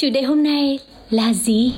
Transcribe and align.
Chủ 0.00 0.10
đề 0.10 0.22
hôm 0.22 0.42
nay 0.42 0.78
là 1.10 1.32
gì? 1.32 1.74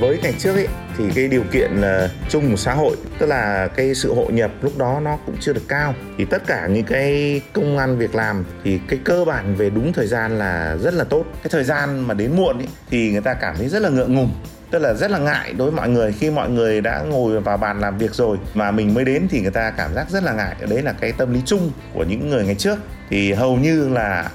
Với 0.00 0.18
ngày 0.22 0.34
trước 0.38 0.54
ấy 0.54 0.68
thì 0.98 1.04
cái 1.14 1.28
điều 1.28 1.42
kiện 1.52 1.70
uh, 1.80 2.10
chung 2.28 2.50
của 2.50 2.56
xã 2.56 2.74
hội 2.74 2.96
tức 3.18 3.26
là 3.26 3.68
cái 3.76 3.94
sự 3.94 4.14
hội 4.14 4.32
nhập 4.32 4.50
lúc 4.62 4.78
đó 4.78 5.00
nó 5.00 5.18
cũng 5.26 5.36
chưa 5.40 5.52
được 5.52 5.68
cao. 5.68 5.94
Thì 6.18 6.24
tất 6.24 6.46
cả 6.46 6.66
những 6.66 6.84
cái 6.84 7.40
công 7.52 7.78
ăn 7.78 7.98
việc 7.98 8.14
làm 8.14 8.44
thì 8.64 8.78
cái 8.88 8.98
cơ 9.04 9.24
bản 9.24 9.54
về 9.54 9.70
đúng 9.70 9.92
thời 9.92 10.06
gian 10.06 10.38
là 10.38 10.76
rất 10.76 10.94
là 10.94 11.04
tốt. 11.04 11.24
Cái 11.42 11.50
thời 11.50 11.64
gian 11.64 12.00
mà 12.00 12.14
đến 12.14 12.36
muộn 12.36 12.58
ấy, 12.58 12.68
thì 12.90 13.10
người 13.10 13.20
ta 13.20 13.34
cảm 13.34 13.54
thấy 13.58 13.68
rất 13.68 13.82
là 13.82 13.88
ngượng 13.88 14.14
ngùng 14.14 14.30
tức 14.70 14.78
là 14.78 14.94
rất 14.94 15.10
là 15.10 15.18
ngại 15.18 15.52
đối 15.52 15.70
với 15.70 15.76
mọi 15.76 15.88
người. 15.88 16.12
Khi 16.12 16.30
mọi 16.30 16.50
người 16.50 16.80
đã 16.80 17.02
ngồi 17.02 17.40
vào 17.40 17.56
bàn 17.56 17.80
làm 17.80 17.98
việc 17.98 18.14
rồi 18.14 18.38
mà 18.54 18.70
mình 18.70 18.94
mới 18.94 19.04
đến 19.04 19.26
thì 19.30 19.40
người 19.40 19.50
ta 19.50 19.70
cảm 19.70 19.94
giác 19.94 20.10
rất 20.10 20.22
là 20.22 20.32
ngại. 20.32 20.54
Đấy 20.70 20.82
là 20.82 20.92
cái 20.92 21.12
tâm 21.12 21.34
lý 21.34 21.40
chung 21.46 21.70
của 21.94 22.04
những 22.04 22.30
người 22.30 22.44
ngày 22.44 22.54
trước. 22.54 22.78
Thì 23.10 23.32
hầu 23.32 23.56
như 23.56 23.88
là 23.88 24.30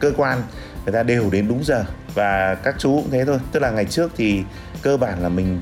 cơ 0.00 0.12
quan 0.16 0.42
người 0.84 0.92
ta 0.92 1.02
đều 1.02 1.30
đến 1.30 1.48
đúng 1.48 1.64
giờ. 1.64 1.84
Và 2.14 2.54
các 2.54 2.74
chú 2.78 2.96
cũng 2.96 3.10
thế 3.10 3.24
thôi. 3.24 3.38
Tức 3.52 3.60
là 3.60 3.70
ngày 3.70 3.84
trước 3.84 4.12
thì 4.16 4.42
cơ 4.82 4.96
bản 4.96 5.22
là 5.22 5.28
mình 5.28 5.60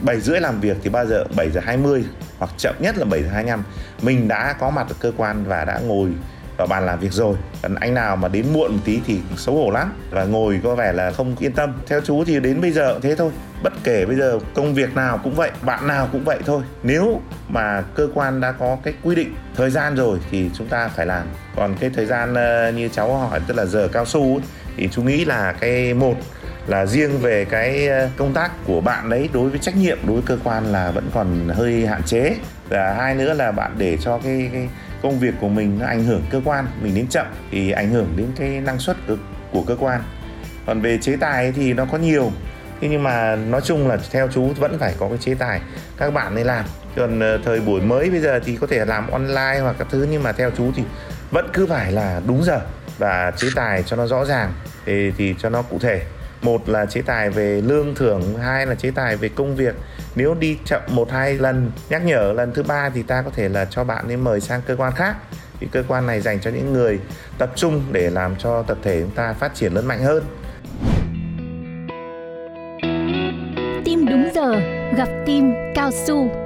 7 0.00 0.20
rưỡi 0.20 0.40
làm 0.40 0.60
việc 0.60 0.76
thì 0.82 0.90
bao 0.90 1.06
giờ? 1.06 1.24
7 1.36 1.50
giờ 1.50 1.60
20 1.64 2.04
hoặc 2.38 2.50
chậm 2.58 2.74
nhất 2.78 2.98
là 2.98 3.04
7 3.04 3.22
giờ 3.22 3.28
25 3.32 3.62
mình 4.02 4.28
đã 4.28 4.52
có 4.60 4.70
mặt 4.70 4.86
ở 4.88 4.94
cơ 5.00 5.12
quan 5.16 5.44
và 5.44 5.64
đã 5.64 5.78
ngồi 5.78 6.10
vào 6.56 6.66
bàn 6.66 6.86
làm 6.86 7.00
việc 7.00 7.12
rồi. 7.12 7.36
Còn 7.62 7.74
anh 7.74 7.94
nào 7.94 8.16
mà 8.16 8.28
đến 8.28 8.46
muộn 8.52 8.72
một 8.72 8.78
tí 8.84 9.00
thì 9.06 9.20
xấu 9.36 9.54
hổ 9.56 9.70
lắm. 9.70 9.92
Và 10.10 10.24
ngồi 10.24 10.60
có 10.64 10.74
vẻ 10.74 10.92
là 10.92 11.10
không 11.10 11.36
yên 11.38 11.52
tâm. 11.52 11.72
Theo 11.86 12.00
chú 12.00 12.24
thì 12.24 12.40
đến 12.40 12.60
bây 12.60 12.72
giờ 12.72 12.92
cũng 12.92 13.02
thế 13.02 13.14
thôi. 13.16 13.30
Bất 13.62 13.72
kể 13.84 14.04
bây 14.06 14.16
giờ 14.16 14.38
công 14.54 14.74
việc 14.74 14.94
nào 14.94 15.20
cũng 15.24 15.34
vậy 15.34 15.50
bạn 15.62 15.86
nào 15.86 16.08
cũng 16.12 16.24
vậy 16.24 16.38
thôi. 16.46 16.62
Nếu 16.82 17.20
mà 17.48 17.82
cơ 17.94 18.08
quan 18.14 18.40
đã 18.40 18.52
có 18.52 18.78
cái 18.82 18.94
quy 19.02 19.14
định 19.14 19.34
thời 19.56 19.70
gian 19.70 19.94
rồi 19.94 20.18
thì 20.30 20.50
chúng 20.54 20.66
ta 20.66 20.88
phải 20.88 21.06
làm. 21.06 21.26
Còn 21.56 21.74
cái 21.80 21.90
thời 21.94 22.06
gian 22.06 22.34
ờ, 22.34 22.70
như 22.70 22.88
cháu 22.88 23.16
hỏi 23.16 23.40
tức 23.46 23.56
là 23.56 23.64
giờ 23.64 23.88
cao 23.92 24.04
su 24.04 24.36
ấy, 24.36 24.42
thì 24.76 24.88
chú 24.92 25.02
nghĩ 25.02 25.24
là 25.24 25.52
cái 25.52 25.94
một 25.94 26.14
là 26.66 26.86
riêng 26.86 27.18
về 27.18 27.44
cái 27.44 27.88
ờ, 27.88 28.08
công 28.16 28.32
tác 28.32 28.50
của 28.66 28.80
bạn 28.80 29.10
đấy 29.10 29.28
đối 29.32 29.50
với 29.50 29.58
trách 29.58 29.76
nhiệm 29.76 29.98
đối 30.06 30.16
với 30.16 30.22
cơ 30.26 30.38
quan 30.44 30.72
là 30.72 30.90
vẫn 30.90 31.10
còn 31.14 31.48
hơi 31.48 31.86
hạn 31.86 32.02
chế. 32.02 32.36
Và 32.68 32.94
hai 32.94 33.14
nữa 33.14 33.34
là 33.34 33.52
bạn 33.52 33.74
để 33.78 33.96
cho 34.00 34.18
cái, 34.18 34.50
cái 34.52 34.68
công 35.02 35.18
việc 35.18 35.34
của 35.40 35.48
mình 35.48 35.78
nó 35.78 35.86
ảnh 35.86 36.04
hưởng 36.04 36.22
cơ 36.30 36.40
quan 36.44 36.66
mình 36.82 36.94
đến 36.94 37.06
chậm 37.06 37.26
thì 37.50 37.70
ảnh 37.70 37.90
hưởng 37.90 38.08
đến 38.16 38.26
cái 38.36 38.48
năng 38.48 38.78
suất 38.78 38.96
của, 39.08 39.16
của 39.52 39.62
cơ 39.62 39.76
quan. 39.80 40.02
Còn 40.66 40.80
về 40.80 40.98
chế 40.98 41.16
tài 41.16 41.52
thì 41.52 41.72
nó 41.72 41.84
có 41.84 41.98
nhiều 41.98 42.32
thế 42.80 42.88
nhưng 42.90 43.02
mà 43.02 43.36
nói 43.36 43.60
chung 43.64 43.88
là 43.88 43.98
theo 44.10 44.28
chú 44.28 44.52
vẫn 44.58 44.78
phải 44.78 44.94
có 44.98 45.08
cái 45.08 45.18
chế 45.18 45.34
tài 45.34 45.60
các 45.96 46.14
bạn 46.14 46.34
nên 46.34 46.46
làm. 46.46 46.64
Còn 46.96 47.20
ờ, 47.20 47.38
thời 47.44 47.60
buổi 47.60 47.80
mới 47.80 48.10
bây 48.10 48.20
giờ 48.20 48.40
thì 48.44 48.56
có 48.56 48.66
thể 48.66 48.84
làm 48.84 49.10
online 49.10 49.58
hoặc 49.62 49.76
các 49.78 49.88
thứ 49.90 50.06
nhưng 50.10 50.22
mà 50.22 50.32
theo 50.32 50.50
chú 50.50 50.72
thì 50.76 50.82
vẫn 51.30 51.48
cứ 51.52 51.66
phải 51.66 51.92
là 51.92 52.20
đúng 52.26 52.44
giờ 52.44 52.60
và 52.98 53.32
chế 53.36 53.48
tài 53.54 53.82
cho 53.82 53.96
nó 53.96 54.06
rõ 54.06 54.24
ràng. 54.24 54.52
Thì, 54.86 55.12
thì 55.18 55.34
cho 55.38 55.48
nó 55.48 55.62
cụ 55.62 55.78
thể. 55.78 56.02
Một 56.42 56.68
là 56.68 56.86
chế 56.86 57.02
tài 57.02 57.30
về 57.30 57.60
lương 57.60 57.94
thưởng 57.94 58.38
hai 58.38 58.66
là 58.66 58.74
chế 58.74 58.90
tài 58.90 59.16
về 59.16 59.28
công 59.28 59.56
việc. 59.56 59.74
Nếu 60.14 60.34
đi 60.34 60.58
chậm 60.64 60.82
một 60.88 61.12
hai 61.12 61.34
lần 61.34 61.70
nhắc 61.88 62.04
nhở 62.04 62.32
lần 62.32 62.52
thứ 62.54 62.62
ba 62.62 62.90
thì 62.94 63.02
ta 63.02 63.22
có 63.22 63.30
thể 63.30 63.48
là 63.48 63.64
cho 63.64 63.84
bạn 63.84 64.08
ấy 64.08 64.16
mời 64.16 64.40
sang 64.40 64.62
cơ 64.66 64.76
quan 64.76 64.92
khác. 64.92 65.16
Thì 65.60 65.68
cơ 65.72 65.82
quan 65.88 66.06
này 66.06 66.20
dành 66.20 66.40
cho 66.40 66.50
những 66.50 66.72
người 66.72 67.00
tập 67.38 67.50
trung 67.56 67.82
để 67.92 68.10
làm 68.10 68.36
cho 68.36 68.62
tập 68.62 68.78
thể 68.82 69.00
chúng 69.00 69.10
ta 69.10 69.32
phát 69.32 69.54
triển 69.54 69.74
lớn 69.74 69.86
mạnh 69.86 70.02
hơn. 70.02 70.24
Tim 73.84 74.06
đúng 74.10 74.30
giờ 74.34 74.60
gặp 74.96 75.08
tim 75.26 75.54
cao 75.74 75.90
su. 76.06 76.43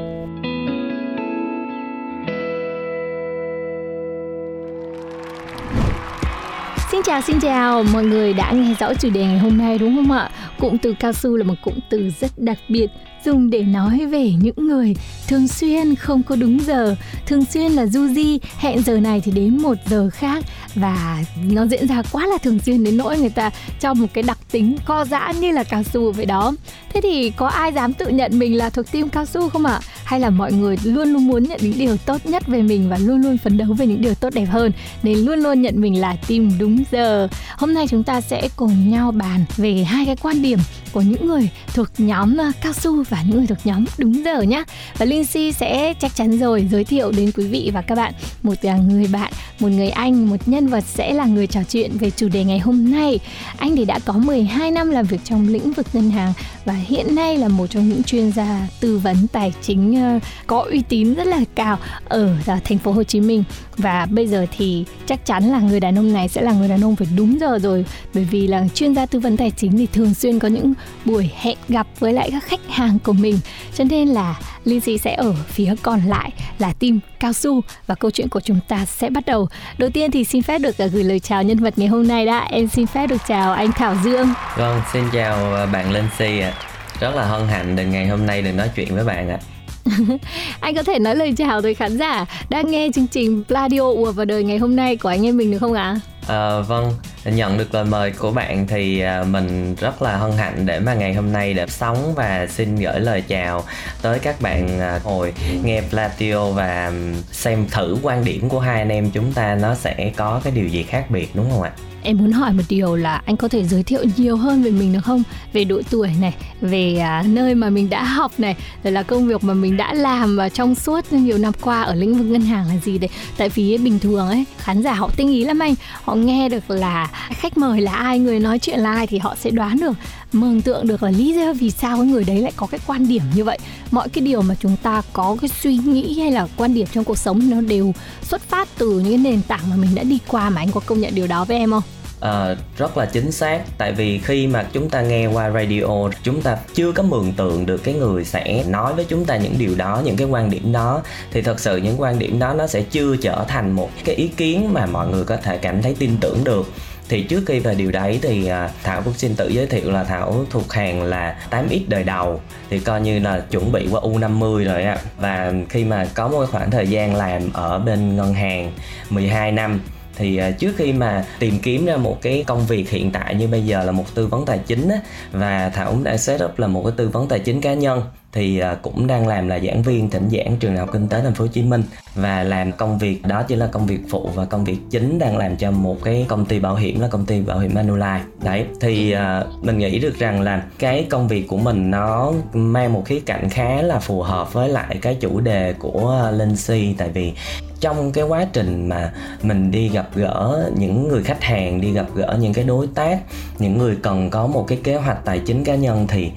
Xin 6.98 7.04
chào 7.04 7.22
xin 7.22 7.40
chào, 7.40 7.82
mọi 7.82 8.04
người 8.04 8.32
đã 8.32 8.52
nghe 8.52 8.74
rõ 8.80 8.94
chủ 8.94 9.10
đề 9.10 9.20
ngày 9.20 9.38
hôm 9.38 9.58
nay 9.58 9.78
đúng 9.78 9.96
không 9.96 10.10
ạ? 10.12 10.30
Cụm 10.58 10.76
từ 10.78 10.94
cao 11.00 11.12
su 11.12 11.36
là 11.36 11.44
một 11.44 11.54
cụm 11.62 11.74
từ 11.90 12.10
rất 12.20 12.38
đặc 12.38 12.58
biệt 12.68 12.86
dùng 13.24 13.50
để 13.50 13.62
nói 13.62 14.06
về 14.06 14.32
những 14.40 14.68
người 14.68 14.96
thường 15.28 15.48
xuyên 15.48 15.94
không 15.94 16.22
có 16.22 16.36
đúng 16.36 16.58
giờ, 16.60 16.96
thường 17.26 17.44
xuyên 17.44 17.72
là 17.72 17.86
du 17.86 18.08
di, 18.08 18.38
hẹn 18.58 18.82
giờ 18.82 19.00
này 19.00 19.20
thì 19.24 19.32
đến 19.32 19.62
một 19.62 19.74
giờ 19.86 20.10
khác 20.10 20.44
và 20.74 21.18
nó 21.50 21.66
diễn 21.66 21.86
ra 21.88 22.02
quá 22.12 22.26
là 22.26 22.38
thường 22.38 22.58
xuyên 22.58 22.84
đến 22.84 22.96
nỗi 22.96 23.18
người 23.18 23.30
ta 23.30 23.50
cho 23.80 23.94
một 23.94 24.06
cái 24.12 24.22
đặc 24.22 24.38
tính 24.50 24.76
co 24.84 25.04
giãn 25.04 25.40
như 25.40 25.52
là 25.52 25.64
cao 25.64 25.82
su 25.82 26.12
vậy 26.12 26.26
đó. 26.26 26.52
Thế 26.92 27.00
thì 27.00 27.30
có 27.30 27.46
ai 27.46 27.72
dám 27.72 27.92
tự 27.92 28.08
nhận 28.08 28.38
mình 28.38 28.56
là 28.56 28.70
thuộc 28.70 28.92
team 28.92 29.08
cao 29.08 29.24
su 29.24 29.48
không 29.48 29.66
ạ? 29.66 29.80
Hay 30.08 30.20
là 30.20 30.30
mọi 30.30 30.52
người 30.52 30.76
luôn 30.84 31.08
luôn 31.08 31.26
muốn 31.26 31.42
nhận 31.42 31.60
những 31.62 31.78
điều 31.78 31.96
tốt 31.96 32.26
nhất 32.26 32.46
về 32.46 32.62
mình 32.62 32.88
và 32.88 32.98
luôn 32.98 33.20
luôn 33.20 33.38
phấn 33.38 33.56
đấu 33.56 33.72
về 33.72 33.86
những 33.86 34.00
điều 34.00 34.14
tốt 34.14 34.34
đẹp 34.34 34.44
hơn 34.44 34.72
nên 35.02 35.18
luôn 35.18 35.38
luôn 35.38 35.62
nhận 35.62 35.80
mình 35.80 36.00
là 36.00 36.16
team 36.28 36.50
đúng 36.58 36.84
giờ. 36.92 37.28
Hôm 37.56 37.74
nay 37.74 37.86
chúng 37.88 38.02
ta 38.04 38.20
sẽ 38.20 38.48
cùng 38.56 38.90
nhau 38.90 39.10
bàn 39.10 39.44
về 39.56 39.84
hai 39.84 40.06
cái 40.06 40.16
quan 40.16 40.42
điểm 40.42 40.58
của 40.92 41.00
những 41.00 41.26
người 41.26 41.50
thuộc 41.74 41.88
nhóm 41.98 42.36
à, 42.40 42.52
cao 42.62 42.72
su 42.72 43.02
và 43.02 43.22
những 43.26 43.36
người 43.36 43.46
thuộc 43.46 43.58
nhóm 43.64 43.84
đúng 43.98 44.24
giờ 44.24 44.42
nhé. 44.42 44.64
Và 44.98 45.06
Linh 45.06 45.24
Si 45.24 45.52
sẽ 45.52 45.94
chắc 46.00 46.14
chắn 46.14 46.38
rồi 46.38 46.68
giới 46.70 46.84
thiệu 46.84 47.12
đến 47.12 47.30
quý 47.36 47.46
vị 47.46 47.70
và 47.74 47.82
các 47.82 47.94
bạn 47.94 48.12
một 48.42 48.54
à, 48.62 48.76
người 48.76 49.06
bạn, 49.12 49.32
một 49.58 49.68
người 49.68 49.88
anh, 49.88 50.30
một 50.30 50.36
nhân 50.46 50.66
vật 50.66 50.84
sẽ 50.86 51.12
là 51.12 51.24
người 51.24 51.46
trò 51.46 51.60
chuyện 51.68 51.90
về 51.98 52.10
chủ 52.10 52.28
đề 52.28 52.44
ngày 52.44 52.58
hôm 52.58 52.90
nay. 52.92 53.18
Anh 53.56 53.76
thì 53.76 53.84
đã 53.84 53.98
có 54.04 54.12
12 54.12 54.70
năm 54.70 54.90
làm 54.90 55.04
việc 55.04 55.20
trong 55.24 55.48
lĩnh 55.48 55.72
vực 55.72 55.86
ngân 55.92 56.10
hàng 56.10 56.32
và 56.64 56.74
hiện 56.74 57.14
nay 57.14 57.36
là 57.36 57.48
một 57.48 57.66
trong 57.66 57.88
những 57.88 58.02
chuyên 58.02 58.32
gia 58.32 58.68
tư 58.80 58.98
vấn 58.98 59.28
tài 59.32 59.52
chính 59.62 60.02
ờ, 60.02 60.18
có 60.46 60.66
uy 60.70 60.82
tín 60.88 61.14
rất 61.14 61.26
là 61.26 61.40
cao 61.54 61.78
ở 62.04 62.34
ờ, 62.46 62.58
thành 62.64 62.78
phố 62.78 62.92
Hồ 62.92 63.02
Chí 63.02 63.20
Minh. 63.20 63.44
Và 63.76 64.06
bây 64.10 64.26
giờ 64.26 64.46
thì 64.58 64.84
chắc 65.06 65.26
chắn 65.26 65.44
là 65.44 65.60
người 65.60 65.80
đàn 65.80 65.98
ông 65.98 66.12
này 66.12 66.28
sẽ 66.28 66.42
là 66.42 66.52
người 66.52 66.68
đàn 66.68 66.84
ông 66.84 66.96
phải 66.96 67.08
đúng 67.16 67.40
giờ 67.40 67.58
rồi 67.62 67.84
bởi 68.14 68.24
vì 68.24 68.46
là 68.46 68.68
chuyên 68.74 68.94
gia 68.94 69.06
tư 69.06 69.18
vấn 69.18 69.36
tài 69.36 69.50
chính 69.50 69.78
thì 69.78 69.86
thường 69.86 70.14
xuyên 70.14 70.38
có 70.38 70.48
những 70.48 70.72
buổi 71.04 71.30
hẹn 71.36 71.58
gặp 71.68 71.86
với 71.98 72.12
lại 72.12 72.30
các 72.30 72.44
khách 72.44 72.68
hàng 72.68 72.98
của 72.98 73.12
mình. 73.12 73.38
Cho 73.74 73.84
nên 73.84 74.08
là 74.08 74.40
Lizzy 74.64 74.96
sẽ 74.96 75.14
ở 75.14 75.34
phía 75.48 75.74
còn 75.82 76.00
lại 76.00 76.32
là 76.58 76.72
team 76.72 77.00
cao 77.20 77.32
su 77.32 77.60
và 77.86 77.94
câu 77.94 78.10
chuyện 78.10 78.28
của 78.28 78.40
chúng 78.40 78.60
ta 78.68 78.86
sẽ 78.86 79.10
bắt 79.10 79.26
đầu 79.26 79.47
đầu 79.78 79.90
tiên 79.90 80.10
thì 80.10 80.24
xin 80.24 80.42
phép 80.42 80.58
được 80.58 80.76
uh, 80.84 80.92
gửi 80.92 81.04
lời 81.04 81.20
chào 81.20 81.42
nhân 81.42 81.58
vật 81.58 81.74
ngày 81.76 81.88
hôm 81.88 82.08
nay 82.08 82.26
đã 82.26 82.38
em 82.50 82.68
xin 82.68 82.86
phép 82.86 83.06
được 83.06 83.20
chào 83.28 83.52
anh 83.52 83.72
Thảo 83.72 83.94
Dương 84.04 84.28
Vâng, 84.56 84.80
xin 84.92 85.04
chào 85.12 85.52
ờ, 85.52 85.66
bạn 85.66 85.92
Linh 85.92 86.08
Si 86.18 86.38
ạ. 86.38 86.52
Rất 87.00 87.14
là 87.14 87.24
hân 87.24 87.48
hạnh 87.48 87.76
được 87.76 87.84
ngày 87.84 88.06
hôm 88.06 88.26
nay 88.26 88.42
được 88.42 88.52
nói 88.52 88.70
chuyện 88.76 88.94
với 88.94 89.04
bạn 89.04 89.30
ạ. 89.30 89.38
anh 90.60 90.74
có 90.74 90.82
thể 90.82 90.98
nói 90.98 91.16
lời 91.16 91.34
chào 91.36 91.62
tới 91.62 91.74
khán 91.74 91.98
giả 91.98 92.26
đang 92.50 92.70
nghe 92.70 92.88
chương 92.94 93.06
trình 93.06 93.44
Pladio 93.48 93.80
ùa 93.80 94.12
vào 94.12 94.24
đời 94.24 94.44
ngày 94.44 94.58
hôm 94.58 94.76
nay 94.76 94.96
của 94.96 95.08
anh 95.08 95.26
em 95.26 95.36
mình 95.36 95.50
được 95.50 95.58
không 95.58 95.72
ạ? 95.72 96.00
À, 96.28 96.60
vâng, 96.60 96.92
nhận 97.24 97.58
được 97.58 97.74
lời 97.74 97.84
mời 97.84 98.10
của 98.10 98.30
bạn 98.30 98.66
thì 98.66 99.00
à, 99.00 99.24
mình 99.24 99.74
rất 99.74 100.02
là 100.02 100.16
hân 100.16 100.32
hạnh 100.32 100.66
để 100.66 100.80
mà 100.80 100.94
ngày 100.94 101.14
hôm 101.14 101.32
nay 101.32 101.54
được 101.54 101.70
sống 101.70 102.14
và 102.14 102.46
xin 102.46 102.76
gửi 102.76 103.00
lời 103.00 103.22
chào 103.28 103.64
tới 104.02 104.18
các 104.18 104.40
bạn 104.40 104.80
à, 104.80 105.00
hồi 105.04 105.32
nghe 105.64 105.82
Platio 105.90 106.50
và 106.50 106.92
xem 107.32 107.66
thử 107.70 107.96
quan 108.02 108.24
điểm 108.24 108.48
của 108.48 108.60
hai 108.60 108.78
anh 108.78 108.88
em 108.88 109.10
chúng 109.10 109.32
ta 109.32 109.54
nó 109.54 109.74
sẽ 109.74 110.12
có 110.16 110.40
cái 110.44 110.52
điều 110.52 110.68
gì 110.68 110.82
khác 110.82 111.10
biệt 111.10 111.28
đúng 111.34 111.50
không 111.50 111.62
ạ? 111.62 111.72
Em 112.02 112.18
muốn 112.18 112.32
hỏi 112.32 112.52
một 112.52 112.62
điều 112.68 112.96
là 112.96 113.22
anh 113.24 113.36
có 113.36 113.48
thể 113.48 113.64
giới 113.64 113.82
thiệu 113.82 114.04
nhiều 114.16 114.36
hơn 114.36 114.62
về 114.62 114.70
mình 114.70 114.92
được 114.92 115.00
không? 115.04 115.22
Về 115.52 115.64
độ 115.64 115.80
tuổi 115.90 116.10
này, 116.20 116.34
về 116.60 116.96
à, 116.96 117.22
nơi 117.26 117.54
mà 117.54 117.70
mình 117.70 117.90
đã 117.90 118.04
học 118.04 118.32
này, 118.38 118.56
rồi 118.84 118.92
là 118.92 119.02
công 119.02 119.28
việc 119.28 119.44
mà 119.44 119.54
mình 119.54 119.76
đã 119.76 119.94
làm 119.94 120.36
và 120.36 120.48
trong 120.48 120.74
suốt 120.74 121.12
nhiều 121.12 121.38
năm 121.38 121.52
qua 121.60 121.82
ở 121.82 121.94
lĩnh 121.94 122.14
vực 122.14 122.26
ngân 122.26 122.40
hàng 122.40 122.68
là 122.68 122.74
gì 122.84 122.98
đấy. 122.98 123.08
Tại 123.36 123.48
vì 123.48 123.78
bình 123.78 123.98
thường 123.98 124.28
ấy, 124.28 124.44
khán 124.58 124.82
giả 124.82 124.92
họ 124.92 125.10
tinh 125.16 125.28
ý 125.28 125.44
lắm 125.44 125.58
anh. 125.58 125.74
Họ 126.02 126.14
nghe 126.26 126.48
được 126.48 126.70
là 126.70 127.10
khách 127.30 127.58
mời 127.58 127.80
là 127.80 127.92
ai, 127.92 128.18
người 128.18 128.40
nói 128.40 128.58
chuyện 128.58 128.80
là 128.80 128.92
ai 128.92 129.06
thì 129.06 129.18
họ 129.18 129.34
sẽ 129.40 129.50
đoán 129.50 129.78
được, 129.80 129.92
mường 130.32 130.62
tượng 130.62 130.86
được 130.86 131.02
là 131.02 131.10
lý 131.10 131.34
do 131.34 131.52
vì 131.52 131.70
sao 131.70 131.96
cái 131.96 132.06
người 132.06 132.24
đấy 132.24 132.40
lại 132.40 132.52
có 132.56 132.66
cái 132.66 132.80
quan 132.86 133.08
điểm 133.08 133.22
như 133.34 133.44
vậy. 133.44 133.58
Mọi 133.90 134.08
cái 134.08 134.24
điều 134.24 134.42
mà 134.42 134.54
chúng 134.60 134.76
ta 134.82 135.02
có 135.12 135.36
cái 135.40 135.50
suy 135.62 135.76
nghĩ 135.76 136.20
hay 136.20 136.30
là 136.30 136.46
quan 136.56 136.74
điểm 136.74 136.86
trong 136.92 137.04
cuộc 137.04 137.18
sống 137.18 137.50
nó 137.50 137.60
đều 137.60 137.92
xuất 138.22 138.42
phát 138.42 138.68
từ 138.78 138.90
những 138.90 139.08
cái 139.08 139.18
nền 139.18 139.42
tảng 139.48 139.70
mà 139.70 139.76
mình 139.76 139.94
đã 139.94 140.02
đi 140.02 140.18
qua 140.26 140.50
mà 140.50 140.60
anh 140.60 140.72
có 140.72 140.80
công 140.86 141.00
nhận 141.00 141.14
điều 141.14 141.26
đó 141.26 141.44
với 141.44 141.56
em 141.56 141.70
không? 141.70 141.82
Uh, 142.24 142.58
rất 142.78 142.96
là 142.96 143.06
chính 143.06 143.32
xác. 143.32 143.60
Tại 143.78 143.92
vì 143.92 144.18
khi 144.18 144.46
mà 144.46 144.66
chúng 144.72 144.90
ta 144.90 145.02
nghe 145.02 145.26
qua 145.26 145.50
radio 145.50 146.10
chúng 146.22 146.42
ta 146.42 146.56
chưa 146.74 146.92
có 146.92 147.02
mường 147.02 147.32
tượng 147.32 147.66
được 147.66 147.84
cái 147.84 147.94
người 147.94 148.24
sẽ 148.24 148.64
nói 148.68 148.94
với 148.94 149.04
chúng 149.08 149.24
ta 149.24 149.36
những 149.36 149.54
điều 149.58 149.74
đó 149.74 150.02
những 150.04 150.16
cái 150.16 150.26
quan 150.26 150.50
điểm 150.50 150.72
đó. 150.72 151.02
Thì 151.32 151.42
thật 151.42 151.60
sự 151.60 151.76
những 151.76 152.00
quan 152.00 152.18
điểm 152.18 152.38
đó 152.38 152.54
nó 152.54 152.66
sẽ 152.66 152.82
chưa 152.82 153.16
trở 153.16 153.44
thành 153.48 153.72
một 153.72 153.90
cái 154.04 154.14
ý 154.14 154.28
kiến 154.28 154.72
mà 154.72 154.86
mọi 154.86 155.08
người 155.08 155.24
có 155.24 155.36
thể 155.36 155.58
cảm 155.58 155.82
thấy 155.82 155.96
tin 155.98 156.16
tưởng 156.20 156.44
được. 156.44 156.72
Thì 157.08 157.22
trước 157.22 157.42
khi 157.46 157.60
về 157.60 157.74
điều 157.74 157.90
đấy 157.90 158.18
thì 158.22 158.46
à, 158.46 158.70
thảo 158.82 159.02
cũng 159.02 159.14
xin 159.14 159.34
tự 159.36 159.48
giới 159.48 159.66
thiệu 159.66 159.90
là 159.90 160.04
thảo 160.04 160.44
thuộc 160.50 160.72
hàng 160.72 161.02
là 161.02 161.36
8x 161.50 161.80
đời 161.88 162.04
đầu. 162.04 162.40
Thì 162.70 162.78
coi 162.78 163.00
như 163.00 163.18
là 163.18 163.40
chuẩn 163.50 163.72
bị 163.72 163.88
qua 163.90 164.00
u 164.00 164.18
50 164.18 164.64
rồi 164.64 164.82
á. 164.82 164.98
Và 165.16 165.52
khi 165.68 165.84
mà 165.84 166.06
có 166.14 166.28
một 166.28 166.46
khoảng 166.50 166.70
thời 166.70 166.86
gian 166.86 167.14
làm 167.14 167.52
ở 167.52 167.78
bên 167.78 168.16
ngân 168.16 168.34
hàng 168.34 168.72
12 169.10 169.52
năm 169.52 169.80
thì 170.18 170.36
à, 170.36 170.50
trước 170.50 170.74
khi 170.76 170.92
mà 170.92 171.24
tìm 171.38 171.58
kiếm 171.62 171.86
ra 171.86 171.96
một 171.96 172.22
cái 172.22 172.44
công 172.46 172.66
việc 172.66 172.90
hiện 172.90 173.10
tại 173.10 173.34
như 173.34 173.48
bây 173.48 173.62
giờ 173.62 173.84
là 173.84 173.92
một 173.92 174.14
tư 174.14 174.26
vấn 174.26 174.46
tài 174.46 174.58
chính 174.58 174.88
á, 174.88 175.00
và 175.32 175.70
thảo 175.74 175.90
cũng 175.90 176.04
đã 176.04 176.16
set 176.16 176.42
up 176.44 176.58
là 176.58 176.66
một 176.66 176.82
cái 176.84 176.92
tư 176.96 177.08
vấn 177.08 177.28
tài 177.28 177.38
chính 177.38 177.60
cá 177.60 177.74
nhân 177.74 178.02
thì 178.32 178.58
à, 178.58 178.74
cũng 178.82 179.06
đang 179.06 179.26
làm 179.26 179.48
là 179.48 179.58
giảng 179.58 179.82
viên 179.82 180.10
thỉnh 180.10 180.28
giảng 180.32 180.56
trường 180.56 180.74
đại 180.74 180.80
học 180.80 180.88
kinh 180.92 181.08
tế 181.08 181.20
thành 181.22 181.34
phố 181.34 181.44
Hồ 181.44 181.50
Chí 181.52 181.62
Minh. 181.62 181.82
Và 182.14 182.42
làm 182.42 182.72
công 182.72 182.98
việc 182.98 183.22
đó 183.22 183.42
chỉ 183.42 183.56
là 183.56 183.66
công 183.66 183.86
việc 183.86 184.00
phụ 184.10 184.30
và 184.34 184.44
công 184.44 184.64
việc 184.64 184.78
chính 184.90 185.18
đang 185.18 185.36
làm 185.36 185.56
cho 185.56 185.70
một 185.70 185.96
cái 186.04 186.26
công 186.28 186.44
ty 186.44 186.60
bảo 186.60 186.74
hiểm 186.74 187.00
là 187.00 187.08
công 187.08 187.26
ty 187.26 187.40
bảo 187.40 187.58
hiểm 187.58 187.74
Manulife. 187.74 188.20
Đấy 188.44 188.64
thì 188.80 189.14
uh, 189.14 189.64
mình 189.64 189.78
nghĩ 189.78 189.98
được 189.98 190.18
rằng 190.18 190.40
là 190.40 190.62
cái 190.78 191.06
công 191.10 191.28
việc 191.28 191.48
của 191.48 191.56
mình 191.56 191.90
nó 191.90 192.32
mang 192.52 192.92
một 192.92 193.02
khía 193.04 193.20
cạnh 193.20 193.48
khá 193.48 193.82
là 193.82 193.98
phù 193.98 194.22
hợp 194.22 194.52
với 194.52 194.68
lại 194.68 194.98
cái 195.02 195.14
chủ 195.14 195.40
đề 195.40 195.72
của 195.72 196.30
Linh 196.32 196.56
Si. 196.56 196.94
Tại 196.98 197.08
vì 197.08 197.32
trong 197.80 198.12
cái 198.12 198.24
quá 198.24 198.46
trình 198.52 198.88
mà 198.88 199.12
mình 199.42 199.70
đi 199.70 199.88
gặp 199.88 200.08
gỡ 200.14 200.70
những 200.76 201.08
người 201.08 201.22
khách 201.22 201.42
hàng, 201.42 201.80
đi 201.80 201.92
gặp 201.92 202.06
gỡ 202.14 202.36
những 202.40 202.52
cái 202.52 202.64
đối 202.64 202.86
tác, 202.86 203.18
những 203.58 203.78
người 203.78 203.96
cần 204.02 204.30
có 204.30 204.46
một 204.46 204.64
cái 204.68 204.78
kế 204.84 204.94
hoạch 204.94 205.24
tài 205.24 205.38
chính 205.38 205.64
cá 205.64 205.74
nhân 205.74 206.06
thì 206.08 206.30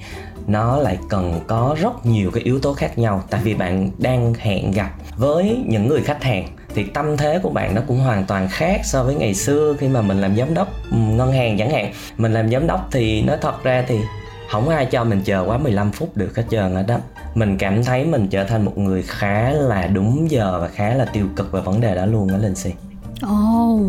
nó 0.46 0.76
lại 0.76 0.98
cần 1.08 1.40
có 1.46 1.76
rất 1.80 2.06
nhiều 2.06 2.30
cái 2.30 2.42
yếu 2.42 2.60
tố 2.60 2.74
khác 2.74 2.98
nhau. 2.98 3.22
Tại 3.30 3.40
vì 3.44 3.54
bạn 3.54 3.90
đang 3.98 4.34
hẹn 4.34 4.70
gặp 4.70 4.90
với 5.16 5.64
những 5.66 5.88
người 5.88 6.02
khách 6.02 6.22
hàng 6.22 6.48
thì 6.74 6.84
tâm 6.84 7.16
thế 7.16 7.38
của 7.42 7.50
bạn 7.50 7.74
nó 7.74 7.82
cũng 7.86 8.00
hoàn 8.00 8.24
toàn 8.24 8.48
khác 8.48 8.80
so 8.84 9.04
với 9.04 9.14
ngày 9.14 9.34
xưa 9.34 9.74
khi 9.78 9.88
mà 9.88 10.02
mình 10.02 10.20
làm 10.20 10.36
giám 10.36 10.54
đốc 10.54 10.68
ừ, 10.90 10.96
ngân 10.96 11.32
hàng 11.32 11.58
chẳng 11.58 11.70
hạn. 11.70 11.92
Mình 12.18 12.32
làm 12.32 12.50
giám 12.50 12.66
đốc 12.66 12.88
thì 12.92 13.22
nó 13.22 13.36
thật 13.40 13.64
ra 13.64 13.84
thì 13.88 13.98
không 14.50 14.68
ai 14.68 14.86
cho 14.86 15.04
mình 15.04 15.22
chờ 15.24 15.44
quá 15.46 15.58
15 15.58 15.92
phút 15.92 16.16
được 16.16 16.36
hết 16.36 16.44
trơn 16.50 16.74
ở 16.74 16.82
đó 16.82 16.98
mình 17.34 17.58
cảm 17.58 17.84
thấy 17.84 18.04
mình 18.04 18.28
trở 18.28 18.44
thành 18.44 18.64
một 18.64 18.78
người 18.78 19.02
khá 19.02 19.50
là 19.50 19.86
đúng 19.86 20.30
giờ 20.30 20.58
và 20.60 20.68
khá 20.68 20.94
là 20.94 21.04
tiêu 21.04 21.26
cực 21.36 21.52
về 21.52 21.60
vấn 21.60 21.80
đề 21.80 21.94
đó 21.94 22.06
luôn 22.06 22.28
á 22.28 22.38
linh 22.38 22.54
si 22.54 22.70
Ồ, 23.22 23.74
oh, 23.74 23.86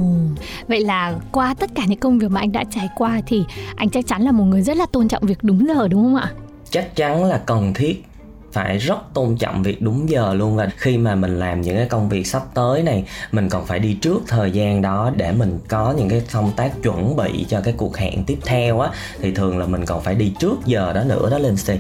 vậy 0.68 0.80
là 0.81 1.16
qua 1.31 1.54
tất 1.54 1.69
cả 1.75 1.86
những 1.88 2.00
công 2.00 2.19
việc 2.19 2.31
mà 2.31 2.40
anh 2.40 2.51
đã 2.51 2.63
trải 2.69 2.90
qua 2.95 3.22
thì 3.28 3.44
anh 3.75 3.90
chắc 3.90 4.07
chắn 4.07 4.22
là 4.22 4.31
một 4.31 4.44
người 4.44 4.62
rất 4.62 4.78
là 4.78 4.86
tôn 4.86 5.07
trọng 5.07 5.24
việc 5.25 5.38
đúng 5.42 5.68
giờ 5.68 5.88
đúng 5.88 6.04
không 6.04 6.16
ạ? 6.16 6.31
Chắc 6.69 6.95
chắn 6.95 7.24
là 7.24 7.38
cần 7.45 7.74
thiết 7.74 8.06
phải 8.51 8.78
rất 8.78 9.13
tôn 9.13 9.38
trọng 9.38 9.63
việc 9.63 9.81
đúng 9.81 10.10
giờ 10.10 10.34
luôn 10.34 10.56
và 10.56 10.69
khi 10.78 10.98
mà 10.98 11.16
mình 11.16 11.40
làm 11.40 11.62
những 11.62 11.75
cái 11.75 11.86
công 11.86 12.10
việc 12.10 12.28
sắp 12.28 12.44
tới 12.54 12.84
này 12.84 13.04
mình 13.31 13.50
còn 13.50 13.66
phải 13.66 13.80
đi 13.80 13.94
trước 13.94 14.22
thời 14.28 14.51
gian 14.51 14.81
đó 14.81 15.12
để 15.16 15.31
mình 15.31 15.60
có 15.68 15.94
những 15.98 16.10
cái 16.10 16.22
công 16.34 16.51
tác 16.56 16.72
chuẩn 16.84 17.16
bị 17.16 17.45
cho 17.50 17.62
cái 17.62 17.74
cuộc 17.78 17.98
hẹn 17.98 18.24
tiếp 18.24 18.38
theo 18.45 18.80
á. 18.80 18.90
Thì 19.22 19.31
thường 19.31 19.57
là 19.57 19.66
mình 19.66 19.86
còn 19.86 20.01
phải 20.01 20.16
đi 20.16 20.34
trước 20.40 20.56
giờ 20.66 20.94
đó 20.94 21.04
nữa 21.04 21.30
đó 21.30 21.38
lên 21.38 21.57
xì 21.57 21.74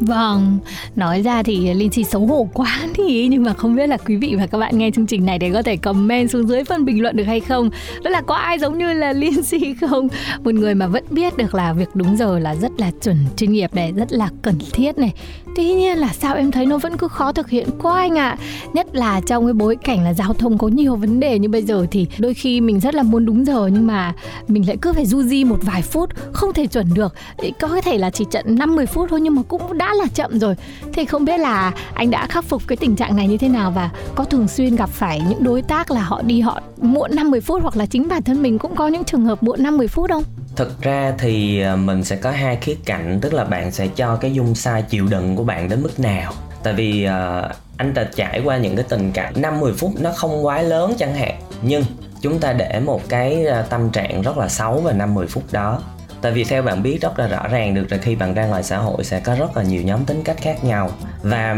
Vâng, 0.00 0.58
nói 0.96 1.22
ra 1.22 1.42
thì 1.42 1.74
Linh 1.74 1.90
Chi 1.90 2.04
xấu 2.04 2.26
hổ 2.26 2.48
quá 2.54 2.78
thì 2.94 3.28
nhưng 3.28 3.42
mà 3.42 3.52
không 3.52 3.76
biết 3.76 3.86
là 3.86 3.96
quý 3.96 4.16
vị 4.16 4.34
và 4.38 4.46
các 4.46 4.58
bạn 4.58 4.78
nghe 4.78 4.90
chương 4.90 5.06
trình 5.06 5.26
này 5.26 5.38
để 5.38 5.50
có 5.50 5.62
thể 5.62 5.76
comment 5.76 6.30
xuống 6.30 6.48
dưới 6.48 6.64
phần 6.64 6.84
bình 6.84 7.02
luận 7.02 7.16
được 7.16 7.24
hay 7.24 7.40
không. 7.40 7.70
Đó 8.02 8.10
là 8.10 8.20
có 8.20 8.34
ai 8.34 8.58
giống 8.58 8.78
như 8.78 8.92
là 8.92 9.12
Linh 9.20 9.42
Chi 9.42 9.74
không? 9.80 10.08
Một 10.44 10.54
người 10.54 10.74
mà 10.74 10.86
vẫn 10.86 11.04
biết 11.10 11.36
được 11.36 11.54
là 11.54 11.72
việc 11.72 11.88
đúng 11.94 12.16
giờ 12.16 12.38
là 12.38 12.54
rất 12.54 12.72
là 12.78 12.90
chuẩn 13.02 13.16
chuyên 13.36 13.52
nghiệp 13.52 13.74
này, 13.74 13.92
rất 13.92 14.12
là 14.12 14.28
cần 14.42 14.58
thiết 14.72 14.98
này. 14.98 15.12
Tuy 15.56 15.74
nhiên 15.74 15.98
là 15.98 16.08
sao 16.08 16.34
em 16.34 16.50
thấy 16.50 16.66
nó 16.66 16.78
vẫn 16.78 16.96
cứ 16.96 17.08
khó 17.08 17.32
thực 17.32 17.50
hiện 17.50 17.68
quá 17.82 18.00
anh 18.00 18.18
ạ. 18.18 18.28
À. 18.28 18.38
Nhất 18.72 18.86
là 18.92 19.20
trong 19.20 19.46
cái 19.46 19.52
bối 19.52 19.76
cảnh 19.76 20.04
là 20.04 20.14
giao 20.14 20.34
thông 20.34 20.58
có 20.58 20.68
nhiều 20.68 20.96
vấn 20.96 21.20
đề 21.20 21.38
như 21.38 21.48
bây 21.48 21.62
giờ 21.62 21.86
thì 21.90 22.06
đôi 22.18 22.34
khi 22.34 22.60
mình 22.60 22.80
rất 22.80 22.94
là 22.94 23.02
muốn 23.02 23.26
đúng 23.26 23.46
giờ 23.46 23.66
nhưng 23.72 23.86
mà 23.86 24.14
mình 24.48 24.68
lại 24.68 24.76
cứ 24.82 24.92
phải 24.92 25.06
du 25.06 25.22
di 25.22 25.44
một 25.44 25.58
vài 25.62 25.82
phút 25.82 26.10
không 26.32 26.52
thể 26.52 26.66
chuẩn 26.66 26.94
được. 26.94 27.14
Có 27.60 27.80
thể 27.80 27.98
là 27.98 28.10
chỉ 28.10 28.24
trận 28.30 28.56
5-10 28.56 28.86
phút 28.86 29.10
thôi 29.10 29.20
nhưng 29.20 29.34
mà 29.34 29.42
cũng 29.48 29.78
đã 29.78 29.89
là 29.96 30.06
chậm 30.14 30.38
rồi. 30.38 30.54
Thì 30.92 31.04
không 31.04 31.24
biết 31.24 31.40
là 31.40 31.72
anh 31.94 32.10
đã 32.10 32.26
khắc 32.26 32.44
phục 32.44 32.62
cái 32.66 32.76
tình 32.76 32.96
trạng 32.96 33.16
này 33.16 33.28
như 33.28 33.36
thế 33.36 33.48
nào 33.48 33.70
và 33.70 33.90
có 34.14 34.24
thường 34.24 34.48
xuyên 34.48 34.76
gặp 34.76 34.90
phải 34.90 35.20
những 35.28 35.44
đối 35.44 35.62
tác 35.62 35.90
là 35.90 36.02
họ 36.02 36.22
đi 36.22 36.40
họ 36.40 36.60
muộn 36.76 37.10
50 37.14 37.40
phút 37.40 37.62
hoặc 37.62 37.76
là 37.76 37.86
chính 37.86 38.08
bản 38.08 38.22
thân 38.22 38.42
mình 38.42 38.58
cũng 38.58 38.76
có 38.76 38.88
những 38.88 39.04
trường 39.04 39.24
hợp 39.24 39.42
muộn 39.42 39.62
50 39.62 39.88
phút 39.88 40.10
không? 40.10 40.24
Thực 40.56 40.82
ra 40.82 41.14
thì 41.18 41.60
à, 41.60 41.76
mình 41.76 42.04
sẽ 42.04 42.16
có 42.16 42.30
hai 42.30 42.56
khía 42.56 42.76
cạnh 42.84 43.18
tức 43.20 43.34
là 43.34 43.44
bạn 43.44 43.72
sẽ 43.72 43.88
cho 43.88 44.16
cái 44.16 44.32
dung 44.32 44.54
sai 44.54 44.82
chịu 44.82 45.06
đựng 45.06 45.36
của 45.36 45.44
bạn 45.44 45.68
đến 45.68 45.82
mức 45.82 46.00
nào. 46.00 46.32
Tại 46.62 46.74
vì 46.74 47.06
uh, 47.06 47.56
anh 47.76 47.94
đã 47.94 48.04
trải 48.14 48.42
qua 48.44 48.58
những 48.58 48.76
cái 48.76 48.84
tình 48.88 49.12
cảnh 49.12 49.32
50 49.36 49.72
phút 49.78 49.92
nó 50.00 50.12
không 50.12 50.46
quá 50.46 50.62
lớn 50.62 50.94
chẳng 50.98 51.14
hạn 51.14 51.34
nhưng 51.62 51.84
chúng 52.20 52.38
ta 52.38 52.52
để 52.52 52.80
một 52.80 53.08
cái 53.08 53.46
à, 53.46 53.62
tâm 53.62 53.90
trạng 53.90 54.22
rất 54.22 54.38
là 54.38 54.48
xấu 54.48 54.80
về 54.80 54.92
50 54.92 55.26
phút 55.26 55.52
đó 55.52 55.80
tại 56.22 56.32
vì 56.32 56.44
theo 56.44 56.62
bạn 56.62 56.82
biết 56.82 56.98
rất 57.00 57.18
là 57.18 57.26
rõ 57.26 57.48
ràng 57.48 57.74
được 57.74 57.86
là 57.90 57.98
khi 57.98 58.14
bạn 58.14 58.34
ra 58.34 58.46
ngoài 58.46 58.62
xã 58.62 58.78
hội 58.78 59.04
sẽ 59.04 59.20
có 59.20 59.34
rất 59.34 59.56
là 59.56 59.62
nhiều 59.62 59.82
nhóm 59.82 60.04
tính 60.04 60.22
cách 60.24 60.36
khác 60.40 60.64
nhau. 60.64 60.90
Và 61.22 61.56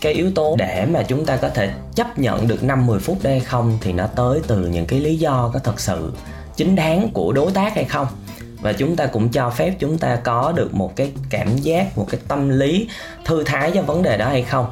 cái 0.00 0.12
yếu 0.12 0.30
tố 0.34 0.56
để 0.58 0.86
mà 0.86 1.02
chúng 1.02 1.26
ta 1.26 1.36
có 1.36 1.48
thể 1.48 1.70
chấp 1.94 2.18
nhận 2.18 2.48
được 2.48 2.62
5-10 2.62 2.98
phút 2.98 3.18
đây 3.22 3.40
không 3.40 3.78
thì 3.80 3.92
nó 3.92 4.06
tới 4.06 4.40
từ 4.46 4.66
những 4.66 4.86
cái 4.86 5.00
lý 5.00 5.16
do 5.16 5.50
có 5.54 5.58
thật 5.58 5.80
sự 5.80 6.12
chính 6.56 6.76
đáng 6.76 7.08
của 7.12 7.32
đối 7.32 7.52
tác 7.52 7.74
hay 7.74 7.84
không. 7.84 8.06
Và 8.60 8.72
chúng 8.72 8.96
ta 8.96 9.06
cũng 9.06 9.28
cho 9.28 9.50
phép 9.50 9.74
chúng 9.78 9.98
ta 9.98 10.16
có 10.16 10.52
được 10.56 10.74
một 10.74 10.96
cái 10.96 11.12
cảm 11.30 11.56
giác, 11.56 11.98
một 11.98 12.06
cái 12.10 12.20
tâm 12.28 12.48
lý 12.48 12.88
thư 13.24 13.44
thái 13.44 13.70
cho 13.74 13.82
vấn 13.82 14.02
đề 14.02 14.16
đó 14.16 14.28
hay 14.28 14.42
không 14.42 14.66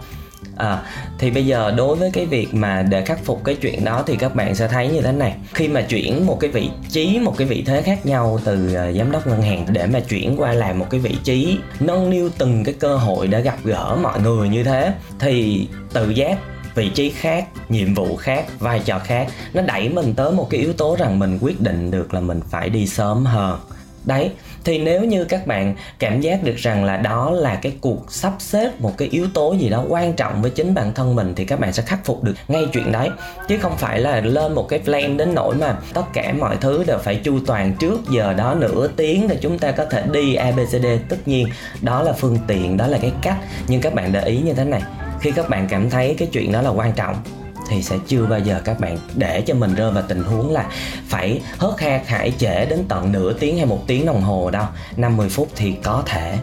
à, 0.60 0.82
thì 1.18 1.30
bây 1.30 1.46
giờ 1.46 1.74
đối 1.76 1.96
với 1.96 2.10
cái 2.12 2.26
việc 2.26 2.54
mà 2.54 2.82
để 2.82 3.02
khắc 3.04 3.24
phục 3.24 3.44
cái 3.44 3.54
chuyện 3.54 3.84
đó 3.84 4.02
thì 4.06 4.16
các 4.16 4.34
bạn 4.34 4.54
sẽ 4.54 4.68
thấy 4.68 4.88
như 4.88 5.00
thế 5.00 5.12
này. 5.12 5.34
Khi 5.54 5.68
mà 5.68 5.82
chuyển 5.82 6.26
một 6.26 6.40
cái 6.40 6.50
vị 6.50 6.70
trí 6.88 7.18
một 7.18 7.34
cái 7.36 7.46
vị 7.46 7.62
thế 7.66 7.82
khác 7.82 8.06
nhau 8.06 8.40
từ 8.44 8.74
ờ, 8.74 8.92
giám 8.92 9.10
đốc 9.10 9.26
ngân 9.26 9.42
hàng 9.42 9.66
để 9.72 9.86
mà 9.86 10.00
chuyển 10.00 10.34
qua 10.36 10.52
làm 10.52 10.78
một 10.78 10.86
cái 10.90 11.00
vị 11.00 11.16
trí 11.24 11.58
nâng 11.80 12.10
niu 12.10 12.30
từng 12.38 12.64
cái 12.64 12.74
cơ 12.74 12.96
hội 12.96 13.26
để 13.26 13.42
gặp 13.42 13.58
gỡ 13.64 13.96
mọi 14.02 14.20
người 14.20 14.48
như 14.48 14.64
thế 14.64 14.92
thì 15.18 15.66
tự 15.92 16.10
giác 16.10 16.38
vị 16.74 16.88
trí 16.88 17.10
khác 17.10 17.48
nhiệm 17.68 17.94
vụ 17.94 18.16
khác 18.16 18.44
vai 18.58 18.80
trò 18.84 18.98
khác 18.98 19.28
nó 19.54 19.62
đẩy 19.62 19.88
mình 19.88 20.14
tới 20.14 20.32
một 20.32 20.50
cái 20.50 20.60
yếu 20.60 20.72
tố 20.72 20.96
rằng 20.98 21.18
mình 21.18 21.38
quyết 21.40 21.60
định 21.60 21.90
được 21.90 22.14
là 22.14 22.20
mình 22.20 22.40
phải 22.50 22.70
đi 22.70 22.86
sớm 22.86 23.24
hơn. 23.24 23.60
Đấy 24.04 24.30
thì 24.64 24.78
nếu 24.78 25.04
như 25.04 25.24
các 25.24 25.46
bạn 25.46 25.74
cảm 25.98 26.20
giác 26.20 26.42
được 26.42 26.56
rằng 26.56 26.84
là 26.84 26.96
đó 26.96 27.30
là 27.30 27.54
cái 27.54 27.72
cuộc 27.80 28.12
sắp 28.12 28.32
xếp 28.38 28.80
một 28.80 28.92
cái 28.96 29.08
yếu 29.08 29.26
tố 29.34 29.52
gì 29.52 29.68
đó 29.68 29.84
quan 29.88 30.12
trọng 30.12 30.42
với 30.42 30.50
chính 30.50 30.74
bản 30.74 30.92
thân 30.94 31.16
mình 31.16 31.32
thì 31.36 31.44
các 31.44 31.60
bạn 31.60 31.72
sẽ 31.72 31.82
khắc 31.82 32.04
phục 32.04 32.24
được 32.24 32.34
ngay 32.48 32.66
chuyện 32.72 32.92
đấy. 32.92 33.08
Chứ 33.48 33.58
không 33.58 33.76
phải 33.76 34.00
là 34.00 34.20
lên 34.20 34.54
một 34.54 34.68
cái 34.68 34.78
plan 34.78 35.16
đến 35.16 35.34
nỗi 35.34 35.54
mà 35.54 35.76
tất 35.94 36.04
cả 36.12 36.32
mọi 36.38 36.56
thứ 36.60 36.84
đều 36.86 36.98
phải 36.98 37.16
chu 37.16 37.38
toàn 37.46 37.72
trước 37.78 38.00
giờ 38.10 38.32
đó 38.32 38.54
nửa 38.54 38.88
tiếng 38.96 39.28
để 39.28 39.36
chúng 39.40 39.58
ta 39.58 39.70
có 39.72 39.84
thể 39.84 40.02
đi 40.12 40.34
abcd 40.34 40.86
tất 41.08 41.16
nhiên, 41.26 41.48
đó 41.80 42.02
là 42.02 42.12
phương 42.12 42.38
tiện, 42.46 42.76
đó 42.76 42.86
là 42.86 42.98
cái 43.02 43.12
cách. 43.22 43.36
Nhưng 43.68 43.80
các 43.80 43.94
bạn 43.94 44.12
để 44.12 44.24
ý 44.24 44.38
như 44.38 44.52
thế 44.52 44.64
này, 44.64 44.82
khi 45.20 45.30
các 45.30 45.48
bạn 45.48 45.66
cảm 45.70 45.90
thấy 45.90 46.14
cái 46.18 46.28
chuyện 46.32 46.52
đó 46.52 46.62
là 46.62 46.70
quan 46.70 46.92
trọng 46.92 47.16
thì 47.70 47.82
sẽ 47.82 47.98
chưa 48.06 48.26
bao 48.26 48.38
giờ 48.38 48.60
các 48.64 48.80
bạn 48.80 48.98
để 49.14 49.42
cho 49.46 49.54
mình 49.54 49.74
rơi 49.74 49.90
vào 49.90 50.04
tình 50.08 50.22
huống 50.22 50.52
là 50.52 50.70
phải 51.08 51.42
hớt 51.58 51.80
ha 51.80 52.00
hải 52.06 52.32
trễ 52.38 52.66
đến 52.66 52.84
tận 52.88 53.12
nửa 53.12 53.32
tiếng 53.32 53.56
hay 53.56 53.66
một 53.66 53.84
tiếng 53.86 54.06
đồng 54.06 54.22
hồ 54.22 54.50
đâu. 54.50 54.66
50 54.96 55.28
phút 55.28 55.48
thì 55.56 55.74
có 55.82 56.02
thể. 56.06 56.38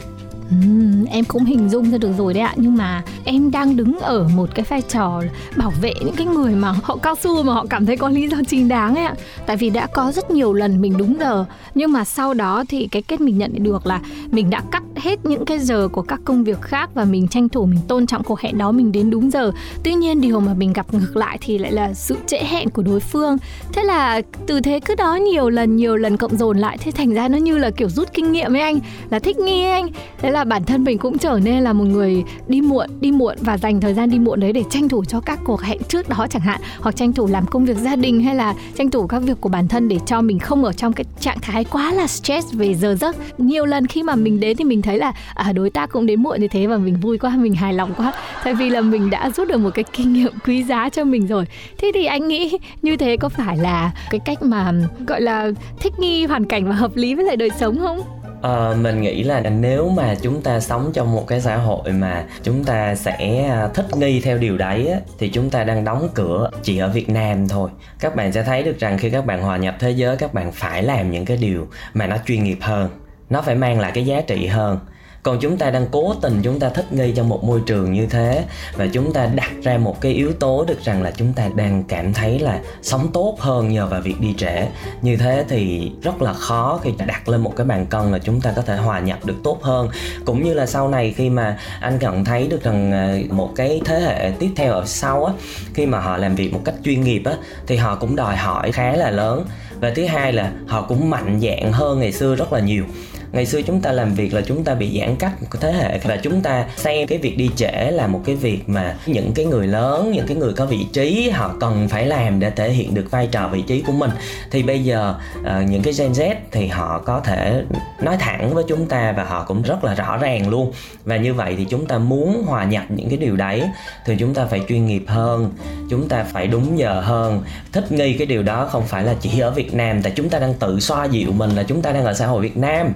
Uhm, 0.56 1.06
em 1.06 1.25
cũng 1.25 1.46
hình 1.46 1.70
dung 1.70 1.92
ra 1.92 1.98
được 1.98 2.12
rồi 2.18 2.34
đấy 2.34 2.44
ạ. 2.44 2.54
Nhưng 2.56 2.75
mà 2.77 3.04
em 3.25 3.51
đang 3.51 3.77
đứng 3.77 4.00
ở 4.00 4.27
một 4.36 4.50
cái 4.56 4.66
vai 4.70 4.82
trò 4.82 5.22
bảo 5.56 5.74
vệ 5.82 5.94
những 6.00 6.16
cái 6.16 6.27
người 6.27 6.56
mà 6.56 6.74
họ 6.84 6.98
cao 6.98 7.16
su 7.16 7.44
mà 7.44 7.54
họ 7.54 7.66
cảm 7.70 7.86
thấy 7.86 7.98
có 7.98 8.10
lý 8.10 8.27
do 8.27 8.38
chính 8.48 8.68
đáng 8.68 8.96
ấy 8.96 9.06
ạ. 9.06 9.16
Tại 9.46 9.58
vì 9.58 9.70
đã 9.70 9.88
có 9.88 10.12
rất 10.12 10.32
nhiều 10.32 10.54
lần 10.54 10.82
mình 10.82 10.98
đúng 10.98 11.18
giờ 11.20 11.46
nhưng 11.75 11.92
mà 11.92 12.06
sau 12.06 12.34
đó 12.34 12.63
thì 12.70 12.88
cái 12.92 13.01
kết 13.01 13.22
mình 13.22 13.38
nhận 13.38 13.63
được 13.63 13.88
là 13.88 14.01
mình 14.32 14.50
đã 14.50 14.62
cắt 14.72 14.84
hết 14.96 15.25
những 15.25 15.46
cái 15.46 15.60
giờ 15.60 15.88
của 15.88 16.01
các 16.01 16.20
công 16.25 16.44
việc 16.44 16.62
khác 16.62 16.89
và 16.94 17.06
mình 17.06 17.27
tranh 17.27 17.50
thủ 17.50 17.66
mình 17.66 17.80
tôn 17.88 18.08
trọng 18.08 18.24
cuộc 18.24 18.39
hẹn 18.39 18.58
đó 18.58 18.72
mình 18.72 18.92
đến 18.92 19.10
đúng 19.10 19.32
giờ. 19.32 19.51
Tuy 19.84 19.94
nhiên 19.94 20.22
điều 20.22 20.39
mà 20.39 20.54
mình 20.54 20.74
gặp 20.74 20.94
ngược 20.94 21.18
lại 21.18 21.38
thì 21.42 21.58
lại 21.58 21.72
là 21.72 21.94
sự 21.94 22.16
trễ 22.27 22.38
hẹn 22.38 22.70
của 22.70 22.82
đối 22.82 23.00
phương. 23.00 23.38
Thế 23.74 23.84
là 23.84 24.22
từ 24.48 24.62
thế 24.62 24.80
cứ 24.80 24.96
đó 24.96 25.16
nhiều 25.16 25.50
lần 25.50 25.75
nhiều 25.75 25.96
lần 25.96 26.18
cộng 26.18 26.38
dồn 26.38 26.58
lại 26.58 26.77
thế 26.77 26.92
thành 26.92 27.13
ra 27.13 27.27
nó 27.27 27.38
như 27.38 27.58
là 27.58 27.72
kiểu 27.72 27.89
rút 27.89 28.13
kinh 28.13 28.32
nghiệm 28.32 28.51
với 28.51 28.62
anh. 28.62 28.80
Là 29.10 29.20
thích 29.20 29.38
nghi 29.38 29.63
anh. 29.63 29.88
Thế 30.18 30.32
là 30.32 30.37
là 30.38 30.44
bản 30.44 30.63
thân 30.63 30.84
mình 30.84 30.98
cũng 30.98 31.17
trở 31.17 31.39
nên 31.44 31.63
là 31.63 31.74
một 31.74 31.84
người 31.84 32.24
đi 32.48 32.62
muộn 32.62 32.89
đi 33.01 33.12
muộn 33.12 33.38
và 33.41 33.58
dành 33.58 33.82
thời 33.82 33.94
gian 33.94 34.10
đi 34.10 34.20
muộn 34.20 34.39
đấy 34.39 34.53
để 34.53 34.63
tranh 34.70 34.89
thủ 34.89 35.06
cho 35.06 35.20
các 35.20 35.39
cuộc 35.46 35.62
hẹn 35.62 35.77
trước 35.88 36.10
đó 36.10 36.27
chẳng 36.29 36.41
hạn 36.41 36.62
hoặc 36.79 36.96
tranh 36.96 37.13
thủ 37.13 37.27
làm 37.27 37.46
công 37.46 37.65
việc 37.65 37.77
gia 37.77 37.96
đình 37.96 38.24
hay 38.24 38.36
là 38.36 38.53
tranh 38.75 38.89
thủ 38.89 39.08
các 39.08 39.20
việc 39.20 39.41
của 39.41 39.50
bản 39.50 39.67
thân 39.67 39.88
để 39.88 39.98
cho 40.06 40.22
mình 40.22 40.39
không 40.39 40.63
ở 40.63 40.74
trong 40.74 40.94
cái 40.94 41.06
trạng 41.20 41.39
thái 41.41 41.63
quá 41.63 41.94
là 41.94 42.08
stress 42.08 42.53
về 42.53 42.75
giờ 42.75 42.96
giấc. 42.96 43.39
Nhiều 43.39 43.65
lần 43.65 43.88
khi 43.88 44.03
mà 44.03 44.15
mình 44.15 44.39
đến 44.39 44.58
thì 44.58 44.63
mình 44.63 44.82
thấy 44.82 44.98
là 44.98 45.13
à, 45.34 45.51
đối 45.51 45.70
tác 45.70 45.91
cũng 45.91 46.06
đến 46.06 46.24
muộn 46.24 46.41
như 46.41 46.48
thế 46.48 46.67
và 46.67 46.77
mình 46.77 47.00
vui 47.00 47.17
quá 47.17 47.38
mình 47.38 47.53
hài 47.53 47.74
lòng 47.74 47.94
quá. 47.98 48.13
Tại 48.44 48.53
vì 48.53 48.70
là 48.70 48.82
mình 48.82 49.10
đã 49.10 49.29
rút 49.29 49.48
được 49.48 49.58
một 49.58 49.70
cái 49.74 49.86
kinh 49.94 50.13
nghiệm 50.13 50.32
quý 50.46 50.63
giá 50.63 50.89
cho 50.89 51.03
mình 51.03 51.27
rồi. 51.27 51.46
Thế 51.77 51.91
thì 51.94 52.06
anh 52.06 52.27
nghĩ 52.27 52.58
như 52.82 52.98
thế 52.98 53.17
có 53.17 53.29
phải 53.29 53.58
là 53.58 53.91
cái 54.10 54.20
cách 54.20 54.44
mà 54.44 54.74
gọi 55.08 55.22
là 55.22 55.51
thích 55.79 55.94
nghi 56.00 56.25
hoàn 56.25 56.46
cảnh 56.46 56.67
và 56.67 56.75
hợp 56.75 56.96
lý 56.96 57.15
với 57.15 57.25
lại 57.25 57.36
đời 57.36 57.50
sống 57.60 57.77
không? 57.79 58.17
Ờ, 58.41 58.77
mình 58.82 59.01
nghĩ 59.01 59.24
là 59.24 59.39
nếu 59.39 59.89
mà 59.89 60.15
chúng 60.22 60.41
ta 60.41 60.60
sống 60.60 60.91
trong 60.94 61.15
một 61.15 61.27
cái 61.27 61.41
xã 61.41 61.58
hội 61.58 61.91
mà 61.91 62.25
chúng 62.44 62.63
ta 62.63 62.96
sẽ 62.96 63.44
à, 63.50 63.67
thích 63.74 63.86
nghi 63.98 64.22
theo 64.22 64.38
điều 64.38 64.58
đấy 64.58 64.88
á, 64.88 65.00
thì 65.20 65.29
chúng 65.29 65.50
ta 65.50 65.63
đang 65.63 65.84
đóng 65.84 66.10
cửa 66.13 66.50
chỉ 66.63 66.77
ở 66.77 66.89
Việt 66.89 67.10
Nam 67.10 67.48
thôi. 67.48 67.70
Các 68.00 68.15
bạn 68.15 68.32
sẽ 68.32 68.44
thấy 68.44 68.63
được 68.63 68.79
rằng 68.79 68.98
khi 68.98 69.10
các 69.10 69.25
bạn 69.25 69.41
hòa 69.41 69.58
nhập 69.58 69.75
thế 69.79 69.91
giới 69.91 70.17
các 70.17 70.34
bạn 70.34 70.51
phải 70.51 70.84
làm 70.84 71.12
những 71.12 71.25
cái 71.25 71.38
điều 71.38 71.67
mà 71.94 72.08
nó 72.08 72.17
chuyên 72.27 72.44
nghiệp 72.44 72.58
hơn, 72.62 72.89
nó 73.29 73.41
phải 73.41 73.56
mang 73.56 73.79
lại 73.79 73.91
cái 73.96 74.06
giá 74.06 74.22
trị 74.22 74.48
hơn 74.48 74.79
còn 75.27 75.39
chúng 75.39 75.57
ta 75.57 75.72
đang 75.72 75.86
cố 75.91 76.13
tình 76.22 76.41
chúng 76.43 76.60
ta 76.60 76.69
thích 76.69 76.93
nghi 76.93 77.13
trong 77.15 77.29
một 77.29 77.43
môi 77.43 77.62
trường 77.65 77.93
như 77.93 78.05
thế 78.05 78.46
và 78.75 78.88
chúng 78.93 79.13
ta 79.13 79.25
đặt 79.25 79.51
ra 79.63 79.77
một 79.77 80.01
cái 80.01 80.12
yếu 80.12 80.34
tố 80.34 80.65
được 80.67 80.84
rằng 80.84 81.01
là 81.01 81.12
chúng 81.12 81.34
ta 81.34 81.50
đang 81.55 81.84
cảm 81.84 82.13
thấy 82.13 82.39
là 82.39 82.60
sống 82.81 83.07
tốt 83.13 83.38
hơn 83.39 83.69
nhờ 83.69 83.88
vào 83.88 84.01
việc 84.01 84.19
đi 84.19 84.34
trễ. 84.38 84.67
Như 85.01 85.17
thế 85.17 85.46
thì 85.50 85.91
rất 86.01 86.22
là 86.22 86.34
khó 86.34 86.79
khi 86.84 86.91
đặt 87.07 87.29
lên 87.29 87.41
một 87.41 87.53
cái 87.55 87.65
bàn 87.65 87.86
cân 87.86 88.12
là 88.12 88.19
chúng 88.19 88.41
ta 88.41 88.53
có 88.55 88.62
thể 88.62 88.75
hòa 88.75 89.00
nhập 89.00 89.25
được 89.25 89.36
tốt 89.43 89.63
hơn. 89.63 89.89
Cũng 90.25 90.43
như 90.43 90.53
là 90.53 90.65
sau 90.65 90.88
này 90.88 91.13
khi 91.17 91.29
mà 91.29 91.57
anh 91.81 92.00
nhận 92.00 92.25
thấy 92.25 92.48
được 92.48 92.63
rằng 92.63 92.91
à, 92.91 93.15
một 93.29 93.51
cái 93.55 93.81
thế 93.86 94.00
hệ 94.00 94.31
tiếp 94.39 94.50
theo 94.55 94.74
ở 94.74 94.86
sau 94.86 95.25
á, 95.25 95.34
khi 95.74 95.86
mà 95.86 96.00
họ 96.00 96.17
làm 96.17 96.36
việc 96.36 96.53
một 96.53 96.62
cách 96.65 96.75
chuyên 96.84 97.01
nghiệp 97.01 97.22
á, 97.25 97.34
thì 97.67 97.75
họ 97.75 97.96
cũng 97.96 98.15
đòi 98.15 98.36
hỏi 98.36 98.72
khá 98.72 98.96
là 98.96 99.12
lớn. 99.12 99.46
Và 99.79 99.91
thứ 99.96 100.05
hai 100.05 100.34
là 100.34 100.51
họ 100.67 100.81
cũng 100.81 101.10
mạnh 101.10 101.39
dạng 101.41 101.74
hơn 101.74 102.00
ngày 102.00 102.12
xưa 102.12 102.36
rất 102.36 102.53
là 102.53 102.60
nhiều 102.60 102.84
ngày 103.31 103.46
xưa 103.46 103.62
chúng 103.62 103.81
ta 103.81 103.91
làm 103.91 104.13
việc 104.13 104.34
là 104.34 104.41
chúng 104.41 104.63
ta 104.63 104.75
bị 104.75 105.00
giãn 105.00 105.15
cách 105.15 105.31
một 105.41 105.48
thế 105.62 105.72
hệ 105.72 106.00
và 106.03 106.17
chúng 106.17 106.41
ta 106.41 106.65
xem 106.75 107.07
cái 107.07 107.17
việc 107.17 107.38
đi 107.38 107.50
trễ 107.55 107.91
là 107.91 108.07
một 108.07 108.22
cái 108.25 108.36
việc 108.36 108.69
mà 108.69 108.96
những 109.05 109.31
cái 109.36 109.46
người 109.46 109.67
lớn, 109.67 110.12
những 110.12 110.27
cái 110.27 110.38
người 110.38 110.53
có 110.53 110.65
vị 110.65 110.86
trí, 110.93 111.29
họ 111.29 111.55
cần 111.60 111.88
phải 111.89 112.05
làm 112.05 112.39
để 112.39 112.50
thể 112.50 112.72
hiện 112.72 112.93
được 112.93 113.12
vai 113.12 113.27
trò, 113.31 113.48
vị 113.48 113.62
trí 113.62 113.81
của 113.81 113.91
mình. 113.91 114.12
Thì 114.51 114.63
bây 114.63 114.84
giờ 114.84 115.15
ờ, 115.43 115.62
những 115.62 115.81
cái 115.81 115.93
Gen 115.98 116.12
Z 116.12 116.36
thì 116.51 116.67
họ 116.67 117.01
có 117.05 117.19
thể 117.19 117.63
nói 118.01 118.17
thẳng 118.19 118.53
với 118.53 118.63
chúng 118.67 118.86
ta 118.86 119.12
và 119.12 119.24
họ 119.24 119.43
cũng 119.48 119.62
rất 119.62 119.84
là 119.84 119.93
rõ 119.93 120.17
ràng 120.17 120.50
luôn. 120.50 120.72
Và 121.05 121.17
như 121.17 121.34
vậy 121.34 121.55
thì 121.57 121.65
chúng 121.69 121.86
ta 121.86 121.98
muốn 121.98 122.43
hòa 122.46 122.63
nhập 122.63 122.84
những 122.89 123.10
cái 123.10 123.17
điều 123.17 123.36
đấy 123.36 123.63
thì 124.05 124.15
chúng 124.19 124.34
ta 124.34 124.46
phải 124.46 124.62
chuyên 124.67 124.86
nghiệp 124.86 125.03
hơn, 125.07 125.51
chúng 125.89 126.10
ta 126.10 126.24
phải 126.24 126.48
đúng 126.48 126.79
giờ 126.79 127.01
hơn. 127.01 127.43
Thích 127.72 127.91
nghi 127.91 128.13
cái 128.13 128.27
điều 128.27 128.43
đó 128.43 128.65
không 128.65 128.84
phải 128.88 129.03
là 129.03 129.15
chỉ 129.22 129.39
ở 129.39 129.51
Việt 129.51 129.74
Nam, 129.74 130.01
tại 130.01 130.13
chúng 130.15 130.29
ta 130.29 130.39
đang 130.39 130.53
tự 130.53 130.79
xoa 130.79 131.05
dịu 131.05 131.31
mình 131.31 131.50
là 131.50 131.63
chúng 131.63 131.81
ta 131.81 131.91
đang 131.91 132.05
ở 132.05 132.13
xã 132.13 132.27
hội 132.27 132.41
Việt 132.41 132.57
Nam 132.57 132.93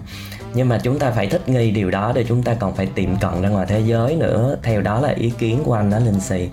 nhưng 0.53 0.69
mà 0.69 0.79
chúng 0.83 0.99
ta 0.99 1.11
phải 1.11 1.27
thích 1.27 1.49
nghi 1.49 1.71
điều 1.71 1.91
đó 1.91 2.11
để 2.15 2.25
chúng 2.27 2.43
ta 2.43 2.53
còn 2.53 2.75
phải 2.75 2.85
tiệm 2.85 3.15
cận 3.15 3.41
ra 3.41 3.49
ngoài 3.49 3.65
thế 3.69 3.79
giới 3.79 4.15
nữa. 4.15 4.57
Theo 4.63 4.81
đó 4.81 4.99
là 5.01 5.09
ý 5.09 5.31
kiến 5.37 5.61
của 5.63 5.73
anh 5.73 5.89
đó, 5.89 5.99
linh 5.99 6.19
xì. 6.19 6.49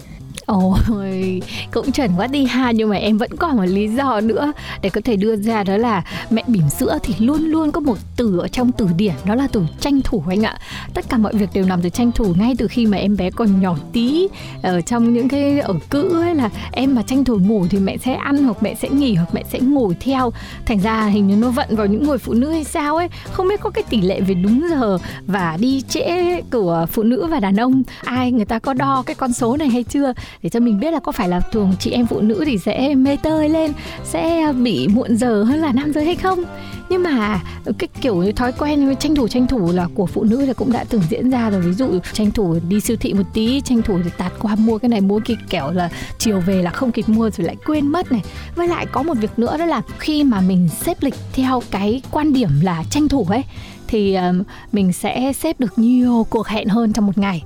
Ôi, 0.89 1.43
cũng 1.73 1.93
chuẩn 1.93 2.11
quá 2.17 2.27
đi 2.27 2.45
ha 2.45 2.71
Nhưng 2.71 2.89
mà 2.89 2.97
em 2.97 3.19
vẫn 3.19 3.31
còn 3.37 3.57
một 3.57 3.65
lý 3.65 3.89
do 3.89 4.21
nữa 4.21 4.53
Để 4.83 4.91
có 4.91 5.01
thể 5.05 5.17
đưa 5.17 5.37
ra 5.37 5.63
đó 5.65 5.77
là 5.77 6.05
Mẹ 6.31 6.45
bỉm 6.47 6.69
sữa 6.69 6.99
thì 7.03 7.15
luôn 7.19 7.43
luôn 7.45 7.73
có 7.73 7.81
một 7.81 7.99
từ 8.17 8.39
ở 8.39 8.49
trong 8.49 8.73
từ 8.73 8.89
điển 8.97 9.15
Đó 9.25 9.35
là 9.35 9.49
từ 9.53 9.63
tranh 9.81 10.01
thủ 10.05 10.23
anh 10.29 10.43
ạ. 10.43 10.59
Tất 10.95 11.05
cả 11.09 11.17
mọi 11.17 11.33
việc 11.35 11.49
đều 11.53 11.65
nằm 11.65 11.83
từ 11.83 11.89
tranh 11.89 12.13
thủ 12.13 12.35
Ngay 12.39 12.55
từ 12.59 12.69
khi 12.69 12.87
mà 12.87 12.97
em 12.97 13.17
bé 13.17 13.31
còn 13.31 13.61
nhỏ 13.61 13.77
tí 13.93 14.29
Ở 14.63 14.81
trong 14.81 15.13
những 15.13 15.29
cái 15.29 15.61
ở 15.61 15.75
cữ 15.91 16.23
ấy 16.23 16.35
là 16.35 16.51
Em 16.73 16.95
mà 16.95 17.03
tranh 17.03 17.25
thủ 17.25 17.39
ngủ 17.39 17.67
thì 17.71 17.79
mẹ 17.79 17.97
sẽ 17.97 18.15
ăn 18.15 18.45
Hoặc 18.45 18.63
mẹ 18.63 18.75
sẽ 18.75 18.89
nghỉ 18.89 19.15
hoặc 19.15 19.35
mẹ 19.35 19.45
sẽ 19.53 19.61
ngồi 19.61 19.97
theo. 20.01 20.33
Thành 20.67 20.81
ra 20.81 21.07
hình 21.07 21.29
như 21.29 21.37
nó 21.37 21.51
vận 21.51 21.77
vào 21.77 21.87
những 21.87 22.07
người 22.07 22.19
phụ 22.19 22.33
nữ 22.35 22.51
hay 22.51 22.65
sao 22.65 22.97
ấy 22.97 23.09
Không 23.33 23.49
biết 23.49 23.61
có 23.61 23.71
cái 23.71 23.85
tỷ 23.91 24.01
lệ 24.01 24.21
về 24.21 24.35
đúng 24.35 24.67
giờ 24.71 24.99
Và 25.27 25.57
đi 25.61 25.83
trễ 25.89 26.41
của 26.51 26.87
phụ 26.93 27.03
nữ 27.03 27.27
và 27.27 27.41
đàn 27.41 27.57
ông. 27.57 27.83
Ai 28.05 28.33
người 28.33 28.45
ta 28.45 28.59
có 28.59 28.75
đo 28.75 29.03
cái 29.07 29.15
con 29.15 29.33
số 29.33 29.57
này 29.57 29.69
hay 29.69 29.83
chưa? 29.83 30.13
Để 30.43 30.51
cho 30.51 30.61
mình 30.61 30.81
biết 30.81 30.91
là 30.91 31.01
có 31.01 31.13
phải 31.13 31.29
là 31.29 31.41
thường 31.41 31.73
chị 31.79 31.91
em 31.91 32.07
phụ 32.07 32.21
nữ 32.21 32.43
thì 32.47 32.59
sẽ 32.59 32.95
mê 32.95 33.17
tơi 33.23 33.49
lên, 33.49 33.73
sẽ 34.05 34.53
bị 34.63 34.89
muộn 34.89 35.17
giờ 35.17 35.43
hơn 35.43 35.59
là 35.59 35.73
nam 35.73 35.93
giới 35.93 36.05
hay 36.05 36.17
không? 36.17 36.45
Nhưng 36.91 37.03
mà 37.03 37.41
cái 37.79 37.89
kiểu 38.01 38.17
như 38.17 38.33
thói 38.33 38.53
quen 38.53 38.97
tranh 38.97 39.15
thủ 39.15 39.29
tranh 39.29 39.47
thủ 39.47 39.73
là 39.73 39.89
của 39.95 40.07
phụ 40.07 40.25
nữ 40.25 40.47
là 40.47 40.53
cũng 40.53 40.73
đã 40.73 40.85
từng 40.89 41.03
diễn 41.11 41.31
ra 41.31 41.51
rồi. 41.51 41.61
Ví 41.61 41.73
dụ 41.73 41.99
tranh 42.13 42.31
thủ 42.31 42.59
đi 42.69 42.81
siêu 42.81 42.97
thị 43.01 43.15
một 43.15 43.23
tí, 43.35 43.61
tranh 43.61 43.83
thủ 43.83 43.99
thì 44.05 44.11
tạt 44.19 44.33
qua 44.39 44.55
mua 44.55 44.79
cái 44.79 44.89
này, 44.89 45.01
mua 45.01 45.21
cái 45.25 45.37
kẹo 45.51 45.73
là 45.73 45.91
chiều 46.19 46.41
về 46.41 46.63
là 46.63 46.71
không 46.71 46.93
kịp 46.93 47.09
mua 47.09 47.31
rồi 47.31 47.47
lại 47.47 47.57
quên 47.67 47.89
mất 47.89 48.13
này. 48.13 48.23
Với 48.57 48.69
lại 48.69 48.87
có 48.93 49.03
một 49.03 49.15
việc 49.21 49.39
nữa 49.39 49.57
đó 49.59 49.67
là 49.67 49.83
khi 49.99 50.25
mà 50.25 50.41
mình 50.41 50.69
xếp 50.81 50.97
lịch 51.01 51.15
theo 51.33 51.63
cái 51.71 52.03
quan 52.11 52.33
điểm 52.33 52.51
là 52.63 52.85
tranh 52.91 53.09
thủ 53.09 53.27
ấy, 53.29 53.45
thì 53.89 54.15
ờ, 54.15 54.33
mình 54.73 54.93
sẽ 54.93 55.33
xếp 55.33 55.61
được 55.61 55.79
nhiều 55.79 56.27
cuộc 56.31 56.47
hẹn 56.47 56.69
hơn 56.69 56.93
trong 56.93 57.07
một 57.07 57.19
ngày 57.19 57.43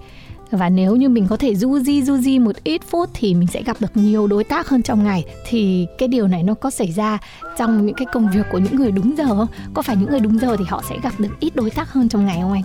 và 0.52 0.68
nếu 0.68 0.96
như 0.96 1.08
mình 1.08 1.26
có 1.28 1.36
thể 1.36 1.54
du 1.54 1.78
di 1.78 2.02
du 2.02 2.16
di 2.16 2.38
một 2.38 2.56
ít 2.64 2.82
phút 2.88 3.10
thì 3.14 3.34
mình 3.34 3.46
sẽ 3.46 3.62
gặp 3.62 3.76
được 3.80 3.90
nhiều 3.94 4.26
đối 4.26 4.44
tác 4.44 4.68
hơn 4.68 4.82
trong 4.82 5.04
ngày. 5.04 5.24
Thì 5.48 5.86
cái 5.98 6.08
điều 6.08 6.28
này 6.28 6.42
nó 6.42 6.54
có 6.54 6.70
xảy 6.70 6.92
ra 6.92 7.18
trong 7.58 7.86
những 7.86 7.96
cái 7.96 8.06
công 8.12 8.30
việc 8.30 8.46
của 8.52 8.58
những 8.58 8.76
người 8.76 8.92
đúng 8.92 9.14
giờ 9.18 9.26
không? 9.26 9.46
Có 9.74 9.82
phải 9.82 9.96
những 9.96 10.10
người 10.10 10.20
đúng 10.20 10.38
giờ 10.38 10.56
thì 10.58 10.64
họ 10.68 10.82
sẽ 10.88 10.96
gặp 11.02 11.12
được 11.18 11.40
ít 11.40 11.56
đối 11.56 11.70
tác 11.70 11.92
hơn 11.92 12.08
trong 12.08 12.26
ngày 12.26 12.38
không 12.42 12.52
anh? 12.52 12.62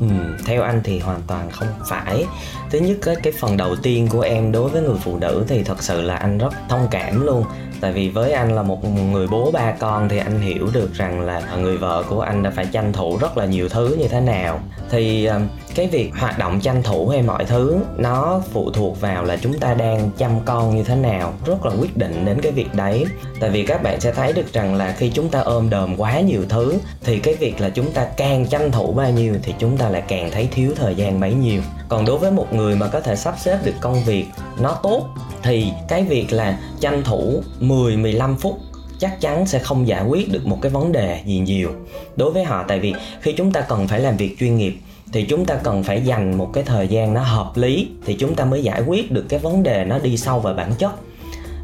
Ừ, 0.00 0.06
theo 0.44 0.62
anh 0.62 0.80
thì 0.84 0.98
hoàn 0.98 1.20
toàn 1.26 1.50
không 1.50 1.68
phải. 1.88 2.24
Thứ 2.70 2.78
nhất 2.78 2.96
cái, 3.02 3.16
cái 3.22 3.32
phần 3.32 3.56
đầu 3.56 3.76
tiên 3.76 4.08
của 4.10 4.20
em 4.20 4.52
đối 4.52 4.70
với 4.70 4.82
người 4.82 4.96
phụ 5.02 5.18
nữ 5.18 5.44
thì 5.48 5.62
thật 5.62 5.82
sự 5.82 6.02
là 6.02 6.16
anh 6.16 6.38
rất 6.38 6.54
thông 6.68 6.88
cảm 6.90 7.26
luôn. 7.26 7.44
Tại 7.80 7.92
vì 7.92 8.08
với 8.08 8.32
anh 8.32 8.52
là 8.54 8.62
một 8.62 8.84
người 9.12 9.26
bố 9.26 9.50
ba 9.50 9.72
con 9.72 10.08
thì 10.08 10.18
anh 10.18 10.40
hiểu 10.40 10.68
được 10.72 10.94
rằng 10.94 11.20
là 11.20 11.56
người 11.56 11.76
vợ 11.76 12.04
của 12.08 12.20
anh 12.20 12.42
đã 12.42 12.50
phải 12.50 12.66
tranh 12.72 12.92
thủ 12.92 13.18
rất 13.20 13.38
là 13.38 13.46
nhiều 13.46 13.68
thứ 13.68 13.96
như 13.98 14.08
thế 14.08 14.20
nào. 14.20 14.60
Thì 14.90 15.24
ờ, 15.24 15.40
cái 15.76 15.86
việc 15.86 16.10
hoạt 16.14 16.38
động 16.38 16.60
tranh 16.60 16.82
thủ 16.82 17.08
hay 17.08 17.22
mọi 17.22 17.44
thứ 17.44 17.78
nó 17.96 18.42
phụ 18.52 18.70
thuộc 18.70 19.00
vào 19.00 19.24
là 19.24 19.36
chúng 19.36 19.58
ta 19.58 19.74
đang 19.74 20.10
chăm 20.18 20.30
con 20.44 20.76
như 20.76 20.82
thế 20.82 20.94
nào. 20.94 21.34
Rất 21.46 21.66
là 21.66 21.72
quyết 21.80 21.96
định 21.96 22.24
đến 22.24 22.40
cái 22.40 22.52
việc 22.52 22.74
đấy. 22.74 23.04
Tại 23.40 23.50
vì 23.50 23.66
các 23.66 23.82
bạn 23.82 24.00
sẽ 24.00 24.12
thấy 24.12 24.32
được 24.32 24.52
rằng 24.52 24.74
là 24.74 24.94
khi 24.98 25.10
chúng 25.14 25.28
ta 25.28 25.40
ôm 25.40 25.70
đờm 25.70 25.96
quá 25.96 26.20
nhiều 26.20 26.42
thứ, 26.48 26.78
thì 27.04 27.18
cái 27.18 27.34
việc 27.34 27.60
là 27.60 27.70
chúng 27.70 27.92
ta 27.92 28.04
càng 28.16 28.46
tranh 28.46 28.72
thủ 28.72 28.92
bao 28.92 29.10
nhiêu 29.10 29.34
thì 29.42 29.54
chúng 29.58 29.76
ta 29.76 29.88
lại 29.88 30.02
càng 30.08 30.30
thấy 30.30 30.48
thiếu 30.52 30.72
thời 30.76 30.94
gian 30.94 31.20
bấy 31.20 31.34
nhiêu. 31.34 31.62
Còn 31.88 32.04
đối 32.04 32.18
với 32.18 32.30
một 32.30 32.52
người 32.52 32.76
mà 32.76 32.88
có 32.88 33.00
thể 33.00 33.16
sắp 33.16 33.34
xếp 33.38 33.58
được 33.64 33.74
công 33.80 34.04
việc 34.04 34.26
nó 34.60 34.78
tốt, 34.82 35.08
thì 35.42 35.72
cái 35.88 36.02
việc 36.02 36.32
là 36.32 36.58
tranh 36.80 37.04
thủ 37.04 37.42
10 37.60 37.96
15 37.96 38.36
phút 38.36 38.58
chắc 38.98 39.20
chắn 39.20 39.46
sẽ 39.46 39.58
không 39.58 39.88
giải 39.88 40.04
quyết 40.04 40.32
được 40.32 40.46
một 40.46 40.58
cái 40.62 40.72
vấn 40.72 40.92
đề 40.92 41.20
gì 41.24 41.38
nhiều 41.38 41.70
đối 42.16 42.32
với 42.32 42.44
họ. 42.44 42.64
Tại 42.68 42.80
vì 42.80 42.94
khi 43.20 43.32
chúng 43.32 43.52
ta 43.52 43.60
cần 43.60 43.88
phải 43.88 44.00
làm 44.00 44.16
việc 44.16 44.36
chuyên 44.38 44.56
nghiệp 44.56 44.76
thì 45.12 45.22
chúng 45.22 45.44
ta 45.44 45.54
cần 45.54 45.82
phải 45.82 46.02
dành 46.02 46.38
một 46.38 46.50
cái 46.52 46.64
thời 46.64 46.88
gian 46.88 47.14
nó 47.14 47.20
hợp 47.22 47.52
lý 47.54 47.88
thì 48.04 48.14
chúng 48.14 48.34
ta 48.34 48.44
mới 48.44 48.62
giải 48.62 48.82
quyết 48.86 49.12
được 49.12 49.24
cái 49.28 49.38
vấn 49.38 49.62
đề 49.62 49.84
nó 49.84 49.98
đi 49.98 50.16
sâu 50.16 50.40
vào 50.40 50.54
bản 50.54 50.72
chất. 50.78 50.92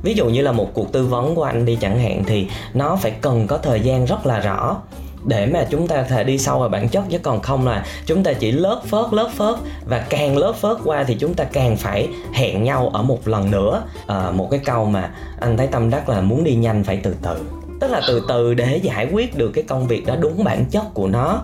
Ví 0.02 0.14
dụ 0.14 0.26
như 0.26 0.42
là 0.42 0.52
một 0.52 0.70
cuộc 0.74 0.92
tư 0.92 1.06
vấn 1.06 1.34
của 1.34 1.42
anh 1.42 1.64
đi 1.64 1.78
chẳng 1.80 1.98
hạn 1.98 2.24
thì 2.26 2.46
nó 2.74 2.96
phải 2.96 3.10
cần 3.10 3.46
có 3.46 3.58
thời 3.58 3.80
gian 3.80 4.04
rất 4.04 4.26
là 4.26 4.40
rõ 4.40 4.76
để 5.24 5.46
mà 5.46 5.66
chúng 5.70 5.88
ta 5.88 6.02
thể 6.02 6.24
đi 6.24 6.38
sâu 6.38 6.58
vào 6.58 6.68
bản 6.68 6.88
chất 6.88 7.04
chứ 7.10 7.18
còn 7.18 7.40
không 7.40 7.66
là 7.66 7.86
chúng 8.06 8.24
ta 8.24 8.32
chỉ 8.32 8.52
lớp 8.52 8.80
phớt 8.86 9.12
lớp 9.12 9.30
phớt 9.36 9.54
và 9.84 9.98
càng 10.08 10.36
lớp 10.36 10.52
phớt 10.52 10.76
qua 10.84 11.04
thì 11.04 11.14
chúng 11.14 11.34
ta 11.34 11.44
càng 11.44 11.76
phải 11.76 12.08
hẹn 12.32 12.64
nhau 12.64 12.90
ở 12.94 13.02
một 13.02 13.28
lần 13.28 13.50
nữa. 13.50 13.82
À, 14.06 14.30
một 14.30 14.48
cái 14.50 14.60
câu 14.64 14.84
mà 14.84 15.10
anh 15.40 15.56
thấy 15.56 15.66
tâm 15.66 15.90
đắc 15.90 16.08
là 16.08 16.20
muốn 16.20 16.44
đi 16.44 16.54
nhanh 16.54 16.84
phải 16.84 17.00
từ 17.02 17.14
từ. 17.22 17.36
Tức 17.80 17.90
là 17.90 18.00
từ 18.08 18.22
từ 18.28 18.54
để 18.54 18.76
giải 18.76 19.08
quyết 19.12 19.36
được 19.36 19.50
cái 19.54 19.64
công 19.64 19.86
việc 19.86 20.06
đó 20.06 20.16
đúng 20.16 20.44
bản 20.44 20.64
chất 20.70 20.94
của 20.94 21.08
nó 21.08 21.40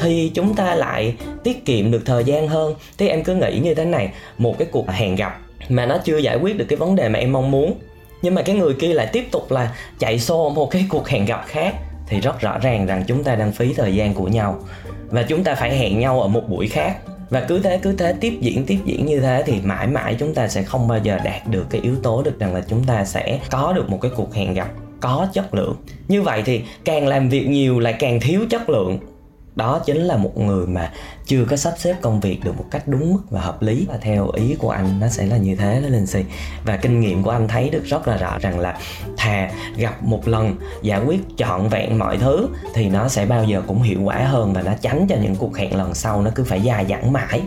thì 0.00 0.30
chúng 0.34 0.54
ta 0.54 0.74
lại 0.74 1.14
tiết 1.44 1.64
kiệm 1.64 1.90
được 1.90 2.02
thời 2.04 2.24
gian 2.24 2.48
hơn. 2.48 2.74
Thế 2.98 3.08
em 3.08 3.24
cứ 3.24 3.34
nghĩ 3.34 3.60
như 3.62 3.74
thế 3.74 3.84
này, 3.84 4.12
một 4.38 4.58
cái 4.58 4.68
cuộc 4.70 4.90
hẹn 4.90 5.16
gặp 5.16 5.38
mà 5.68 5.86
nó 5.86 5.98
chưa 6.04 6.18
giải 6.18 6.36
quyết 6.36 6.58
được 6.58 6.64
cái 6.68 6.76
vấn 6.76 6.96
đề 6.96 7.08
mà 7.08 7.18
em 7.18 7.32
mong 7.32 7.50
muốn, 7.50 7.74
nhưng 8.22 8.34
mà 8.34 8.42
cái 8.42 8.56
người 8.56 8.74
kia 8.74 8.94
lại 8.94 9.06
tiếp 9.12 9.28
tục 9.30 9.50
là 9.50 9.74
chạy 9.98 10.18
xô 10.18 10.50
một 10.50 10.70
cái 10.70 10.84
cuộc 10.88 11.08
hẹn 11.08 11.24
gặp 11.24 11.44
khác, 11.46 11.74
thì 12.08 12.20
rất 12.20 12.40
rõ 12.40 12.58
ràng 12.58 12.86
rằng 12.86 13.04
chúng 13.06 13.24
ta 13.24 13.34
đang 13.34 13.52
phí 13.52 13.74
thời 13.74 13.94
gian 13.94 14.14
của 14.14 14.28
nhau 14.28 14.58
và 15.10 15.22
chúng 15.22 15.44
ta 15.44 15.54
phải 15.54 15.78
hẹn 15.78 16.00
nhau 16.00 16.22
ở 16.22 16.28
một 16.28 16.42
buổi 16.48 16.68
khác. 16.68 16.96
Và 17.30 17.40
cứ 17.40 17.58
thế 17.58 17.78
cứ 17.82 17.92
thế, 17.92 18.14
tiếp 18.20 18.38
diễn 18.40 18.64
tiếp 18.66 18.78
diễn 18.84 19.06
như 19.06 19.20
thế 19.20 19.42
thì 19.46 19.60
mãi 19.64 19.86
mãi 19.86 20.16
chúng 20.18 20.34
ta 20.34 20.48
sẽ 20.48 20.62
không 20.62 20.88
bao 20.88 20.98
giờ 21.02 21.18
đạt 21.24 21.46
được 21.46 21.66
cái 21.70 21.80
yếu 21.80 21.94
tố 22.02 22.22
được 22.22 22.38
rằng 22.38 22.54
là 22.54 22.62
chúng 22.68 22.84
ta 22.84 23.04
sẽ 23.04 23.38
có 23.50 23.72
được 23.72 23.90
một 23.90 23.98
cái 24.00 24.10
cuộc 24.16 24.34
hẹn 24.34 24.54
gặp 24.54 24.68
có 25.00 25.26
chất 25.32 25.54
lượng. 25.54 25.76
Như 26.08 26.22
vậy 26.22 26.42
thì 26.44 26.62
càng 26.84 27.06
làm 27.06 27.28
việc 27.28 27.48
nhiều 27.48 27.78
lại 27.78 27.92
càng 27.92 28.20
thiếu 28.20 28.40
chất 28.50 28.70
lượng 28.70 28.98
đó 29.56 29.78
chính 29.86 29.96
là 29.96 30.16
một 30.16 30.38
người 30.38 30.66
mà 30.66 30.92
chưa 31.26 31.44
có 31.44 31.56
sắp 31.56 31.74
xếp 31.78 31.96
công 32.00 32.20
việc 32.20 32.40
được 32.44 32.58
một 32.58 32.64
cách 32.70 32.88
đúng 32.88 33.12
mức 33.12 33.20
và 33.30 33.40
hợp 33.40 33.62
lý. 33.62 33.86
Và 33.88 33.96
theo 34.00 34.30
ý 34.30 34.54
của 34.54 34.70
anh, 34.70 35.00
nó 35.00 35.08
sẽ 35.08 35.26
là 35.26 35.36
như 35.36 35.56
thế 35.56 35.80
đó 35.82 35.88
linh 35.88 36.06
si 36.06 36.24
và 36.64 36.76
kinh 36.76 37.00
nghiệm 37.00 37.22
của 37.22 37.30
anh 37.30 37.48
thấy 37.48 37.70
được 37.70 37.84
rất 37.84 38.08
là 38.08 38.16
rõ 38.16 38.38
rằng 38.38 38.58
là 38.58 38.78
thà 39.16 39.50
gặp 39.76 40.04
một 40.04 40.28
lần, 40.28 40.56
giải 40.82 41.00
quyết 41.04 41.20
trọn 41.36 41.68
vẹn 41.68 41.98
mọi 41.98 42.18
thứ, 42.18 42.48
thì 42.74 42.88
nó 42.88 43.08
sẽ 43.08 43.26
bao 43.26 43.44
giờ 43.44 43.62
cũng 43.66 43.82
hiệu 43.82 44.02
quả 44.04 44.16
hơn 44.16 44.52
và 44.52 44.62
nó 44.62 44.72
tránh 44.80 45.06
cho 45.08 45.16
những 45.22 45.36
cuộc 45.36 45.56
hẹn 45.56 45.76
lần 45.76 45.94
sau 45.94 46.22
nó 46.22 46.30
cứ 46.34 46.44
phải 46.44 46.60
dài 46.60 46.86
dẳng 46.88 47.12
mãi 47.12 47.42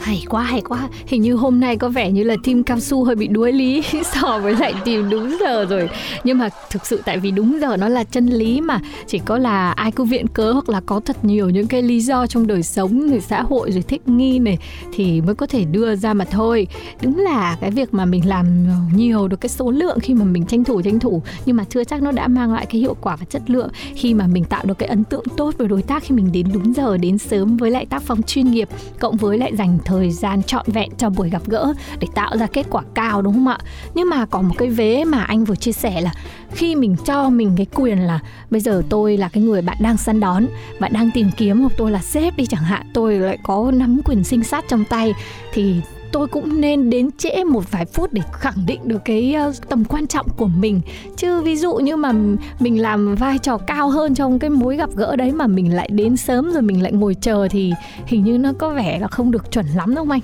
hay 0.00 0.22
quá 0.28 0.42
hay 0.42 0.60
quá. 0.60 0.88
Hình 1.06 1.22
như 1.22 1.34
hôm 1.34 1.60
nay 1.60 1.76
có 1.76 1.88
vẻ 1.88 2.10
như 2.10 2.22
là 2.22 2.36
team 2.44 2.62
cao 2.62 2.80
su 2.80 3.04
hơi 3.04 3.16
bị 3.16 3.26
đuối 3.26 3.52
lý 3.52 3.82
so 4.14 4.38
với 4.38 4.56
lại 4.56 4.74
team 4.84 5.10
đúng 5.10 5.36
giờ 5.40 5.64
rồi. 5.64 5.88
Nhưng 6.24 6.38
mà 6.38 6.48
thực 6.70 6.86
sự 6.86 7.02
tại 7.04 7.18
vì 7.18 7.30
đúng 7.30 7.58
giờ 7.60 7.76
nó 7.76 7.88
là 7.88 8.04
chân 8.04 8.26
lý 8.26 8.60
mà. 8.60 8.80
Chỉ 9.06 9.18
có 9.18 9.38
là 9.38 9.72
ai 9.72 9.92
cứ 9.92 10.04
viện 10.04 10.26
cớ 10.28 10.52
hoặc 10.52 10.68
là 10.68 10.80
có 10.86 11.00
thật 11.00 11.24
nhiều 11.24 11.50
những 11.50 11.66
cái 11.66 11.82
lý 11.82 12.00
do 12.00 12.26
trong 12.26 12.46
đời 12.46 12.62
sống 12.62 13.10
rồi 13.10 13.20
xã 13.20 13.42
hội, 13.42 13.72
rồi 13.72 13.82
thích 13.82 14.08
nghi 14.08 14.38
này, 14.38 14.58
thì 14.92 15.20
mới 15.20 15.34
có 15.34 15.46
thể 15.46 15.64
đưa 15.64 15.96
ra 15.96 16.14
mà 16.14 16.24
thôi. 16.24 16.66
Đúng 17.02 17.18
là 17.18 17.56
cái 17.60 17.70
việc 17.70 17.94
mà 17.94 18.04
mình 18.04 18.28
làm 18.28 18.66
nhiều 18.94 19.28
được 19.28 19.40
cái 19.40 19.48
số 19.48 19.70
lượng 19.70 20.00
khi 20.00 20.14
mà 20.14 20.24
mình 20.24 20.46
tranh 20.46 20.64
thủ 20.64 20.82
tranh 20.82 20.98
thủ. 20.98 21.22
Nhưng 21.46 21.56
mà 21.56 21.64
chưa 21.64 21.84
chắc 21.84 22.02
nó 22.02 22.12
đã 22.12 22.28
mang 22.28 22.52
lại 22.52 22.66
cái 22.66 22.80
hiệu 22.80 22.96
quả 23.00 23.16
và 23.16 23.24
chất 23.24 23.42
lượng 23.50 23.68
khi 23.94 24.14
mà 24.14 24.26
mình 24.26 24.44
tạo 24.44 24.64
được 24.64 24.78
cái 24.78 24.88
ấn 24.88 25.04
tượng 25.04 25.24
tốt 25.36 25.54
với 25.58 25.68
đối 25.68 25.82
tác 25.82 26.02
khi 26.02 26.14
mình 26.14 26.32
đến 26.32 26.46
đúng 26.54 26.74
giờ, 26.74 26.96
đến 26.96 27.18
sớm 27.18 27.56
với 27.56 27.70
lại 27.70 27.86
tác 27.86 28.02
phong 28.02 28.22
chuyên 28.22 28.50
nghiệp, 28.50 28.68
cộng 28.98 29.16
với 29.16 29.38
lại 29.38 29.56
dành 29.56 29.78
thời 29.88 30.10
gian 30.10 30.42
trọn 30.42 30.64
vẹn 30.66 30.90
cho 30.98 31.10
buổi 31.10 31.30
gặp 31.30 31.42
gỡ 31.46 31.72
để 32.00 32.08
tạo 32.14 32.36
ra 32.36 32.46
kết 32.46 32.66
quả 32.70 32.82
cao, 32.94 33.22
đúng 33.22 33.34
không 33.34 33.48
ạ? 33.48 33.58
Nhưng 33.94 34.08
mà 34.08 34.26
có 34.26 34.42
một 34.42 34.54
cái 34.58 34.68
vế 34.68 35.04
mà 35.04 35.22
anh 35.22 35.44
vừa 35.44 35.56
chia 35.56 35.72
sẻ 35.72 36.00
là 36.00 36.12
khi 36.50 36.74
mình 36.74 36.96
cho 37.04 37.30
mình 37.30 37.54
cái 37.56 37.66
quyền 37.74 37.98
là 37.98 38.20
bây 38.50 38.60
giờ 38.60 38.82
tôi 38.88 39.16
là 39.16 39.28
cái 39.28 39.42
người 39.42 39.62
bạn 39.62 39.76
đang 39.80 39.96
săn 39.96 40.20
đón, 40.20 40.46
bạn 40.80 40.92
đang 40.92 41.10
tìm 41.10 41.30
kiếm 41.36 41.60
hoặc 41.60 41.72
tôi 41.76 41.90
là 41.90 41.98
sếp 41.98 42.36
đi 42.36 42.46
chẳng 42.46 42.62
hạn, 42.62 42.86
tôi 42.94 43.18
lại 43.18 43.38
có 43.42 43.70
nắm 43.74 44.00
quyền 44.04 44.24
sinh 44.24 44.44
sát 44.44 44.64
trong 44.68 44.84
tay, 44.84 45.14
thì 45.52 45.80
tôi 46.12 46.26
cũng 46.26 46.60
nên 46.60 46.90
đến 46.90 47.10
trễ 47.18 47.44
một 47.44 47.70
vài 47.70 47.84
phút 47.84 48.12
để 48.12 48.22
khẳng 48.32 48.66
định 48.66 48.80
được 48.84 49.04
cái 49.04 49.36
uh, 49.48 49.68
tầm 49.68 49.84
quan 49.84 50.06
trọng 50.06 50.26
của 50.36 50.46
mình. 50.46 50.80
Chứ 51.16 51.42
ví 51.42 51.56
dụ 51.56 51.74
như 51.74 51.96
mà 51.96 52.12
mình 52.60 52.82
làm 52.82 53.14
vai 53.14 53.38
trò 53.38 53.58
cao 53.58 53.90
hơn 53.90 54.14
trong 54.14 54.38
cái 54.38 54.50
mối 54.50 54.76
gặp 54.76 54.90
gỡ 54.96 55.16
đấy 55.16 55.32
mà 55.32 55.46
mình 55.46 55.74
lại 55.74 55.88
đến 55.92 56.16
sớm 56.16 56.52
rồi 56.52 56.62
mình 56.62 56.82
lại 56.82 56.92
ngồi 56.92 57.16
chờ 57.20 57.48
thì 57.50 57.72
hình 58.06 58.24
như 58.24 58.38
nó 58.38 58.52
có 58.58 58.70
vẻ 58.70 58.98
là 58.98 59.08
không 59.08 59.30
được 59.30 59.52
chuẩn 59.52 59.66
lắm 59.66 59.94
đúng 59.94 59.96
không 59.96 60.10
anh? 60.10 60.20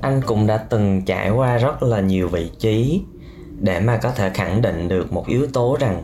Anh 0.00 0.20
cũng 0.26 0.46
đã 0.46 0.56
từng 0.56 1.02
trải 1.02 1.30
qua 1.30 1.56
rất 1.56 1.82
là 1.82 2.00
nhiều 2.00 2.28
vị 2.28 2.50
trí 2.58 3.02
để 3.60 3.80
mà 3.80 3.96
có 3.96 4.10
thể 4.10 4.30
khẳng 4.30 4.62
định 4.62 4.88
được 4.88 5.12
một 5.12 5.26
yếu 5.26 5.46
tố 5.46 5.76
rằng 5.80 6.02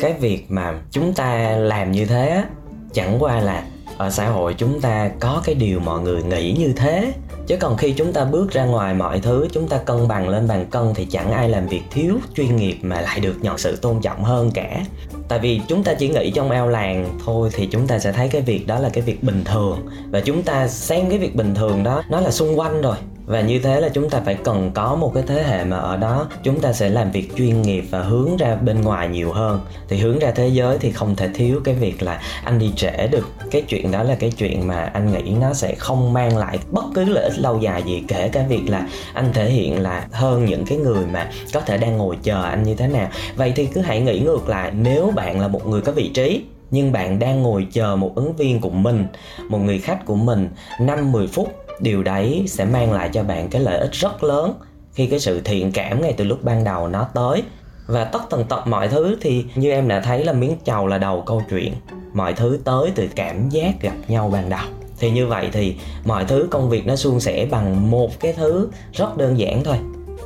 cái 0.00 0.12
việc 0.20 0.50
mà 0.50 0.74
chúng 0.90 1.12
ta 1.12 1.56
làm 1.56 1.92
như 1.92 2.06
thế 2.06 2.44
chẳng 2.92 3.22
qua 3.22 3.40
là 3.40 3.64
ở 3.98 4.10
xã 4.10 4.28
hội 4.28 4.54
chúng 4.58 4.80
ta 4.80 5.10
có 5.20 5.42
cái 5.44 5.54
điều 5.54 5.80
mọi 5.80 6.00
người 6.00 6.22
nghĩ 6.22 6.56
như 6.58 6.72
thế. 6.76 7.12
Chứ 7.46 7.56
còn 7.56 7.76
khi 7.76 7.92
chúng 7.92 8.12
ta 8.12 8.24
bước 8.24 8.50
ra 8.50 8.64
ngoài 8.64 8.94
mọi 8.94 9.20
thứ, 9.20 9.48
chúng 9.52 9.68
ta 9.68 9.78
cân 9.78 10.08
bằng 10.08 10.28
lên 10.28 10.48
bàn 10.48 10.66
cân 10.70 10.94
thì 10.94 11.06
chẳng 11.10 11.32
ai 11.32 11.48
làm 11.48 11.66
việc 11.66 11.82
thiếu 11.90 12.14
chuyên 12.34 12.56
nghiệp 12.56 12.78
mà 12.82 13.00
lại 13.00 13.20
được 13.20 13.34
nhận 13.42 13.58
sự 13.58 13.76
tôn 13.76 14.00
trọng 14.00 14.24
hơn 14.24 14.50
cả. 14.50 14.84
Tại 15.28 15.38
vì 15.38 15.60
chúng 15.68 15.84
ta 15.84 15.94
chỉ 15.94 16.08
nghĩ 16.08 16.30
trong 16.30 16.50
ao 16.50 16.68
làng 16.68 17.18
thôi 17.24 17.50
thì 17.52 17.66
chúng 17.66 17.86
ta 17.86 17.98
sẽ 17.98 18.12
thấy 18.12 18.28
cái 18.28 18.42
việc 18.42 18.66
đó 18.66 18.78
là 18.78 18.88
cái 18.88 19.02
việc 19.02 19.22
bình 19.22 19.44
thường. 19.44 19.88
Và 20.10 20.20
chúng 20.20 20.42
ta 20.42 20.68
xem 20.68 21.10
cái 21.10 21.18
việc 21.18 21.36
bình 21.36 21.54
thường 21.54 21.82
đó, 21.82 22.02
nó 22.10 22.20
là 22.20 22.30
xung 22.30 22.58
quanh 22.58 22.82
rồi 22.82 22.96
và 23.28 23.40
như 23.40 23.58
thế 23.58 23.80
là 23.80 23.88
chúng 23.88 24.10
ta 24.10 24.20
phải 24.24 24.34
cần 24.34 24.70
có 24.74 24.94
một 24.94 25.12
cái 25.14 25.22
thế 25.26 25.42
hệ 25.42 25.64
mà 25.64 25.76
ở 25.76 25.96
đó 25.96 26.26
chúng 26.42 26.60
ta 26.60 26.72
sẽ 26.72 26.88
làm 26.88 27.10
việc 27.10 27.36
chuyên 27.36 27.62
nghiệp 27.62 27.84
và 27.90 28.02
hướng 28.02 28.36
ra 28.36 28.54
bên 28.54 28.80
ngoài 28.80 29.08
nhiều 29.08 29.32
hơn. 29.32 29.60
Thì 29.88 29.96
hướng 29.96 30.18
ra 30.18 30.30
thế 30.30 30.48
giới 30.48 30.78
thì 30.78 30.92
không 30.92 31.16
thể 31.16 31.28
thiếu 31.34 31.60
cái 31.64 31.74
việc 31.74 32.02
là 32.02 32.20
anh 32.44 32.58
đi 32.58 32.72
trễ 32.76 33.06
được. 33.06 33.28
Cái 33.50 33.62
chuyện 33.62 33.90
đó 33.90 34.02
là 34.02 34.14
cái 34.14 34.30
chuyện 34.30 34.66
mà 34.66 34.90
anh 34.94 35.12
nghĩ 35.12 35.34
nó 35.40 35.54
sẽ 35.54 35.74
không 35.74 36.12
mang 36.12 36.36
lại 36.36 36.58
bất 36.70 36.84
cứ 36.94 37.04
lợi 37.04 37.24
ích 37.24 37.38
lâu 37.38 37.58
dài 37.58 37.82
gì, 37.82 38.04
kể 38.08 38.28
cả 38.28 38.44
việc 38.48 38.62
là 38.68 38.86
anh 39.14 39.32
thể 39.32 39.50
hiện 39.50 39.82
là 39.82 40.06
hơn 40.12 40.44
những 40.44 40.64
cái 40.66 40.78
người 40.78 41.06
mà 41.12 41.30
có 41.52 41.60
thể 41.60 41.78
đang 41.78 41.96
ngồi 41.96 42.16
chờ 42.22 42.42
anh 42.42 42.62
như 42.62 42.74
thế 42.74 42.88
nào. 42.88 43.08
Vậy 43.36 43.52
thì 43.56 43.66
cứ 43.66 43.80
hãy 43.80 44.00
nghĩ 44.00 44.20
ngược 44.20 44.48
lại, 44.48 44.70
nếu 44.70 45.12
bạn 45.16 45.40
là 45.40 45.48
một 45.48 45.66
người 45.66 45.80
có 45.80 45.92
vị 45.92 46.10
trí 46.14 46.42
nhưng 46.70 46.92
bạn 46.92 47.18
đang 47.18 47.42
ngồi 47.42 47.66
chờ 47.72 47.96
một 47.96 48.12
ứng 48.14 48.36
viên 48.36 48.60
của 48.60 48.70
mình, 48.70 49.06
một 49.48 49.58
người 49.58 49.78
khách 49.78 50.04
của 50.06 50.14
mình. 50.14 50.48
5-10 50.78 51.26
phút, 51.26 51.54
điều 51.80 52.02
đấy 52.02 52.44
sẽ 52.46 52.64
mang 52.64 52.92
lại 52.92 53.10
cho 53.12 53.22
bạn 53.22 53.48
cái 53.48 53.62
lợi 53.62 53.78
ích 53.78 53.92
rất 53.92 54.24
lớn 54.24 54.54
khi 54.92 55.06
cái 55.06 55.20
sự 55.20 55.40
thiện 55.40 55.72
cảm 55.72 56.02
ngay 56.02 56.12
từ 56.12 56.24
lúc 56.24 56.44
ban 56.44 56.64
đầu 56.64 56.88
nó 56.88 57.06
tới. 57.14 57.42
Và 57.86 58.04
tất 58.04 58.22
tần 58.30 58.44
tật 58.44 58.66
mọi 58.66 58.88
thứ 58.88 59.16
thì 59.20 59.44
như 59.54 59.70
em 59.70 59.88
đã 59.88 60.00
thấy 60.00 60.24
là 60.24 60.32
miếng 60.32 60.56
chầu 60.64 60.86
là 60.86 60.98
đầu 60.98 61.22
câu 61.26 61.42
chuyện. 61.50 61.72
Mọi 62.12 62.32
thứ 62.32 62.58
tới 62.64 62.92
từ 62.94 63.08
cảm 63.14 63.48
giác 63.48 63.82
gặp 63.82 63.94
nhau 64.08 64.30
ban 64.32 64.48
đầu. 64.48 64.60
Thì 64.98 65.10
như 65.10 65.26
vậy 65.26 65.48
thì 65.52 65.76
mọi 66.04 66.24
thứ 66.24 66.48
công 66.50 66.70
việc 66.70 66.86
nó 66.86 66.96
suôn 66.96 67.20
sẻ 67.20 67.46
bằng 67.50 67.90
một 67.90 68.20
cái 68.20 68.32
thứ 68.32 68.68
rất 68.92 69.16
đơn 69.16 69.38
giản 69.38 69.64
thôi. 69.64 69.76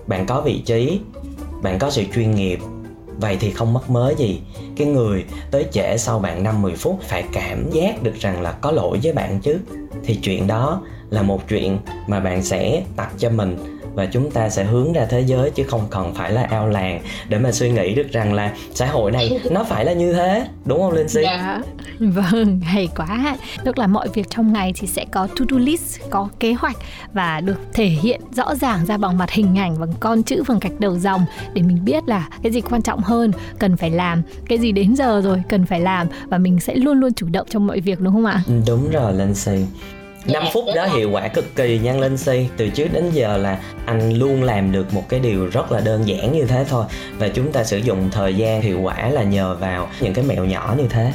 Bạn 0.07 0.27
có 0.27 0.41
vị 0.41 0.59
trí, 0.59 1.01
bạn 1.63 1.79
có 1.79 1.91
sự 1.91 2.05
chuyên 2.15 2.35
nghiệp 2.35 2.59
vậy 3.21 3.37
thì 3.41 3.51
không 3.51 3.73
mất 3.73 3.91
mớ 3.91 4.15
gì. 4.19 4.41
Cái 4.77 4.87
người 4.87 5.25
tới 5.51 5.67
trễ 5.73 5.97
sau 5.99 6.19
bạn 6.19 6.45
5-10 6.45 6.77
phút 6.77 7.01
phải 7.03 7.25
cảm 7.33 7.71
giác 7.71 8.03
được 8.03 8.15
rằng 8.21 8.43
là 8.43 8.53
có 8.53 8.71
lỗi 8.71 9.01
với 9.03 9.13
bạn 9.13 9.41
chứ. 9.41 9.59
Thì 10.05 10.19
chuyện 10.23 10.47
đó 10.47 10.83
là 11.11 11.23
một 11.23 11.49
chuyện 11.49 11.79
mà 12.07 12.21
bạn 12.21 12.43
sẽ 12.43 12.83
tập 12.97 13.09
cho 13.19 13.31
mình 13.31 13.57
và 13.95 14.07
chúng 14.07 14.31
ta 14.31 14.49
sẽ 14.49 14.65
hướng 14.65 14.93
ra 14.93 15.05
thế 15.05 15.21
giới 15.21 15.51
chứ 15.51 15.65
không 15.65 15.87
cần 15.91 16.15
phải 16.15 16.33
là 16.33 16.47
ao 16.51 16.69
làng 16.69 17.01
để 17.29 17.39
mà 17.39 17.53
suy 17.53 17.71
nghĩ 17.71 17.95
được 17.95 18.13
rằng 18.13 18.33
là 18.33 18.53
xã 18.75 18.87
hội 18.87 19.13
này 19.13 19.41
nó 19.51 19.65
phải 19.65 19.85
là 19.85 19.93
như 19.93 20.13
thế. 20.13 20.47
Đúng 20.65 20.81
không 20.81 20.93
linh 20.93 21.09
si 21.09 21.21
dạ. 21.23 21.61
Vâng 21.99 22.61
hay 22.61 22.89
quá. 22.97 23.37
Tức 23.65 23.79
là 23.79 23.87
mọi 23.87 24.09
việc 24.15 24.31
trong 24.31 24.53
ngày 24.53 24.73
thì 24.77 24.87
sẽ 24.87 25.05
có 25.11 25.27
to 25.27 25.45
do 25.51 25.59
list 25.59 26.01
có 26.11 26.29
kế 26.41 26.53
hoạch 26.53 26.77
và 27.13 27.41
được 27.41 27.61
thể 27.73 27.87
hiện 27.87 28.21
rõ 28.33 28.55
ràng 28.55 28.87
ra 28.87 28.97
bằng 28.97 29.19
mặt 29.19 29.31
hình 29.31 29.59
ảnh 29.59 29.81
bằng 29.81 29.93
con 30.01 30.23
chữ 30.23 30.43
bằng 30.49 30.59
gạch 30.59 30.81
đầu 30.81 30.99
dòng 30.99 31.25
để 31.55 31.63
mình 31.63 31.85
biết 31.85 32.05
là 32.07 32.29
cái 32.43 32.53
gì 32.53 32.61
quan 32.61 32.83
trọng 32.83 33.01
hơn 33.01 33.33
cần 33.59 33.77
phải 33.77 33.91
làm 33.91 34.23
cái 34.49 34.59
gì 34.59 34.73
đến 34.73 34.97
giờ 34.97 35.21
rồi 35.25 35.43
cần 35.49 35.67
phải 35.67 35.81
làm 35.81 36.07
và 36.29 36.39
mình 36.39 36.61
sẽ 36.61 36.75
luôn 36.75 37.01
luôn 37.01 37.15
chủ 37.15 37.27
động 37.33 37.47
trong 37.51 37.67
mọi 37.67 37.81
việc 37.81 38.01
đúng 38.01 38.13
không 38.13 38.27
ạ? 38.27 38.43
Ừ, 38.47 38.55
đúng 38.67 38.91
rồi 38.91 39.13
linh 39.13 39.35
si 39.35 39.65
5 40.27 40.43
phút 40.53 40.65
đó 40.75 40.87
hiệu 40.87 41.11
quả 41.11 41.29
cực 41.29 41.57
kỳ 41.57 41.79
nha 41.79 41.93
Linh 41.93 42.17
Si 42.17 42.49
Từ 42.57 42.69
trước 42.69 42.89
đến 42.93 43.11
giờ 43.13 43.37
là 43.37 43.59
anh 43.87 44.13
luôn 44.13 44.43
làm 44.43 44.73
được 44.73 44.95
một 44.95 45.09
cái 45.09 45.21
điều 45.21 45.47
rất 45.47 45.73
là 45.73 45.81
đơn 45.81 46.09
giản 46.09 46.33
như 46.33 46.45
thế 46.45 46.65
thôi 46.69 46.85
Và 47.19 47.29
chúng 47.29 47.53
ta 47.53 47.65
sử 47.65 47.77
dụng 47.77 48.09
thời 48.13 48.35
gian 48.35 48.63
hiệu 48.63 48.81
quả 48.81 49.09
là 49.09 49.23
nhờ 49.23 49.57
vào 49.61 49.89
những 50.01 50.15
cái 50.15 50.25
mẹo 50.25 50.45
nhỏ 50.45 50.75
như 50.79 50.89
thế 50.89 51.13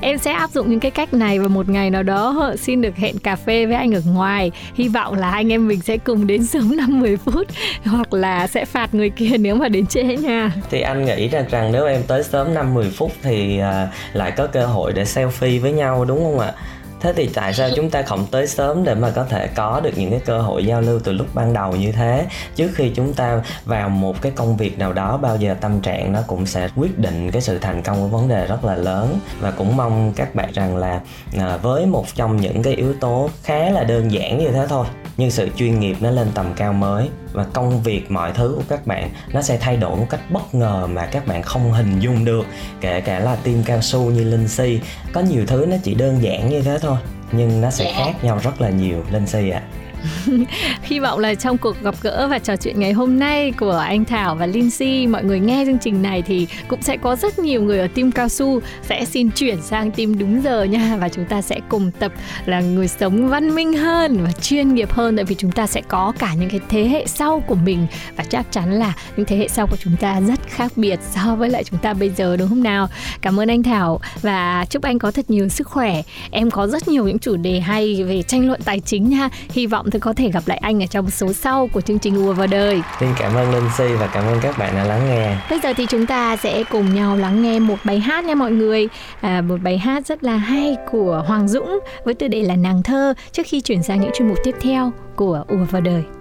Em 0.00 0.18
sẽ 0.18 0.32
áp 0.32 0.50
dụng 0.50 0.70
những 0.70 0.80
cái 0.80 0.90
cách 0.90 1.14
này 1.14 1.38
và 1.38 1.48
một 1.48 1.68
ngày 1.68 1.90
nào 1.90 2.02
đó 2.02 2.52
xin 2.58 2.82
được 2.82 2.96
hẹn 2.96 3.18
cà 3.18 3.36
phê 3.36 3.66
với 3.66 3.74
anh 3.74 3.94
ở 3.94 4.00
ngoài. 4.06 4.50
Hy 4.74 4.88
vọng 4.88 5.14
là 5.14 5.30
anh 5.30 5.52
em 5.52 5.68
mình 5.68 5.80
sẽ 5.80 5.96
cùng 5.96 6.26
đến 6.26 6.46
sớm 6.46 6.70
5-10 6.76 7.16
phút 7.16 7.46
hoặc 7.84 8.12
là 8.12 8.46
sẽ 8.46 8.64
phạt 8.64 8.94
người 8.94 9.10
kia 9.10 9.36
nếu 9.38 9.54
mà 9.54 9.68
đến 9.68 9.86
trễ 9.86 10.02
nha. 10.02 10.52
Thì 10.70 10.80
anh 10.80 11.04
nghĩ 11.04 11.28
rằng 11.28 11.44
rằng 11.50 11.72
nếu 11.72 11.86
em 11.86 12.02
tới 12.02 12.22
sớm 12.22 12.54
5-10 12.54 12.90
phút 12.90 13.12
thì 13.22 13.60
uh, 13.60 14.16
lại 14.16 14.30
có 14.30 14.46
cơ 14.46 14.66
hội 14.66 14.92
để 14.92 15.02
selfie 15.02 15.60
với 15.60 15.72
nhau 15.72 16.04
đúng 16.04 16.24
không 16.24 16.38
ạ? 16.38 16.52
Thế 17.00 17.12
thì 17.12 17.30
tại 17.34 17.54
sao 17.54 17.68
chúng 17.76 17.90
ta 17.90 18.02
không 18.02 18.26
tới 18.30 18.46
sớm 18.46 18.84
để 18.84 18.94
mà 18.94 19.10
có 19.10 19.24
thể 19.24 19.46
có 19.46 19.80
được 19.84 19.90
những 19.96 20.10
cái 20.10 20.20
cơ 20.24 20.40
hội 20.40 20.66
giao 20.66 20.80
lưu 20.80 21.00
từ 21.04 21.12
lúc 21.12 21.26
ban 21.34 21.52
đầu 21.52 21.76
như 21.76 21.92
thế? 21.92 22.26
Trước 22.56 22.70
khi 22.74 22.92
chúng 22.94 23.12
ta 23.12 23.42
vào 23.64 23.88
một 23.88 24.22
cái 24.22 24.32
công 24.36 24.56
việc 24.56 24.78
nào 24.78 24.92
đó 24.92 25.16
bao 25.16 25.36
giờ 25.36 25.56
tâm 25.60 25.80
trạng 25.80 26.12
nó 26.12 26.20
cũng 26.26 26.46
sẽ 26.46 26.68
quyết 26.76 26.98
định 26.98 27.30
cái 27.30 27.42
sự 27.42 27.58
thành 27.58 27.82
công 27.82 28.00
của 28.00 28.08
vấn 28.18 28.28
đề 28.28 28.46
rất 28.46 28.64
là 28.64 28.74
lớn. 28.74 29.18
Và 29.40 29.50
cũng 29.50 29.76
mong 29.76 30.12
các 30.16 30.34
bạn 30.34 30.52
rằng 30.52 30.76
là 30.76 31.00
à, 31.38 31.56
với 31.56 31.86
một 31.86 32.04
trong 32.14 32.36
những 32.36 32.62
cái 32.62 32.74
yếu 32.74 32.94
tố 33.00 33.30
khá 33.42 33.70
là 33.70 33.84
đơn 33.84 34.12
giản 34.12 34.38
như 34.38 34.48
thế 34.48 34.66
thôi 34.68 34.86
nhưng 35.20 35.30
sự 35.30 35.48
chuyên 35.56 35.80
nghiệp 35.80 35.96
nó 36.00 36.10
lên 36.10 36.28
tầm 36.34 36.46
cao 36.56 36.72
mới 36.72 37.08
và 37.32 37.44
công 37.44 37.82
việc 37.82 38.10
mọi 38.10 38.32
thứ 38.32 38.54
của 38.56 38.62
các 38.68 38.86
bạn 38.86 39.10
nó 39.32 39.42
sẽ 39.42 39.58
thay 39.60 39.76
đổi 39.76 39.96
một 39.96 40.06
cách 40.10 40.20
bất 40.30 40.54
ngờ 40.54 40.86
mà 40.92 41.06
các 41.06 41.26
bạn 41.26 41.42
không 41.42 41.72
hình 41.72 42.00
dung 42.00 42.24
được 42.24 42.46
kể 42.80 43.00
cả 43.00 43.18
là 43.18 43.36
team 43.36 43.62
cao 43.64 43.80
su 43.80 44.10
như 44.10 44.24
linh 44.24 44.48
si 44.48 44.80
có 45.12 45.20
nhiều 45.20 45.46
thứ 45.46 45.66
nó 45.68 45.76
chỉ 45.82 45.94
đơn 45.94 46.22
giản 46.22 46.48
như 46.48 46.62
thế 46.62 46.78
thôi 46.80 46.96
nhưng 47.32 47.60
nó 47.60 47.70
sẽ 47.70 47.92
khác 47.96 48.24
nhau 48.24 48.40
rất 48.42 48.60
là 48.60 48.70
nhiều 48.70 49.04
linh 49.10 49.26
si 49.26 49.50
ạ 49.50 49.62
à. 49.74 49.79
Hy 50.82 50.98
vọng 50.98 51.18
là 51.18 51.34
trong 51.34 51.58
cuộc 51.58 51.82
gặp 51.82 51.94
gỡ 52.02 52.28
và 52.30 52.38
trò 52.38 52.56
chuyện 52.56 52.80
ngày 52.80 52.92
hôm 52.92 53.18
nay 53.18 53.52
của 53.52 53.70
anh 53.70 54.04
Thảo 54.04 54.34
và 54.34 54.46
Lindsay 54.46 55.06
mọi 55.06 55.24
người 55.24 55.40
nghe 55.40 55.64
chương 55.66 55.78
trình 55.78 56.02
này 56.02 56.22
thì 56.22 56.46
cũng 56.68 56.82
sẽ 56.82 56.96
có 56.96 57.16
rất 57.16 57.38
nhiều 57.38 57.62
người 57.62 57.78
ở 57.78 57.88
team 57.94 58.12
cao 58.12 58.28
su 58.28 58.60
sẽ 58.82 59.04
xin 59.04 59.30
chuyển 59.30 59.62
sang 59.62 59.90
team 59.90 60.18
đúng 60.18 60.42
giờ 60.42 60.64
nha. 60.64 60.96
Và 61.00 61.08
chúng 61.08 61.24
ta 61.24 61.42
sẽ 61.42 61.60
cùng 61.68 61.90
tập 61.90 62.12
là 62.46 62.60
người 62.60 62.88
sống 62.88 63.28
văn 63.28 63.54
minh 63.54 63.72
hơn 63.72 64.24
và 64.24 64.32
chuyên 64.32 64.74
nghiệp 64.74 64.92
hơn 64.92 65.16
tại 65.16 65.24
vì 65.24 65.34
chúng 65.34 65.52
ta 65.52 65.66
sẽ 65.66 65.80
có 65.88 66.12
cả 66.18 66.34
những 66.34 66.50
cái 66.50 66.60
thế 66.68 66.88
hệ 66.88 67.06
sau 67.06 67.40
của 67.40 67.54
mình. 67.54 67.86
Và 68.16 68.24
chắc 68.24 68.46
chắn 68.52 68.72
là 68.72 68.94
những 69.16 69.26
thế 69.26 69.36
hệ 69.36 69.48
sau 69.48 69.66
của 69.66 69.76
chúng 69.76 69.96
ta 69.96 70.20
rất 70.20 70.40
khác 70.46 70.72
biệt 70.76 71.00
so 71.10 71.36
với 71.36 71.50
lại 71.50 71.64
chúng 71.64 71.78
ta 71.78 71.94
bây 71.94 72.10
giờ, 72.10 72.36
đúng 72.36 72.48
không 72.48 72.62
nào? 72.62 72.88
Cảm 73.20 73.40
ơn 73.40 73.48
anh 73.48 73.62
Thảo 73.62 74.00
và 74.22 74.66
chúc 74.70 74.82
anh 74.82 74.98
có 74.98 75.10
thật 75.10 75.30
nhiều 75.30 75.48
sức 75.48 75.66
khỏe. 75.66 76.02
Em 76.30 76.50
có 76.50 76.66
rất 76.66 76.88
nhiều 76.88 77.06
những 77.06 77.18
chủ 77.18 77.36
đề 77.36 77.60
hay 77.60 78.04
về 78.04 78.22
tranh 78.22 78.46
luận 78.46 78.60
tài 78.64 78.80
chính 78.80 79.08
nha. 79.08 79.28
Hy 79.50 79.66
vọng 79.66 79.89
tôi 79.90 80.00
có 80.00 80.12
thể 80.12 80.30
gặp 80.30 80.42
lại 80.46 80.58
anh 80.58 80.82
ở 80.82 80.86
trong 80.86 81.10
số 81.10 81.32
sau 81.32 81.66
của 81.72 81.80
chương 81.80 81.98
trình 81.98 82.16
ùa 82.16 82.32
vào 82.32 82.46
đời. 82.46 82.82
Xin 83.00 83.08
cảm 83.18 83.34
ơn 83.34 83.52
linh 83.52 83.68
si 83.78 83.84
và 84.00 84.06
cảm 84.06 84.24
ơn 84.24 84.38
các 84.40 84.58
bạn 84.58 84.74
đã 84.74 84.84
lắng 84.84 85.06
nghe. 85.10 85.36
Bây 85.50 85.60
giờ 85.60 85.72
thì 85.76 85.86
chúng 85.86 86.06
ta 86.06 86.36
sẽ 86.36 86.64
cùng 86.64 86.94
nhau 86.94 87.16
lắng 87.16 87.42
nghe 87.42 87.58
một 87.58 87.76
bài 87.84 88.00
hát 88.00 88.24
nha 88.24 88.34
mọi 88.34 88.50
người. 88.50 88.88
À, 89.20 89.40
một 89.40 89.56
bài 89.62 89.78
hát 89.78 90.06
rất 90.06 90.24
là 90.24 90.36
hay 90.36 90.76
của 90.90 91.24
hoàng 91.26 91.48
dũng 91.48 91.78
với 92.04 92.14
tựa 92.14 92.28
đề 92.28 92.42
là 92.42 92.56
nàng 92.56 92.82
thơ 92.82 93.14
trước 93.32 93.42
khi 93.46 93.60
chuyển 93.60 93.82
sang 93.82 94.00
những 94.00 94.10
chuyên 94.14 94.28
mục 94.28 94.38
tiếp 94.44 94.54
theo 94.60 94.92
của 95.16 95.44
ùa 95.48 95.64
vào 95.70 95.80
đời 95.80 96.19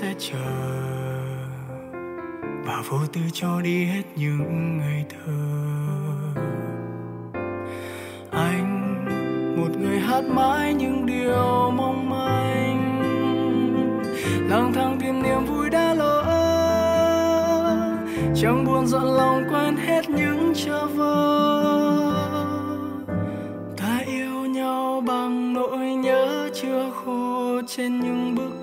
sẽ 0.00 0.14
chờ. 0.18 0.38
Và 2.66 2.82
vô 2.88 2.98
tư 3.12 3.20
cho 3.32 3.60
đi 3.60 3.84
hết 3.84 4.02
những 4.16 4.78
ngày 4.78 5.04
thơ. 5.10 5.32
Anh, 8.30 9.04
một 9.56 9.70
người 9.80 10.00
hát 10.00 10.24
mãi 10.24 10.74
những 10.74 11.06
điều 11.06 11.70
mong 11.76 12.10
manh. 12.10 13.00
Lang 14.50 14.72
thang 14.72 14.98
tìm 15.00 15.22
niềm 15.22 15.44
vui 15.46 15.70
đã 15.70 15.94
lỡ. 15.94 16.24
Chẳng 18.36 18.64
buồn 18.64 18.86
giận 18.86 19.04
lòng 19.04 19.42
quên 19.50 19.76
hết 19.76 20.10
những 20.10 20.52
trở 20.56 20.86
vơ 20.86 21.38
bằng 25.06 25.52
nỗi 25.52 25.78
nhớ 25.78 26.50
chưa 26.54 26.90
khô 26.90 27.60
trên 27.66 28.00
những 28.00 28.34
bức 28.34 28.57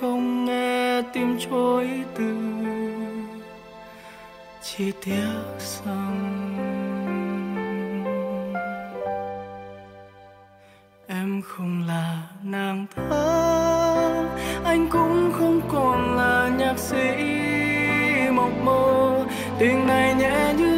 không 0.00 0.44
nghe 0.44 1.02
tim 1.12 1.38
chối 1.38 1.88
từ, 2.14 2.36
chỉ 4.62 4.92
tiếc 5.04 5.32
rằng 5.84 6.54
em 11.06 11.42
không 11.42 11.84
là 11.88 12.22
nàng 12.42 12.86
thơ 12.96 14.28
anh 14.64 14.88
cũng 14.90 15.32
không 15.38 15.60
còn 15.68 16.16
là 16.16 16.50
nhạc 16.58 16.78
sĩ 16.78 17.24
mộng 18.32 18.64
mơ 18.64 19.24
tình 19.58 19.86
này 19.86 20.14
nhẹ 20.14 20.54
như 20.58 20.77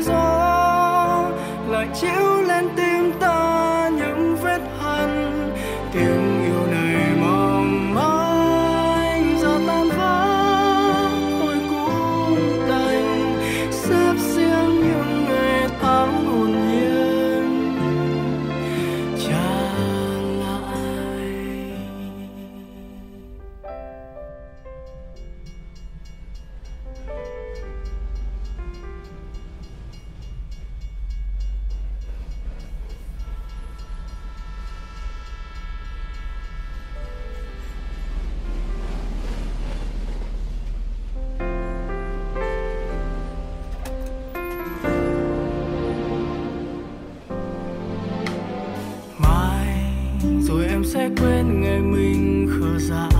sẽ 50.92 51.08
quên 51.20 51.60
ngày 51.60 51.80
mình 51.80 52.48
khờ 52.60 52.78
dại. 52.78 53.19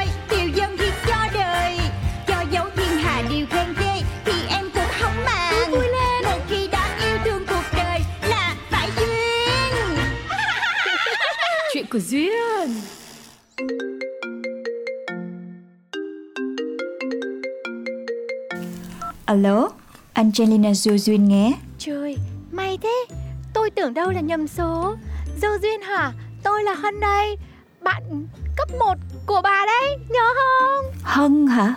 của 11.91 11.99
duyên 11.99 12.69
Alo, 19.25 19.69
Angelina 20.13 20.73
Du 20.73 20.97
Duyên 20.97 21.27
nghe. 21.27 21.53
Trời, 21.77 22.17
may 22.51 22.77
thế 22.83 23.05
Tôi 23.53 23.69
tưởng 23.69 23.93
đâu 23.93 24.11
là 24.11 24.21
nhầm 24.21 24.47
số 24.47 24.95
Dâu 25.41 25.51
duyên 25.61 25.81
hả? 25.81 26.11
Tôi 26.43 26.63
là 26.63 26.73
Hân 26.73 26.99
đây 26.99 27.37
Bạn 27.81 28.03
cấp 28.57 28.69
1 28.79 28.93
của 29.25 29.41
bà 29.43 29.65
đấy 29.65 29.97
Nhớ 30.09 30.33
không? 30.35 30.85
Hân 31.03 31.47
hả? 31.47 31.75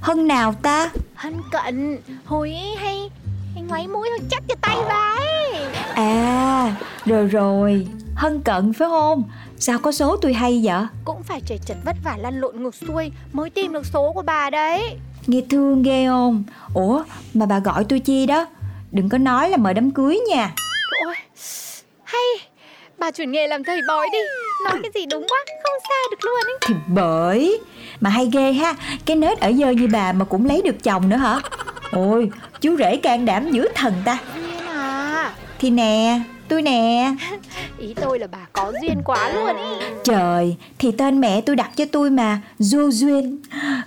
Hân 0.00 0.28
nào 0.28 0.54
ta? 0.62 0.90
Hân 1.14 1.34
cận 1.52 1.98
Hồi 2.24 2.52
ấy 2.54 2.76
hay 2.76 3.10
hay 3.54 3.62
ngoáy 3.62 3.88
mũi 3.88 4.08
thôi 4.10 4.28
chắc 4.30 4.42
cho 4.48 4.54
tay 4.60 4.76
vái 4.88 5.26
À, 5.94 6.76
rồi 7.06 7.26
rồi, 7.26 7.86
Hân 8.16 8.40
cận 8.40 8.72
phải 8.72 8.88
không? 8.88 9.22
Sao 9.58 9.78
có 9.78 9.92
số 9.92 10.16
tôi 10.16 10.34
hay 10.34 10.60
vậy? 10.64 10.84
Cũng 11.04 11.22
phải 11.22 11.40
trời 11.46 11.58
chật 11.66 11.76
vất 11.84 11.96
vả 12.04 12.16
lăn 12.16 12.40
lộn 12.40 12.62
ngược 12.62 12.74
xuôi 12.74 13.12
Mới 13.32 13.50
tìm 13.50 13.72
được 13.72 13.86
số 13.86 14.12
của 14.12 14.22
bà 14.22 14.50
đấy 14.50 14.96
Nghe 15.26 15.40
thương 15.50 15.82
ghê 15.82 16.06
không? 16.06 16.44
Ủa, 16.74 17.02
mà 17.34 17.46
bà 17.46 17.58
gọi 17.58 17.84
tôi 17.84 18.00
chi 18.00 18.26
đó? 18.26 18.46
Đừng 18.92 19.08
có 19.08 19.18
nói 19.18 19.50
là 19.50 19.56
mời 19.56 19.74
đám 19.74 19.90
cưới 19.90 20.20
nha. 20.28 20.54
Ôi, 21.06 21.14
hay 22.04 22.22
Bà 22.98 23.10
chuyển 23.10 23.32
nghề 23.32 23.48
làm 23.48 23.64
thầy 23.64 23.80
bói 23.88 24.06
đi 24.12 24.18
Nói 24.64 24.80
cái 24.82 24.90
gì 24.94 25.06
đúng 25.06 25.26
quá 25.28 25.38
Không 25.62 25.80
sai 25.88 25.98
được 26.10 26.24
luôn 26.24 26.34
ấy 26.46 26.58
Thì 26.66 26.74
bởi 26.86 27.60
Mà 28.00 28.10
hay 28.10 28.30
ghê 28.32 28.52
ha 28.52 28.74
Cái 29.04 29.16
nết 29.16 29.40
ở 29.40 29.52
dơ 29.52 29.70
như 29.70 29.88
bà 29.92 30.12
mà 30.12 30.24
cũng 30.24 30.46
lấy 30.46 30.62
được 30.62 30.82
chồng 30.82 31.08
nữa 31.08 31.16
hả 31.16 31.40
Ôi 31.92 32.30
chú 32.60 32.76
rể 32.76 32.96
can 32.96 33.24
đảm 33.24 33.50
dữ 33.50 33.68
thần 33.74 33.94
ta 34.04 34.18
Thì 35.58 35.70
nè 35.70 36.20
Tôi 36.48 36.62
nè. 36.62 37.12
Ý 37.78 37.94
tôi 37.94 38.18
là 38.18 38.26
bà 38.26 38.46
có 38.52 38.72
duyên 38.82 39.02
quá 39.04 39.32
luôn 39.32 39.56
ý. 39.56 39.86
Trời 40.04 40.56
Thì 40.78 40.90
tên 40.92 41.20
mẹ 41.20 41.40
tôi 41.40 41.56
đặt 41.56 41.70
cho 41.76 41.84
tôi 41.92 42.10
mà 42.10 42.40
Du 42.58 42.90
Duyên. 42.90 43.38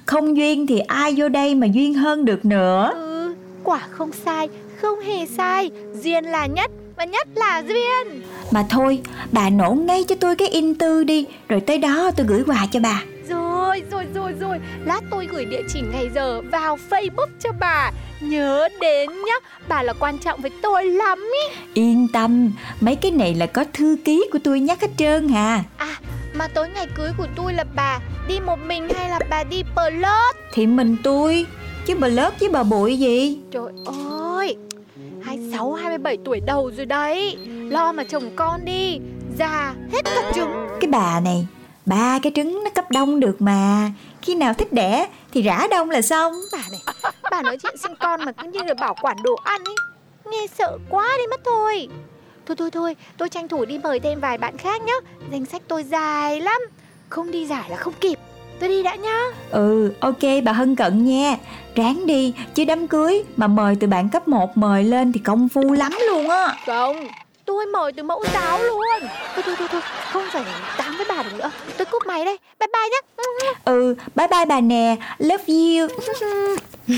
Không 0.05 0.37
duyên 0.37 0.67
thì 0.67 0.79
ai 0.79 1.13
vô 1.17 1.29
đây 1.29 1.55
mà 1.55 1.67
duyên 1.67 1.93
hơn 1.93 2.25
được 2.25 2.45
nữa? 2.45 2.91
Ừ, 2.93 3.35
quả 3.63 3.79
không 3.89 4.11
sai 4.25 4.49
Không 4.81 4.99
hề 4.99 5.25
sai. 5.25 5.71
Duyên 6.03 6.23
là 6.25 6.45
nhất 6.45 6.71
Và 6.99 7.05
nhất 7.05 7.27
là 7.35 7.61
duyên. 7.67 8.21
Mà 8.51 8.65
thôi 8.69 9.01
Bà 9.31 9.49
nổ 9.49 9.71
ngay 9.71 10.03
cho 10.03 10.15
tôi 10.15 10.35
cái 10.35 10.47
in 10.47 10.75
tư 10.75 11.03
đi 11.03 11.25
Rồi 11.49 11.59
tới 11.59 11.77
đó 11.77 12.11
tôi 12.17 12.25
gửi 12.25 12.43
quà 12.47 12.67
cho 12.71 12.79
bà. 12.79 13.03
Rồi, 13.29 13.83
rồi, 13.91 14.05
rồi, 14.13 14.33
rồi. 14.39 14.59
Lát 14.85 15.01
tôi 15.11 15.27
gửi 15.31 15.45
địa 15.45 15.61
chỉ 15.73 15.81
ngày 15.91 16.09
giờ 16.15 16.41
vào 16.51 16.77
Facebook 16.89 17.27
cho 17.43 17.49
bà. 17.59 17.91
Nhớ 18.21 18.67
đến 18.81 19.09
nhá 19.09 19.33
Bà 19.67 19.83
là 19.83 19.93
quan 19.93 20.17
trọng 20.17 20.41
với 20.41 20.51
tôi 20.61 20.85
lắm 20.85 21.19
ý. 21.19 21.55
Yên 21.73 22.07
tâm 22.13 22.51
Mấy 22.81 22.95
cái 22.95 23.11
này 23.11 23.33
là 23.33 23.45
có 23.45 23.65
thư 23.73 23.97
ký 24.05 24.25
của 24.31 24.39
tôi 24.43 24.59
nhắc 24.59 24.81
hết 24.81 24.89
trơn 24.97 25.29
hà. 25.29 25.63
À, 25.77 25.95
mà 26.33 26.47
tối 26.47 26.69
ngày 26.75 26.87
cưới 26.95 27.11
của 27.17 27.27
tôi 27.35 27.53
là 27.53 27.63
bà 27.75 27.99
Đi 28.27 28.39
một 28.39 28.59
mình 28.67 28.89
hay 28.89 29.09
là 29.09 29.19
bà 29.29 29.43
đi 29.43 29.63
plot? 29.63 30.35
Thì 30.53 30.67
mình 30.67 30.97
tôi 31.03 31.45
Chứ 31.85 31.95
bà 31.99 32.07
lớp 32.07 32.33
với 32.39 32.49
bà 32.49 32.63
bụi 32.63 32.97
gì? 32.97 33.37
Trời 33.51 33.71
ơi 33.85 34.08
26, 35.23 35.73
27 35.73 36.17
tuổi 36.25 36.39
đầu 36.39 36.71
rồi 36.77 36.85
đấy. 36.85 37.37
Lo 37.47 37.91
mà 37.91 38.03
chồng 38.03 38.31
con 38.35 38.65
đi 38.65 38.99
Già 39.37 39.75
hết 39.91 40.01
cả 40.05 40.31
trứng. 40.35 40.49
Cái 40.81 40.89
bà 40.91 41.19
này 41.19 41.47
Ba 41.85 42.19
cái 42.23 42.31
trứng 42.35 42.63
nó 42.63 42.69
cấp 42.69 42.85
đông 42.91 43.19
được 43.19 43.41
mà. 43.41 43.91
Khi 44.21 44.35
nào 44.35 44.53
thích 44.53 44.73
đẻ 44.73 45.07
thì 45.31 45.41
rã 45.41 45.67
đông 45.71 45.89
là 45.89 46.01
xong. 46.01 46.33
Bà 46.51 46.61
này 46.71 46.81
Bà 47.31 47.41
nói 47.41 47.57
chuyện 47.63 47.77
sinh 47.77 47.95
con 47.99 48.25
mà 48.25 48.31
cứ 48.31 48.49
như 48.49 48.59
là 48.67 48.73
bảo 48.73 48.95
quản 49.01 49.17
đồ 49.23 49.35
ăn 49.43 49.63
ấy. 49.63 49.75
Nghe 50.31 50.47
sợ 50.57 50.77
quá 50.89 51.07
đi 51.17 51.23
mất 51.27 51.41
thôi. 51.45 51.87
Thôi 52.45 52.55
thôi 52.55 52.71
thôi 52.71 52.95
Tôi 53.17 53.29
tranh 53.29 53.47
thủ 53.47 53.65
đi 53.65 53.77
mời 53.77 53.99
thêm 53.99 54.19
vài 54.19 54.37
bạn 54.37 54.57
khác 54.57 54.81
nhá. 54.81 54.93
Danh 55.31 55.45
sách 55.45 55.61
tôi 55.67 55.83
dài 55.83 56.41
lắm. 56.41 56.61
Không 57.09 57.31
đi 57.31 57.45
giải 57.45 57.69
là 57.69 57.75
không 57.75 57.93
kịp 58.01 58.19
Tôi 58.59 58.69
đi 58.69 58.83
đã 58.83 58.95
nhá. 58.95 59.19
Ừ 59.51 59.93
ok 59.99 60.19
bà 60.43 60.51
Hân 60.51 60.75
cận 60.75 61.05
nha. 61.05 61.37
Ráng 61.75 62.05
đi 62.05 62.33
Chứ 62.55 62.65
đám 62.65 62.87
cưới 62.87 63.23
mà 63.37 63.47
mời 63.47 63.75
từ 63.79 63.87
bạn 63.87 64.09
cấp 64.09 64.27
1 64.27 64.57
mời 64.57 64.83
lên 64.83 65.11
thì 65.11 65.19
công 65.19 65.49
phu 65.49 65.73
lắm 65.73 65.91
luôn 66.11 66.29
á. 66.29 66.55
Không 66.65 67.07
Tôi 67.49 67.65
mời 67.65 67.91
từ 67.91 68.03
mẫu 68.03 68.23
giáo 68.33 68.63
luôn. 68.63 69.09
Thôi 69.35 69.43
thôi 69.45 69.55
thôi, 69.57 69.67
thôi. 69.71 69.81
Không 70.11 70.23
phải 70.31 70.43
tám 70.77 70.97
với 70.97 71.05
bà 71.09 71.23
được 71.23 71.33
nữa. 71.37 71.51
Tôi 71.77 71.85
cúp 71.85 72.05
máy 72.07 72.25
đây. 72.25 72.37
Bye 72.59 72.67
bye 72.73 72.89
nhá. 72.91 73.51
Ừ 73.65 73.95
bye 74.15 74.27
bye 74.27 74.45
bà 74.45 74.61
nè. 74.61 74.95
Love 75.19 75.43
you. 75.47 75.87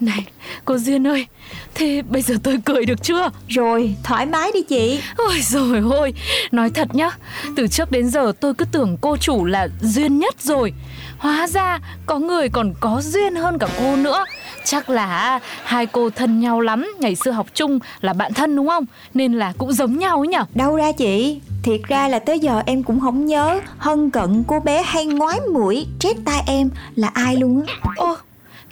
Này, 0.00 0.26
cô 0.64 0.78
Duyên 0.78 1.06
ơi, 1.06 1.26
thế 1.74 2.02
bây 2.08 2.22
giờ 2.22 2.34
tôi 2.42 2.58
cười 2.64 2.84
được 2.84 3.02
chưa? 3.02 3.30
Rồi 3.48 3.94
thoải 4.04 4.26
mái 4.26 4.52
đi 4.54 4.62
chị. 4.62 5.00
Ôi 5.16 5.40
rồi 5.42 5.82
ôi, 5.90 6.14
nói 6.52 6.70
thật 6.74 6.94
nhá, 6.94 7.10
từ 7.56 7.66
trước 7.66 7.90
đến 7.90 8.10
giờ 8.10 8.32
tôi 8.40 8.54
cứ 8.54 8.64
tưởng 8.72 8.96
cô 9.00 9.16
chủ 9.16 9.44
là 9.44 9.68
duyên 9.80 10.18
nhất 10.18 10.34
rồi. 10.40 10.72
Hóa 11.18 11.46
ra 11.46 11.78
có 12.06 12.18
người 12.18 12.48
còn 12.48 12.74
có 12.80 13.00
duyên 13.04 13.34
hơn 13.34 13.58
cả 13.58 13.68
cô 13.78 13.96
nữa. 13.96 14.24
Chắc 14.64 14.90
là 14.90 15.40
hai 15.64 15.86
cô 15.86 16.10
thân 16.10 16.40
nhau 16.40 16.60
lắm, 16.60 16.94
ngày 16.98 17.16
xưa 17.16 17.30
học 17.30 17.46
chung 17.54 17.78
là 18.00 18.12
bạn 18.12 18.34
thân 18.34 18.56
đúng 18.56 18.68
không? 18.68 18.84
Nên 19.14 19.32
là 19.32 19.52
cũng 19.58 19.72
giống 19.72 19.98
nhau 19.98 20.18
ấy 20.18 20.28
nhở? 20.28 20.44
Đâu 20.54 20.76
ra 20.76 20.92
chị 20.92 21.40
Thiệt 21.62 21.80
ra 21.88 22.08
là 22.08 22.18
tới 22.18 22.38
giờ 22.38 22.62
em 22.66 22.82
cũng 22.82 23.00
không 23.00 23.26
nhớ 23.26 23.60
Hân 23.78 24.10
cận 24.10 24.44
cô 24.46 24.60
bé 24.60 24.82
hay 24.82 25.06
ngoái 25.06 25.40
mũi 25.52 25.86
Trét 25.98 26.16
tai 26.24 26.42
em 26.46 26.70
là 26.94 27.08
ai 27.08 27.36
luôn 27.36 27.62
á 27.66 27.74
Ô, 27.96 28.16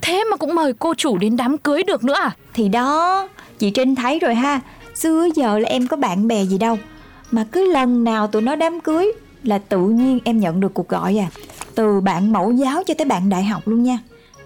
thế 0.03 0.25
mà 0.31 0.37
cũng 0.37 0.55
mời 0.55 0.73
cô 0.79 0.95
chủ 0.95 1.19
đến 1.19 1.37
đám 1.37 1.59
cưới 1.59 1.83
được 1.83 2.05
nữa 2.05 2.15
à? 2.15 2.31
Thì 2.55 2.69
đó 2.69 3.29
Chị 3.59 3.71
Trinh 3.71 3.95
thấy 3.95 4.19
rồi 4.19 4.35
ha 4.35 4.61
Xưa 4.95 5.29
giờ 5.35 5.59
là 5.59 5.69
em 5.69 5.87
có 5.87 5.97
bạn 5.97 6.29
bè 6.29 6.45
gì 6.45 6.59
đâu 6.59 6.79
Mà 7.31 7.45
cứ 7.53 7.73
lần 7.73 8.05
nào 8.05 8.27
tụi 8.27 8.43
nó 8.43 8.57
đám 8.57 8.81
cưới 8.81 9.13
Là 9.43 9.59
tự 9.59 9.79
nhiên 9.79 10.19
em 10.25 10.41
nhận 10.41 10.61
được 10.61 10.75
cuộc 10.75 10.89
gọi 10.89 11.19
à 11.19 11.29
Từ 11.75 12.01
bạn 12.01 12.33
mẫu 12.33 12.53
giáo 12.53 12.83
cho 12.87 12.95
tới 12.95 13.05
bạn 13.05 13.29
đại 13.29 13.45
học 13.45 13.69
luôn 13.69 13.83
nha 13.83 13.99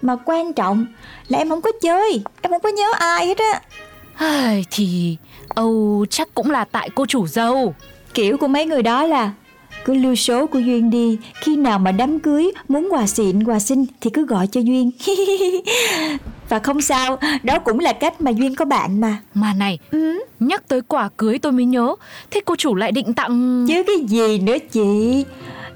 Mà 0.05 0.15
quan 0.25 0.53
trọng 0.53 0.85
là 1.27 1.37
em 1.37 1.49
không 1.49 1.61
có 1.61 1.71
chơi 1.81 2.21
Em 2.41 2.51
không 2.51 2.61
có 2.61 2.69
nhớ 2.69 2.91
ai 2.99 3.27
hết 3.27 3.37
á. 3.37 4.61
Thì 4.71 5.17
Âu 5.49 6.05
chắc 6.09 6.35
cũng 6.35 6.51
là 6.51 6.65
tại 6.65 6.89
cô 6.95 7.05
chủ 7.05 7.27
dâu. 7.27 7.75
Kiểu 8.13 8.37
của 8.37 8.47
mấy 8.47 8.65
người 8.65 8.83
đó 8.83 9.05
là 9.05 9.31
cứ 9.85 9.93
lưu 9.93 10.15
số 10.15 10.47
của 10.47 10.59
Duyên 10.59 10.89
đi 10.89 11.17
Khi 11.41 11.55
nào 11.57 11.79
mà 11.79 11.91
đám 11.91 12.19
cưới 12.19 12.51
Muốn 12.67 12.87
quà 12.91 13.07
xịn 13.07 13.43
quà 13.43 13.59
xinh 13.59 13.85
Thì 14.01 14.09
cứ 14.09 14.25
gọi 14.25 14.47
cho 14.47 14.61
Duyên. 14.61 14.91
Và 16.49 16.59
không 16.59 16.81
sao 16.81 17.17
Đó 17.43 17.59
cũng 17.59 17.79
là 17.79 17.93
cách 17.93 18.21
mà 18.21 18.31
Duyên 18.31 18.55
có 18.55 18.65
bạn 18.65 19.01
mà. 19.01 19.17
Mà 19.33 19.53
này, 19.53 19.79
ừ. 19.91 20.23
nhắc 20.39 20.67
tới 20.67 20.81
quả 20.81 21.09
cưới 21.17 21.39
tôi 21.39 21.51
mới 21.51 21.65
nhớ 21.65 21.95
Thế 22.31 22.41
cô 22.45 22.55
chủ 22.55 22.75
lại 22.75 22.91
định 22.91 23.13
tặng... 23.13 23.65
Chứ 23.67 23.83
cái 23.87 23.95
gì 24.07 24.39
nữa 24.39 24.57
chị 24.71 25.23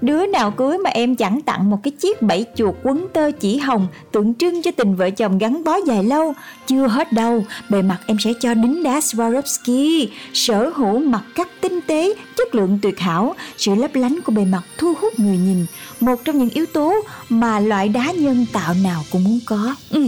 Đứa 0.02 0.26
nào 0.26 0.52
cưới 0.52 0.78
mà 0.78 0.90
em 0.90 1.16
chẳng 1.16 1.42
tặng 1.42 1.70
một 1.70 1.78
cái 1.84 1.92
chiếc 1.92 2.22
bẫy 2.22 2.46
chuột 2.56 2.76
quấn 2.84 3.08
tơ 3.14 3.32
chỉ 3.40 3.58
hồng 3.58 3.88
Tượng 4.12 4.34
trưng 4.34 4.62
cho 4.62 4.72
tình 4.72 4.96
vợ 4.96 5.10
chồng 5.10 5.38
gắn 5.38 5.64
bó 5.64 5.76
dài 5.88 6.04
lâu. 6.04 6.34
Chưa 6.68 6.88
hết 6.88 7.14
đâu 7.14 7.46
Bề 7.70 7.82
mặt 7.82 7.98
em 8.06 8.18
sẽ 8.20 8.34
cho 8.40 8.54
đính 8.54 8.84
đá 8.84 9.00
Swarovski. 9.00 10.08
Sở 10.34 10.70
hữu 10.76 11.00
mặt 11.00 11.24
cắt 11.36 11.48
tinh 11.62 11.80
tế 11.88 12.14
Chất 12.38 12.56
lượng 12.56 12.80
tuyệt 12.82 13.00
hảo 13.00 13.36
Sự 13.58 13.76
lấp 13.76 13.96
lánh 13.96 14.20
của 14.26 14.32
bề 14.32 14.46
mặt 14.46 14.64
thu 14.78 14.94
hút 15.02 15.20
người 15.20 15.38
nhìn. 15.38 15.66
Một 16.00 16.16
trong 16.26 16.38
những 16.38 16.50
yếu 16.50 16.66
tố 16.66 16.94
mà 17.30 17.60
loại 17.60 17.90
đá 17.90 18.12
nhân 18.12 18.46
tạo 18.54 18.74
nào 18.84 19.04
cũng 19.12 19.24
muốn 19.24 19.40
có. 19.46 19.76
Ừ, 19.90 20.06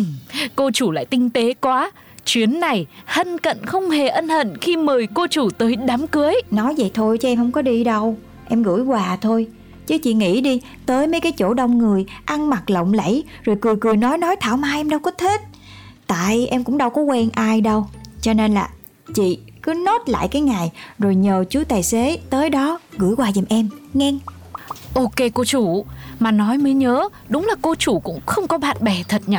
cô 0.55 0.71
chủ 0.71 0.91
lại 0.91 1.05
tinh 1.05 1.29
tế 1.29 1.53
quá. 1.53 1.91
Chuyến 2.25 2.59
này 2.59 2.85
Hân 3.05 3.37
Cận 3.37 3.65
không 3.65 3.89
hề 3.89 4.07
ân 4.07 4.27
hận 4.27 4.57
khi 4.57 4.77
mời 4.77 5.07
cô 5.13 5.27
chủ 5.27 5.49
tới 5.49 5.75
đám 5.75 6.07
cưới. 6.07 6.35
Nói 6.51 6.75
vậy 6.77 6.91
thôi 6.93 7.17
chứ 7.17 7.27
em 7.27 7.37
không 7.37 7.51
có 7.51 7.61
đi 7.61 7.83
đâu. 7.83 8.17
Em 8.49 8.63
gửi 8.63 8.81
quà 8.81 9.17
thôi 9.21 9.47
Chứ 9.87 9.97
chị 9.97 10.13
nghĩ 10.13 10.41
đi 10.41 10.61
Tới 10.85 11.07
mấy 11.07 11.21
cái 11.21 11.31
chỗ 11.31 11.53
đông 11.53 11.77
người 11.77 12.05
Ăn 12.25 12.49
mặc 12.49 12.69
lộng 12.69 12.93
lẫy 12.93 13.23
Rồi 13.43 13.55
cười 13.61 13.75
cười 13.81 13.97
nói 13.97 14.17
nói 14.17 14.35
thảo 14.35 14.57
mai 14.57 14.79
em 14.79 14.89
đâu 14.89 14.99
có 14.99 15.11
thích 15.11 15.41
Tại 16.07 16.47
em 16.47 16.63
cũng 16.63 16.77
đâu 16.77 16.89
có 16.89 17.01
quen 17.01 17.29
ai 17.33 17.61
đâu 17.61 17.87
Cho 18.21 18.33
nên 18.33 18.53
là 18.53 18.69
Chị 19.13 19.39
cứ 19.61 19.73
nốt 19.73 20.01
lại 20.05 20.27
cái 20.27 20.41
ngày 20.41 20.71
Rồi 20.99 21.15
nhờ 21.15 21.45
chú 21.49 21.63
tài 21.67 21.83
xế 21.83 22.17
tới 22.29 22.49
đó 22.49 22.79
gửi 22.97 23.15
quà 23.15 23.31
giùm 23.31 23.45
em 23.49 23.69
Nghe 23.93 24.13
Ok 24.93 25.15
cô 25.33 25.45
chủ, 25.45 25.85
mà 26.19 26.31
nói 26.31 26.57
mới 26.57 26.73
nhớ, 26.73 27.09
đúng 27.29 27.47
là 27.47 27.55
cô 27.61 27.75
chủ 27.75 27.99
cũng 27.99 28.19
không 28.25 28.47
có 28.47 28.57
bạn 28.57 28.77
bè 28.79 29.03
thật 29.07 29.21
nhỉ? 29.25 29.37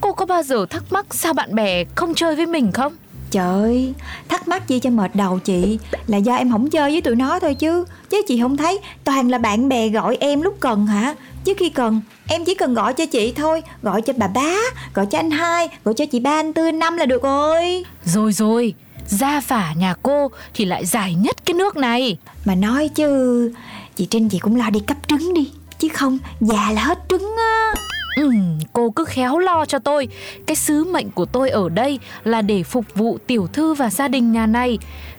Cô 0.00 0.12
có 0.12 0.26
bao 0.26 0.42
giờ 0.42 0.66
thắc 0.70 0.82
mắc 0.92 1.06
sao 1.10 1.32
bạn 1.32 1.54
bè 1.54 1.84
không 1.94 2.14
chơi 2.14 2.36
với 2.36 2.46
mình 2.46 2.72
không? 2.72 2.92
Trời 3.32 3.46
ơi, 3.46 3.94
thắc 4.28 4.48
mắc 4.48 4.68
gì 4.68 4.78
cho 4.78 4.90
mệt 4.90 5.14
đầu 5.14 5.38
chị? 5.38 5.78
Là 6.06 6.18
do 6.18 6.34
em 6.34 6.50
không 6.50 6.70
chơi 6.70 6.90
với 6.90 7.00
tụi 7.00 7.16
nó 7.16 7.38
thôi 7.38 7.54
chứ. 7.54 7.84
Chứ 8.10 8.22
chị 8.28 8.40
không 8.40 8.56
thấy 8.56 8.78
toàn 9.04 9.30
là 9.30 9.38
bạn 9.38 9.68
bè 9.68 9.88
gọi 9.88 10.16
em 10.20 10.42
lúc 10.42 10.56
cần 10.60 10.86
hả? 10.86 11.14
Chứ 11.44 11.54
khi 11.58 11.68
cần 11.68 12.00
em 12.28 12.44
chỉ 12.44 12.54
cần 12.54 12.74
gọi 12.74 12.94
cho 12.94 13.06
chị 13.06 13.32
thôi. 13.36 13.62
Gọi 13.82 14.02
cho 14.02 14.12
bà 14.16 14.26
bá, 14.26 14.54
gọi 14.94 15.06
cho 15.06 15.18
anh 15.18 15.30
hai, 15.30 15.68
gọi 15.84 15.94
cho 15.94 16.06
chị 16.06 16.20
ba, 16.20 16.30
anh 16.30 16.52
tư, 16.52 16.72
năm 16.72 16.96
là 16.96 17.06
được 17.06 17.22
rồi. 17.22 17.84
Rồi 18.04 18.32
rồi, 18.32 18.74
gia 19.06 19.40
phả 19.40 19.72
nhà 19.72 19.94
cô 20.02 20.30
thì 20.54 20.64
lại 20.64 20.86
dài 20.86 21.14
nhất 21.14 21.36
cái 21.44 21.54
nước 21.54 21.76
này. 21.76 22.18
Mà 22.44 22.54
nói 22.54 22.88
chứ 22.88 23.52
Chị 23.96 24.06
Trinh 24.06 24.28
chị 24.28 24.38
cũng 24.38 24.56
lo 24.56 24.70
đi 24.70 24.80
cấp 24.80 24.96
trứng 25.08 25.34
đi. 25.34 25.50
Chứ 25.78 25.88
không 25.88 26.18
già 26.40 26.70
là 26.72 26.82
hết 26.82 26.98
trứng 27.08 27.34
á 27.38 27.74
Ừ, 28.16 28.30
cô 28.72 28.90
cứ 28.90 29.04
khéo 29.04 29.38
lo 29.38 29.64
cho 29.64 29.78
tôi. 29.78 30.08
Cái 30.46 30.56
sứ 30.56 30.84
mệnh 30.84 31.10
của 31.10 31.24
tôi 31.24 31.50
ở 31.50 31.68
đây 31.68 31.98
là 32.24 32.42
để 32.42 32.62
phục 32.62 32.84
vụ 32.94 33.18
tiểu 33.26 33.48
thư 33.52 33.74
và 33.74 33.90
gia 33.90 34.08
đình 34.08 34.32
nhà 34.32 34.46
này. 34.46 34.78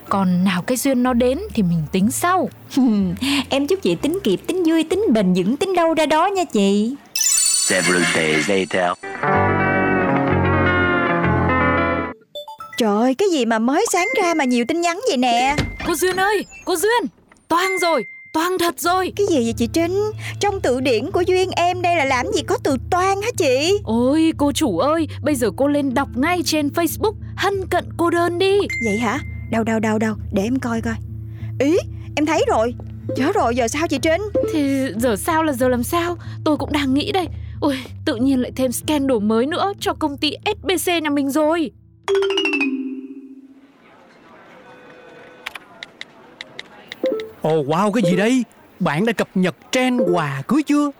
Còn 0.10 0.43
nào 0.43 0.62
cái 0.62 0.77
duyên 0.77 1.03
nó 1.03 1.13
đến 1.13 1.39
thì 1.53 1.63
mình 1.63 1.84
tính 1.91 2.12
sau. 2.12 2.49
Em 3.49 3.67
chúc 3.67 3.82
chị 3.82 3.95
tính 3.95 4.19
kịp, 4.23 4.39
tính 4.47 4.63
vui, 4.63 4.84
tính 4.84 5.06
bền 5.13 5.34
vững, 5.34 5.58
tính 5.58 5.75
đâu 5.75 5.93
ra 5.93 6.06
đó 6.06 6.27
nha 6.27 6.43
chị. 6.43 6.95
Several 7.67 8.03
days 8.15 8.49
later. 8.49 8.91
Trời 12.77 12.97
ơi, 12.97 13.15
cái 13.15 13.29
gì 13.32 13.45
mà 13.45 13.60
mới 13.60 13.86
sáng 13.91 14.08
ra 14.21 14.34
mà 14.34 14.43
nhiều 14.43 14.65
tin 14.67 14.82
nhắn 14.82 14.99
vậy 15.08 15.17
nè? 15.17 15.56
Cô 15.88 15.95
Duyên 15.95 16.19
ơi, 16.19 16.45
cô 16.65 16.75
Duyên. 16.75 17.10
Toang 17.47 17.79
rồi, 17.82 18.06
toang 18.33 18.57
thật 18.59 18.79
rồi. 18.79 19.11
Cái 19.15 19.27
gì 19.27 19.43
vậy 19.43 19.53
chị 19.57 19.67
Trinh? 19.67 20.11
Trong 20.39 20.61
từ 20.61 20.79
điển 20.79 21.11
của 21.11 21.21
Duyên 21.21 21.51
em 21.51 21.81
đây 21.81 21.95
là 21.95 22.05
làm 22.05 22.25
gì 22.31 22.41
có 22.41 22.57
từ 22.63 22.77
toan 22.91 23.21
hả 23.21 23.29
chị? 23.37 23.79
Ôi 23.83 24.33
cô 24.37 24.51
chủ 24.51 24.77
ơi, 24.77 25.07
bây 25.23 25.35
giờ 25.35 25.51
cô 25.57 25.67
lên 25.67 25.93
đọc 25.93 26.09
ngay 26.15 26.41
trên 26.45 26.67
Facebook 26.67 27.13
Hân 27.37 27.67
cận 27.67 27.85
cô 27.97 28.09
đơn 28.09 28.39
đi. 28.39 28.57
Vậy 28.85 28.97
hả? 28.97 29.19
Đâu 29.51 29.63
đâu 29.63 29.79
đâu 29.79 29.99
đâu 29.99 30.15
Để 30.33 30.43
em 30.43 30.59
coi 30.59 30.81
coi. 30.81 30.93
Ý 31.59 31.77
em 32.15 32.25
thấy 32.25 32.45
rồi. 32.47 32.73
Chết 33.15 33.35
rồi 33.35 33.55
giờ 33.55 33.67
sao 33.67 33.87
chị 33.87 33.97
Trinh? 34.01 34.21
Thì 34.53 34.87
giờ 34.97 35.15
sao 35.15 35.43
là 35.43 35.53
giờ 35.53 35.67
làm 35.67 35.83
sao? 35.83 36.17
Tôi 36.45 36.57
cũng 36.57 36.71
đang 36.71 36.93
nghĩ 36.93 37.11
đây. 37.11 37.27
Ôi 37.61 37.77
tự 38.05 38.15
nhiên 38.15 38.41
lại 38.41 38.51
thêm 38.55 38.71
scandal 38.71 39.19
mới 39.19 39.45
nữa 39.45 39.73
Cho 39.79 39.93
công 39.93 40.17
ty 40.17 40.31
SBC 40.45 40.87
nhà 41.03 41.09
mình 41.09 41.29
rồi 41.29 41.71
Ồ 47.43 47.63
wow 47.63 47.91
cái 47.91 48.12
gì 48.12 48.17
đây? 48.17 48.43
Bạn 48.79 49.06
đã 49.06 49.13
cập 49.13 49.29
nhật 49.36 49.56
trend 49.71 50.01
quà 50.13 50.41
cưới 50.47 50.63
chưa? 50.63 50.91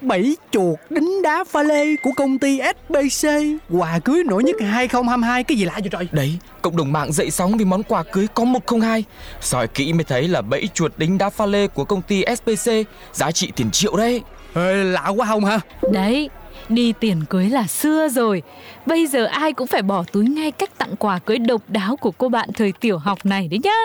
Bảy 0.00 0.36
chuột 0.50 0.78
đính 0.90 1.22
đá 1.22 1.44
pha 1.44 1.62
lê 1.62 1.96
của 1.96 2.10
công 2.16 2.38
ty 2.38 2.60
SBC 2.60 3.28
Quà 3.70 3.98
cưới 3.98 4.24
nổi 4.24 4.44
nhất 4.44 4.56
2022 4.60 5.44
Cái 5.44 5.58
gì 5.58 5.64
lạ 5.64 5.72
vậy 5.74 5.88
trời? 5.92 6.08
Đấy, 6.12 6.38
cộng 6.62 6.76
đồng 6.76 6.92
mạng 6.92 7.12
dậy 7.12 7.30
sóng 7.30 7.56
vì 7.56 7.64
món 7.64 7.82
quà 7.82 8.02
cưới 8.02 8.26
có 8.34 8.44
102 8.44 9.04
Soi 9.40 9.68
kỹ 9.68 9.92
mới 9.92 10.04
thấy 10.04 10.28
là 10.28 10.42
bẫy 10.42 10.68
chuột 10.74 10.92
đính 10.96 11.18
đá 11.18 11.30
pha 11.30 11.46
lê 11.46 11.66
của 11.66 11.84
công 11.84 12.02
ty 12.02 12.24
SPC 12.36 12.72
Giá 13.12 13.32
trị 13.32 13.52
tiền 13.56 13.70
triệu 13.70 13.96
đấy. 13.96 14.22
Ê, 14.54 14.84
Lạ 14.84 15.08
quá 15.08 15.26
không 15.26 15.44
hả 15.44 15.60
Đấy 15.92 16.30
Đi 16.68 16.92
tiền 17.00 17.24
cưới 17.30 17.48
là 17.48 17.66
xưa 17.66 18.08
rồi. 18.08 18.42
Bây 18.86 19.06
giờ 19.06 19.24
ai 19.24 19.52
cũng 19.52 19.66
phải 19.66 19.82
bỏ 19.82 20.04
túi 20.12 20.24
ngay 20.24 20.50
cách 20.50 20.78
tặng 20.78 20.96
quà 20.96 21.18
cưới 21.18 21.38
độc 21.38 21.62
đáo 21.68 21.96
của 21.96 22.10
cô 22.10 22.28
bạn 22.28 22.48
thời 22.54 22.72
tiểu 22.80 22.98
học 22.98 23.26
này 23.26 23.48
đấy 23.48 23.60
nhá 23.62 23.76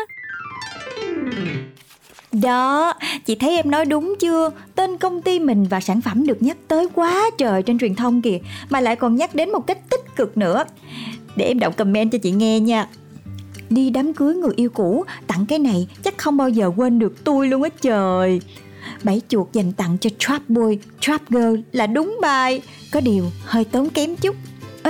đó 2.31 2.93
Chị 3.25 3.35
thấy 3.35 3.55
em 3.55 3.71
nói 3.71 3.85
đúng 3.85 4.15
chưa? 4.19 4.51
Tên 4.75 4.97
công 4.97 5.21
ty 5.21 5.39
mình 5.39 5.63
và 5.63 5.79
sản 5.79 6.01
phẩm 6.01 6.27
được 6.27 6.41
nhắc 6.41 6.57
tới 6.67 6.87
quá 6.93 7.29
trời 7.37 7.63
trên 7.63 7.79
truyền 7.79 7.95
thông 7.95 8.21
kìa 8.21 8.39
Mà 8.69 8.81
lại 8.81 8.95
còn 8.95 9.15
nhắc 9.15 9.35
đến 9.35 9.51
một 9.51 9.67
cách 9.67 9.89
tích 9.89 10.15
cực 10.15 10.37
nữa. 10.37 10.63
Để 11.35 11.45
em 11.45 11.59
đọc 11.59 11.77
comment 11.77 12.11
cho 12.11 12.17
chị 12.17 12.31
nghe 12.31 12.59
nha. 12.59 12.87
Đi 13.69 13.89
đám 13.89 14.13
cưới 14.13 14.35
người 14.35 14.53
yêu 14.55 14.69
cũ 14.69 15.05
Tặng 15.27 15.45
cái 15.45 15.59
này 15.59 15.87
chắc 16.03 16.17
không 16.17 16.37
bao 16.37 16.49
giờ 16.49 16.71
quên 16.75 16.99
được 16.99 17.23
tôi 17.23 17.47
luôn 17.47 17.63
á 17.63 17.69
trời. 17.81 18.41
Bảy 19.03 19.21
chuột 19.27 19.53
dành 19.53 19.71
tặng 19.71 19.97
cho 20.01 20.09
Trap 20.19 20.49
Boy, 20.49 20.77
Trap 20.99 21.21
Girl 21.29 21.55
là 21.71 21.87
đúng 21.87 22.17
bài. 22.21 22.61
Có 22.91 22.99
điều 23.01 23.25
hơi 23.45 23.65
tốn 23.65 23.89
kém 23.89 24.15
chút. 24.15 24.35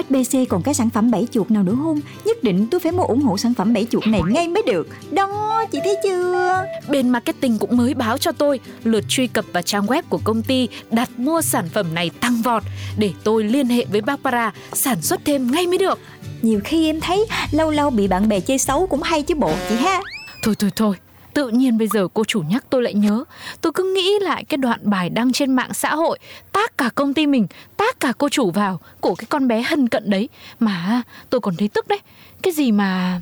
SBC 0.04 0.38
còn 0.50 0.62
cái 0.64 0.74
sản 0.74 0.90
phẩm 0.90 1.12
bảy 1.12 1.28
chuột 1.32 1.52
nào 1.52 1.64
nữa 1.64 1.76
không? 1.84 2.00
Nhất 2.26 2.44
định 2.44 2.68
tôi 2.72 2.80
phải 2.80 2.92
mua 2.92 3.04
ủng 3.04 3.22
hộ 3.22 3.38
sản 3.38 3.54
phẩm 3.54 3.74
bảy 3.74 3.88
chuột 3.92 4.08
này 4.08 4.22
ngay 4.28 4.48
mới 4.48 4.64
được 4.66 4.88
Đó, 5.12 5.64
chị 5.72 5.80
thấy 5.84 5.96
chưa? 6.04 6.66
Bên 6.90 7.10
marketing 7.10 7.58
cũng 7.58 7.78
mới 7.78 7.94
báo 7.94 8.18
cho 8.18 8.32
tôi 8.32 8.60
lượt 8.84 9.04
truy 9.08 9.28
cập 9.28 9.46
vào 9.54 9.64
trang 9.64 9.86
web 9.86 10.02
của 10.10 10.20
công 10.24 10.44
ty 10.44 10.68
đặt 10.92 11.10
mua 11.20 11.42
sản 11.42 11.70
phẩm 11.74 11.96
này 11.96 12.10
tăng 12.10 12.42
vọt 12.42 12.64
để 12.98 13.12
tôi 13.24 13.44
liên 13.44 13.68
hệ 13.68 13.86
với 13.86 14.02
Barbara 14.02 14.54
sản 14.74 15.02
xuất 15.02 15.22
thêm 15.26 15.52
ngay 15.52 15.68
mới 15.68 15.78
được. 15.78 16.00
Nhiều 16.42 16.60
khi 16.64 16.90
em 16.90 17.00
thấy 17.02 17.26
lâu 17.52 17.72
lâu 17.72 17.90
bị 17.90 18.08
bạn 18.08 18.30
bè 18.30 18.40
chơi 18.40 18.58
xấu 18.58 18.88
cũng 18.88 19.02
hay 19.02 19.22
chứ 19.22 19.36
bộ 19.36 19.52
chị 19.70 19.76
ha 19.76 20.02
Thôi 20.44 20.56
thôi 20.60 20.72
thôi, 20.76 20.96
tự 21.38 21.47
nhiên 21.47 21.78
bây 21.78 21.88
giờ 21.88 22.08
cô 22.13 22.23
chủ 22.23 22.41
nhắc 22.50 22.63
tôi 22.69 22.84
lại 22.84 22.93
nhớ. 22.93 23.23
Tôi 23.62 23.71
cứ 23.73 23.93
nghĩ 23.95 24.19
lại 24.19 24.43
cái 24.43 24.58
đoạn 24.58 24.80
bài 24.84 25.10
đăng 25.10 25.32
trên 25.32 25.56
mạng 25.56 25.73
xã 25.73 25.95
hội, 25.95 26.19
tác 26.52 26.78
cả 26.78 26.89
công 26.95 27.13
ty 27.13 27.28
mình, 27.28 27.47
tác 27.78 28.00
cả 28.00 28.13
cô 28.17 28.30
chủ 28.30 28.52
vào 28.52 28.80
của 29.02 29.15
cái 29.15 29.26
con 29.30 29.47
bé 29.47 29.62
hân 29.62 29.89
cận 29.89 30.10
đấy. 30.10 30.30
Mà 30.60 31.02
tôi 31.30 31.41
còn 31.41 31.56
thấy 31.56 31.67
tức 31.67 31.88
đấy. 31.88 32.00
Cái 32.41 32.54
gì 32.54 32.71
mà... 32.71 33.19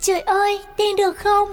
Trời 0.00 0.20
ơi, 0.20 0.60
tin 0.76 0.96
được 0.96 1.16
không? 1.16 1.48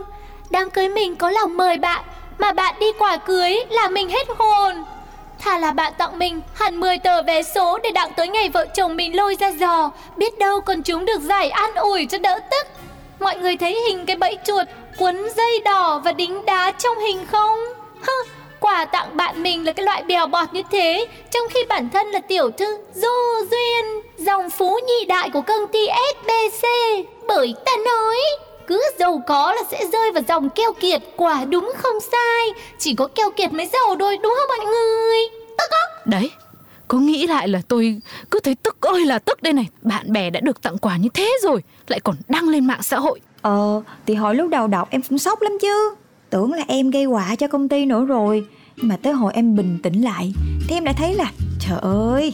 Đám 0.49 0.69
cưới 0.69 0.89
mình 0.89 1.15
có 1.15 1.29
lòng 1.29 1.57
mời 1.57 1.77
bạn 1.77 2.03
Mà 2.39 2.53
bạn 2.53 2.75
đi 2.79 2.87
quả 2.99 3.17
cưới 3.17 3.55
là 3.69 3.89
mình 3.89 4.09
hết 4.09 4.27
hồn 4.37 4.75
Thà 5.39 5.59
là 5.59 5.71
bạn 5.71 5.93
tặng 5.97 6.19
mình 6.19 6.41
hẳn 6.53 6.79
10 6.79 6.97
tờ 6.97 7.21
vé 7.21 7.43
số 7.43 7.79
Để 7.83 7.91
đặng 7.91 8.11
tới 8.15 8.27
ngày 8.27 8.49
vợ 8.49 8.65
chồng 8.75 8.95
mình 8.95 9.15
lôi 9.15 9.35
ra 9.39 9.51
giò 9.51 9.91
Biết 10.17 10.39
đâu 10.39 10.61
còn 10.61 10.83
chúng 10.83 11.05
được 11.05 11.21
giải 11.21 11.49
an 11.49 11.75
ủi 11.75 12.05
cho 12.05 12.17
đỡ 12.17 12.39
tức 12.51 12.67
Mọi 13.19 13.37
người 13.37 13.57
thấy 13.57 13.81
hình 13.87 14.05
cái 14.05 14.15
bẫy 14.15 14.37
chuột 14.45 14.67
Quấn 14.97 15.29
dây 15.35 15.59
đỏ 15.65 16.01
và 16.05 16.11
đính 16.11 16.45
đá 16.45 16.71
trong 16.71 16.99
hình 16.99 17.25
không? 17.31 17.59
Hơ, 18.01 18.13
quà 18.59 18.85
tặng 18.85 19.17
bạn 19.17 19.43
mình 19.43 19.65
là 19.65 19.73
cái 19.73 19.85
loại 19.85 20.03
bèo 20.03 20.27
bọt 20.27 20.53
như 20.53 20.61
thế 20.71 21.07
Trong 21.31 21.43
khi 21.49 21.59
bản 21.69 21.89
thân 21.89 22.07
là 22.07 22.19
tiểu 22.19 22.51
thư 22.51 22.77
Du 22.93 23.45
Duyên 23.51 23.85
Dòng 24.17 24.49
phú 24.49 24.79
nhị 24.87 25.05
đại 25.05 25.29
của 25.29 25.41
công 25.41 25.67
ty 25.67 25.87
SBC 26.13 26.67
Bởi 27.27 27.55
ta 27.65 27.71
nói 27.85 28.17
cứ 28.67 28.81
giàu 28.99 29.21
có 29.27 29.53
là 29.53 29.61
sẽ 29.71 29.85
rơi 29.93 30.11
vào 30.11 30.23
dòng 30.27 30.49
keo 30.49 30.73
kiệt 30.73 31.01
Quả 31.15 31.45
đúng 31.49 31.73
không 31.77 31.99
sai 31.99 32.53
Chỉ 32.79 32.95
có 32.95 33.07
keo 33.07 33.31
kiệt 33.31 33.53
mới 33.53 33.65
giàu 33.73 33.95
thôi 33.99 34.17
đúng 34.23 34.35
không 34.37 34.57
mọi 34.57 34.65
người? 34.65 35.17
Tức 35.57 35.65
có. 35.71 35.77
Đấy, 36.05 36.31
có 36.87 36.99
nghĩ 36.99 37.27
lại 37.27 37.47
là 37.47 37.61
tôi 37.67 38.01
cứ 38.31 38.39
thấy 38.43 38.55
tức 38.55 38.77
ơi 38.81 39.05
là 39.05 39.19
tức 39.19 39.43
đây 39.43 39.53
này. 39.53 39.69
Bạn 39.81 40.13
bè 40.13 40.29
đã 40.29 40.39
được 40.39 40.61
tặng 40.61 40.77
quà 40.77 40.97
như 40.97 41.09
thế 41.13 41.31
rồi 41.43 41.63
Lại 41.87 41.99
còn 41.99 42.15
đăng 42.27 42.49
lên 42.49 42.67
mạng 42.67 42.83
xã 42.83 42.99
hội. 42.99 43.19
Ờ, 43.41 43.81
thì 44.07 44.15
hồi 44.15 44.35
lúc 44.35 44.49
đầu 44.49 44.67
đọc 44.67 44.87
em 44.91 45.01
cũng 45.09 45.17
sốc 45.17 45.41
lắm 45.41 45.51
chứ. 45.61 45.95
Tưởng 46.29 46.53
là 46.53 46.63
em 46.67 46.89
gây 46.89 47.03
họa 47.03 47.35
cho 47.35 47.47
công 47.47 47.69
ty 47.69 47.85
nữa 47.85 48.05
rồi. 48.05 48.45
Nhưng 48.77 48.87
mà 48.87 48.97
tới 48.97 49.13
hồi 49.13 49.33
em 49.35 49.55
bình 49.55 49.79
tĩnh 49.83 50.01
lại 50.01 50.33
Thì 50.67 50.75
em 50.75 50.83
đã 50.83 50.93
thấy 50.93 51.13
là 51.13 51.31
Trời 51.59 51.79
ơi 51.81 52.33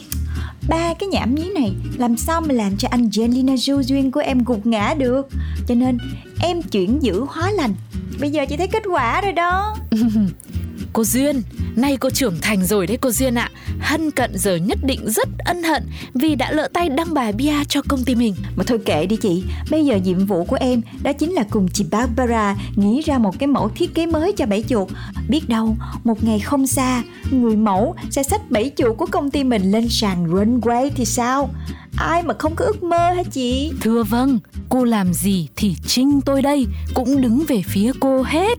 Ba 0.68 0.94
cái 0.94 1.08
nhảm 1.08 1.34
nhí 1.34 1.50
này 1.54 1.72
Làm 1.98 2.16
sao 2.16 2.40
mà 2.40 2.54
làm 2.54 2.76
cho 2.76 2.88
Angelina 2.90 3.54
Jolie 3.54 3.82
duyên 3.82 4.10
của 4.10 4.20
em 4.20 4.44
gục 4.44 4.66
ngã 4.66 4.94
được? 4.98 5.28
Cho 5.68 5.74
nên 5.74 5.98
em 6.40 6.62
chuyển 6.62 7.02
giữ 7.02 7.24
hóa 7.28 7.50
lành. 7.50 7.74
Bây 8.20 8.30
giờ 8.30 8.46
chị 8.48 8.56
thấy 8.56 8.66
kết 8.66 8.82
quả 8.90 9.20
rồi 9.20 9.32
đó. 9.32 9.76
Cô 10.92 11.04
Duyên, 11.04 11.42
nay 11.76 11.96
cô 11.96 12.10
trưởng 12.10 12.40
thành 12.40 12.64
rồi 12.64 12.86
đấy 12.86 12.98
cô 13.00 13.10
Duyên 13.10 13.34
ạ. 13.34 13.50
Hân 13.80 14.10
cận 14.10 14.30
giờ 14.34 14.56
nhất 14.56 14.78
định 14.82 15.10
rất 15.10 15.28
ân 15.38 15.62
hận 15.62 15.82
Vì 16.14 16.34
đã 16.34 16.52
lỡ 16.52 16.68
tay 16.72 16.88
đăng 16.88 17.14
bài 17.14 17.32
bia 17.32 17.64
cho 17.68 17.82
công 17.88 18.04
ty 18.04 18.14
mình. 18.14 18.34
Mà 18.56 18.64
thôi 18.66 18.78
kệ 18.84 19.06
đi 19.06 19.16
chị 19.16 19.44
Bây 19.70 19.84
giờ 19.84 19.96
nhiệm 19.96 20.26
vụ 20.26 20.44
của 20.44 20.56
em 20.60 20.82
Đó 21.02 21.12
chính 21.12 21.32
là 21.32 21.44
cùng 21.50 21.68
chị 21.68 21.84
Barbara 21.90 22.56
Nghĩ 22.76 23.02
ra 23.02 23.18
một 23.18 23.38
cái 23.38 23.46
mẫu 23.46 23.68
thiết 23.68 23.94
kế 23.94 24.06
mới 24.06 24.32
cho 24.32 24.46
bẫy 24.46 24.64
chuột. 24.68 24.88
Biết 25.28 25.48
đâu 25.48 25.76
một 26.04 26.24
ngày 26.24 26.40
không 26.40 26.66
xa 26.66 27.02
Người 27.30 27.56
mẫu 27.56 27.94
sẽ 28.10 28.22
xách 28.22 28.50
bẫy 28.50 28.72
chuột 28.76 28.96
của 28.96 29.06
công 29.06 29.30
ty 29.30 29.44
mình 29.44 29.70
Lên 29.70 29.88
sàn 29.88 30.26
runway 30.26 30.90
thì 30.94 31.04
sao? 31.04 31.50
Ai 31.96 32.22
mà 32.22 32.34
không 32.38 32.54
có 32.56 32.64
ước 32.64 32.82
mơ 32.82 33.12
hả 33.16 33.22
chị? 33.22 33.72
Thưa 33.80 34.02
vâng, 34.02 34.38
cô 34.68 34.84
làm 34.84 35.14
gì 35.14 35.48
thì 35.56 35.76
Trinh 35.86 36.20
tôi 36.20 36.42
đây 36.42 36.66
Cũng 36.94 37.20
đứng 37.20 37.44
về 37.48 37.62
phía 37.66 37.92
cô 38.00 38.22
hết 38.22 38.58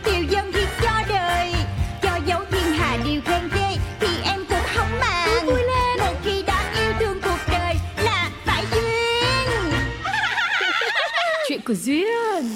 Chuyện 11.71 11.79
của 11.79 11.83
duyên 11.83 12.55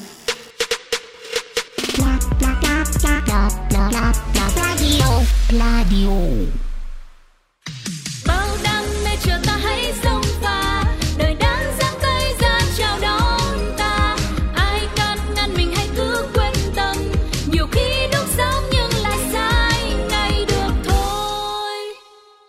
Radio. 4.56 5.22
Radio. 5.52 6.65